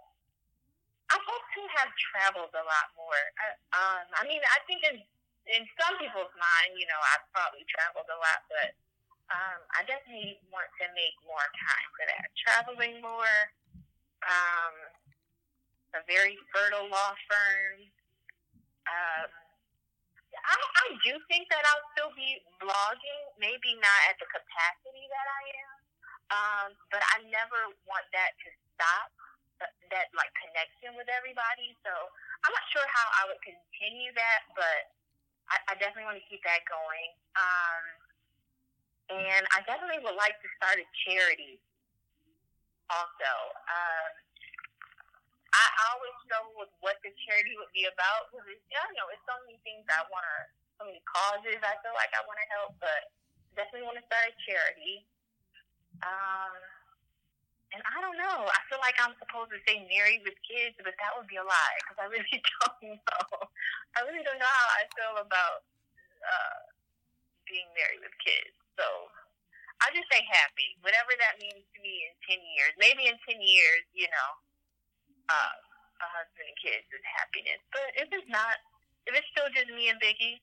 I 1.07 1.15
hope 1.23 1.45
to 1.55 1.61
have 1.79 1.89
traveled 2.11 2.51
a 2.51 2.65
lot 2.67 2.87
more. 2.99 3.23
I, 3.39 3.45
um, 3.71 4.03
I 4.19 4.27
mean, 4.27 4.43
I 4.43 4.59
think 4.67 4.83
in 4.83 4.99
in 5.47 5.63
some 5.79 5.95
people's 5.95 6.35
mind, 6.35 6.75
you 6.75 6.83
know, 6.91 6.99
I've 7.15 7.23
probably 7.31 7.63
traveled 7.71 8.11
a 8.11 8.19
lot, 8.19 8.43
but 8.51 8.75
um, 9.31 9.59
I 9.79 9.87
definitely 9.87 10.43
want 10.51 10.67
to 10.83 10.85
make 10.91 11.15
more 11.23 11.47
time 11.55 11.87
for 11.95 12.03
that. 12.11 12.27
Traveling 12.35 12.99
more. 12.99 13.31
Um, 14.27 14.75
a 15.95 16.03
very 16.05 16.35
fertile 16.51 16.91
law 16.91 17.15
firm. 17.25 17.79
Um, 18.87 19.29
I, 20.37 20.55
I 20.59 20.87
do 21.01 21.17
think 21.31 21.49
that 21.49 21.63
I'll 21.65 21.87
still 21.95 22.13
be 22.13 22.43
blogging, 22.61 23.23
maybe 23.39 23.73
not 23.79 23.99
at 24.11 24.19
the 24.21 24.27
capacity 24.29 25.05
that 25.09 25.27
I 25.27 25.43
am, 25.63 25.75
um, 26.27 26.67
but 26.91 27.01
I 27.15 27.23
never 27.31 27.73
want 27.87 28.05
that 28.13 28.35
to 28.45 28.49
stop. 28.75 29.09
That, 29.57 29.73
that 29.89 30.13
like 30.13 30.29
connection 30.37 30.93
with 30.93 31.09
everybody. 31.09 31.73
So 31.81 31.89
I'm 31.89 32.53
not 32.53 32.67
sure 32.69 32.85
how 32.93 33.07
I 33.17 33.33
would 33.33 33.41
continue 33.41 34.13
that, 34.13 34.45
but 34.53 34.93
I, 35.49 35.57
I 35.65 35.73
definitely 35.81 36.05
want 36.05 36.21
to 36.21 36.27
keep 36.29 36.45
that 36.45 36.61
going. 36.69 37.09
Um, 37.33 37.83
and 39.17 39.43
I 39.57 39.65
definitely 39.65 40.05
would 40.05 40.13
like 40.13 40.37
to 40.45 40.49
start 40.61 40.77
a 40.77 40.85
charity. 41.09 41.57
Also, 42.87 43.31
um, 43.67 44.11
I 45.51 45.65
always 45.91 46.15
struggle 46.23 46.55
with 46.55 46.71
what 46.79 47.01
the 47.03 47.11
charity 47.25 47.57
would 47.59 47.71
be 47.73 47.89
about 47.89 48.29
because 48.29 48.45
I 48.47 48.79
don't 48.85 48.95
know. 48.95 49.09
It's 49.11 49.23
so 49.25 49.35
many 49.43 49.59
things 49.65 49.83
I 49.89 50.05
want 50.07 50.23
to, 50.23 50.37
so 50.79 50.81
many 50.87 51.01
causes 51.03 51.59
I 51.65 51.75
feel 51.81 51.95
like 51.97 52.13
I 52.13 52.21
want 52.23 52.37
to 52.39 52.47
help, 52.53 52.71
but 52.79 53.11
definitely 53.57 53.89
want 53.89 53.97
to 53.97 54.05
start 54.05 54.29
a 54.29 54.33
charity. 54.45 55.03
Um, 56.05 56.53
and 57.73 57.81
I 57.83 57.99
don't 57.99 58.15
know. 58.15 58.47
I 58.47 58.61
feel 58.71 58.79
like 58.79 58.95
I'm 59.01 59.17
supposed 59.19 59.51
to 59.51 59.59
say 59.67 59.83
married 59.91 60.23
with 60.23 60.37
kids, 60.45 60.77
but 60.79 60.95
that 60.95 61.11
would 61.17 61.27
be 61.27 61.41
a 61.41 61.43
lie 61.43 61.77
because 61.83 61.99
I 61.99 62.07
really 62.07 62.39
don't 62.63 63.01
know. 63.03 63.25
I 63.97 64.05
really 64.07 64.23
don't 64.23 64.39
know 64.39 64.47
how 64.47 64.69
I 64.77 64.83
feel 64.95 65.15
about 65.19 65.67
uh, 66.23 66.59
being 67.49 67.67
married 67.75 67.99
with 68.05 68.15
kids. 68.23 68.55
So 68.79 68.85
I 69.83 69.93
just 69.93 70.09
say 70.09 70.21
happy, 70.25 70.69
whatever 70.81 71.13
that 71.21 71.37
means 71.37 71.61
to 71.61 71.77
me 71.81 71.93
in 72.09 72.13
ten 72.25 72.39
years. 72.57 72.73
Maybe 72.81 73.05
in 73.05 73.17
ten 73.27 73.37
years, 73.37 73.83
you 73.93 74.09
know, 74.09 74.29
uh, 75.29 75.55
a 76.01 76.07
husband 76.13 76.47
and 76.49 76.57
kids 76.61 76.85
is 76.89 77.03
happiness. 77.05 77.61
But 77.73 77.87
if 77.97 78.07
it's 78.09 78.29
not, 78.29 78.57
if 79.05 79.13
it's 79.13 79.29
still 79.33 79.49
just 79.53 79.69
me 79.73 79.89
and 79.93 80.01
Biggie, 80.01 80.41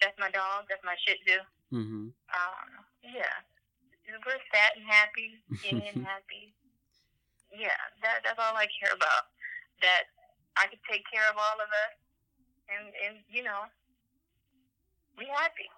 that's 0.00 0.16
my 0.20 0.30
dog, 0.30 0.68
that's 0.68 0.84
my 0.84 0.96
Shih 1.04 1.16
Tzu. 1.24 1.38
hmm 1.72 2.08
Um, 2.12 2.68
yeah, 3.02 3.34
we're 4.08 4.42
fat 4.52 4.76
and 4.76 4.84
happy, 4.86 5.40
skinny 5.60 5.88
and 5.88 6.04
happy. 6.12 6.52
Yeah, 7.52 7.80
that 8.04 8.20
that's 8.24 8.38
all 8.40 8.56
I 8.56 8.68
care 8.80 8.92
about. 8.92 9.32
That 9.80 10.12
I 10.60 10.68
could 10.68 10.82
take 10.90 11.04
care 11.08 11.24
of 11.32 11.36
all 11.40 11.58
of 11.60 11.70
us, 11.72 11.94
and 12.68 12.84
and 13.06 13.14
you 13.32 13.42
know, 13.42 13.64
be 15.16 15.24
happy. 15.26 15.68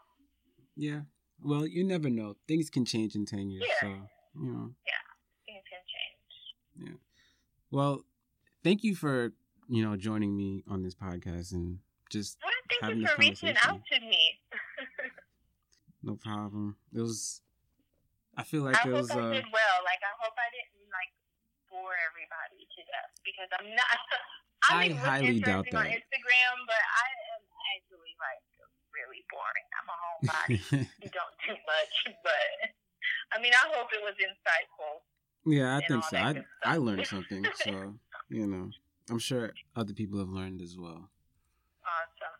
Yeah. 0.77 1.07
Well, 1.43 1.67
you 1.67 1.85
never 1.85 2.11
know. 2.11 2.37
Things 2.47 2.71
can 2.71 2.85
change 2.85 3.15
in 3.15 3.25
10 3.27 3.51
years. 3.51 3.65
Yeah. 3.67 3.81
So, 3.81 3.89
you 4.41 4.53
know. 4.53 4.71
Yeah, 4.87 5.05
things 5.47 5.65
can 5.69 5.83
change. 5.89 6.91
Yeah. 6.91 6.99
Well, 7.71 8.05
thank 8.63 8.85
you 8.85 8.95
for, 8.95 9.33
you 9.69 9.85
know, 9.85 9.97
joining 9.97 10.37
me 10.37 10.63
on 10.69 10.83
this 10.83 10.95
podcast 10.95 11.53
and 11.53 11.79
just 12.11 12.39
Well, 12.43 12.53
thank 12.69 12.83
Having 12.83 12.99
you 12.99 13.05
this 13.07 13.15
for 13.15 13.21
reaching 13.21 13.55
conversation. 13.55 13.71
out 13.71 13.81
to 13.93 14.01
me. 14.01 14.23
no 16.03 16.15
problem. 16.17 16.77
It 16.93 17.01
was, 17.01 17.41
I 18.37 18.43
feel 18.43 18.63
like 18.63 18.77
I 18.85 18.89
it 18.89 18.93
was, 18.93 19.11
I 19.11 19.15
uh, 19.15 19.33
did 19.33 19.47
well. 19.53 19.77
Like 19.87 20.03
I 20.03 20.13
hope 20.21 20.35
I 20.37 20.49
didn't 20.53 20.91
like 20.91 21.13
bore 21.71 21.95
everybody 22.11 22.67
to 22.67 22.81
death 22.85 23.15
because 23.25 23.49
I'm 23.59 23.71
not. 23.75 23.97
I, 24.71 24.93
I 24.93 24.93
highly 24.93 25.41
doubt 25.41 25.67
interesting 25.71 25.79
on 25.79 25.85
that. 25.89 26.05
Instagram, 26.05 26.57
but 26.69 26.83
I 26.85 27.09
am 27.33 27.43
actually 27.75 28.13
like 28.21 28.45
boring. 29.31 29.67
I'm 29.79 29.89
a 29.89 29.97
homebody. 30.03 30.71
you 31.03 31.11
don't 31.11 31.37
do 31.47 31.53
much, 31.53 32.17
but 32.25 32.71
I 33.33 33.41
mean, 33.41 33.53
I 33.53 33.69
hope 33.75 33.89
it 33.93 34.03
was 34.03 34.15
insightful. 34.21 35.53
yeah, 35.53 35.77
I 35.77 35.87
think 35.87 36.05
so. 36.05 36.17
I 36.17 36.33
good 36.33 36.45
I 36.65 36.77
learned 36.77 37.07
something, 37.07 37.45
so 37.65 37.95
you 38.29 38.47
know, 38.47 38.71
I'm 39.11 39.19
sure 39.19 39.53
other 39.77 39.93
people 39.93 40.19
have 40.19 40.29
learned 40.29 40.61
as 40.63 40.77
well. 40.79 41.11
Awesome. 41.85 42.39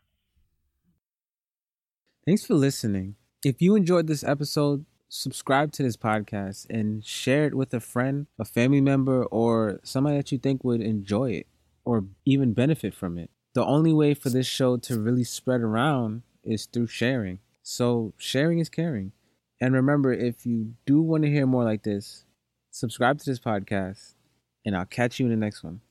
Thanks 2.25 2.45
for 2.45 2.53
listening. 2.53 3.15
If 3.43 3.61
you 3.61 3.75
enjoyed 3.75 4.07
this 4.07 4.23
episode, 4.23 4.85
subscribe 5.09 5.71
to 5.73 5.83
this 5.83 5.97
podcast 5.97 6.67
and 6.69 7.03
share 7.03 7.45
it 7.45 7.55
with 7.55 7.73
a 7.73 7.79
friend, 7.79 8.27
a 8.39 8.45
family 8.45 8.81
member, 8.81 9.25
or 9.25 9.79
somebody 9.83 10.17
that 10.17 10.31
you 10.31 10.37
think 10.37 10.63
would 10.63 10.81
enjoy 10.81 11.31
it 11.31 11.47
or 11.83 12.05
even 12.25 12.53
benefit 12.53 12.93
from 12.93 13.17
it. 13.17 13.29
The 13.53 13.65
only 13.65 13.91
way 13.91 14.13
for 14.13 14.29
this 14.29 14.47
show 14.47 14.77
to 14.77 14.99
really 14.99 15.23
spread 15.23 15.61
around 15.61 16.21
is 16.43 16.65
through 16.65 16.87
sharing. 16.87 17.39
So, 17.63 18.13
sharing 18.17 18.59
is 18.59 18.69
caring. 18.69 19.11
And 19.59 19.73
remember, 19.75 20.13
if 20.13 20.45
you 20.45 20.73
do 20.85 21.01
want 21.01 21.23
to 21.23 21.29
hear 21.29 21.45
more 21.45 21.63
like 21.63 21.83
this, 21.83 22.25
subscribe 22.71 23.19
to 23.19 23.25
this 23.25 23.39
podcast, 23.39 24.15
and 24.65 24.75
I'll 24.75 24.85
catch 24.85 25.19
you 25.19 25.25
in 25.27 25.31
the 25.31 25.37
next 25.37 25.63
one. 25.63 25.81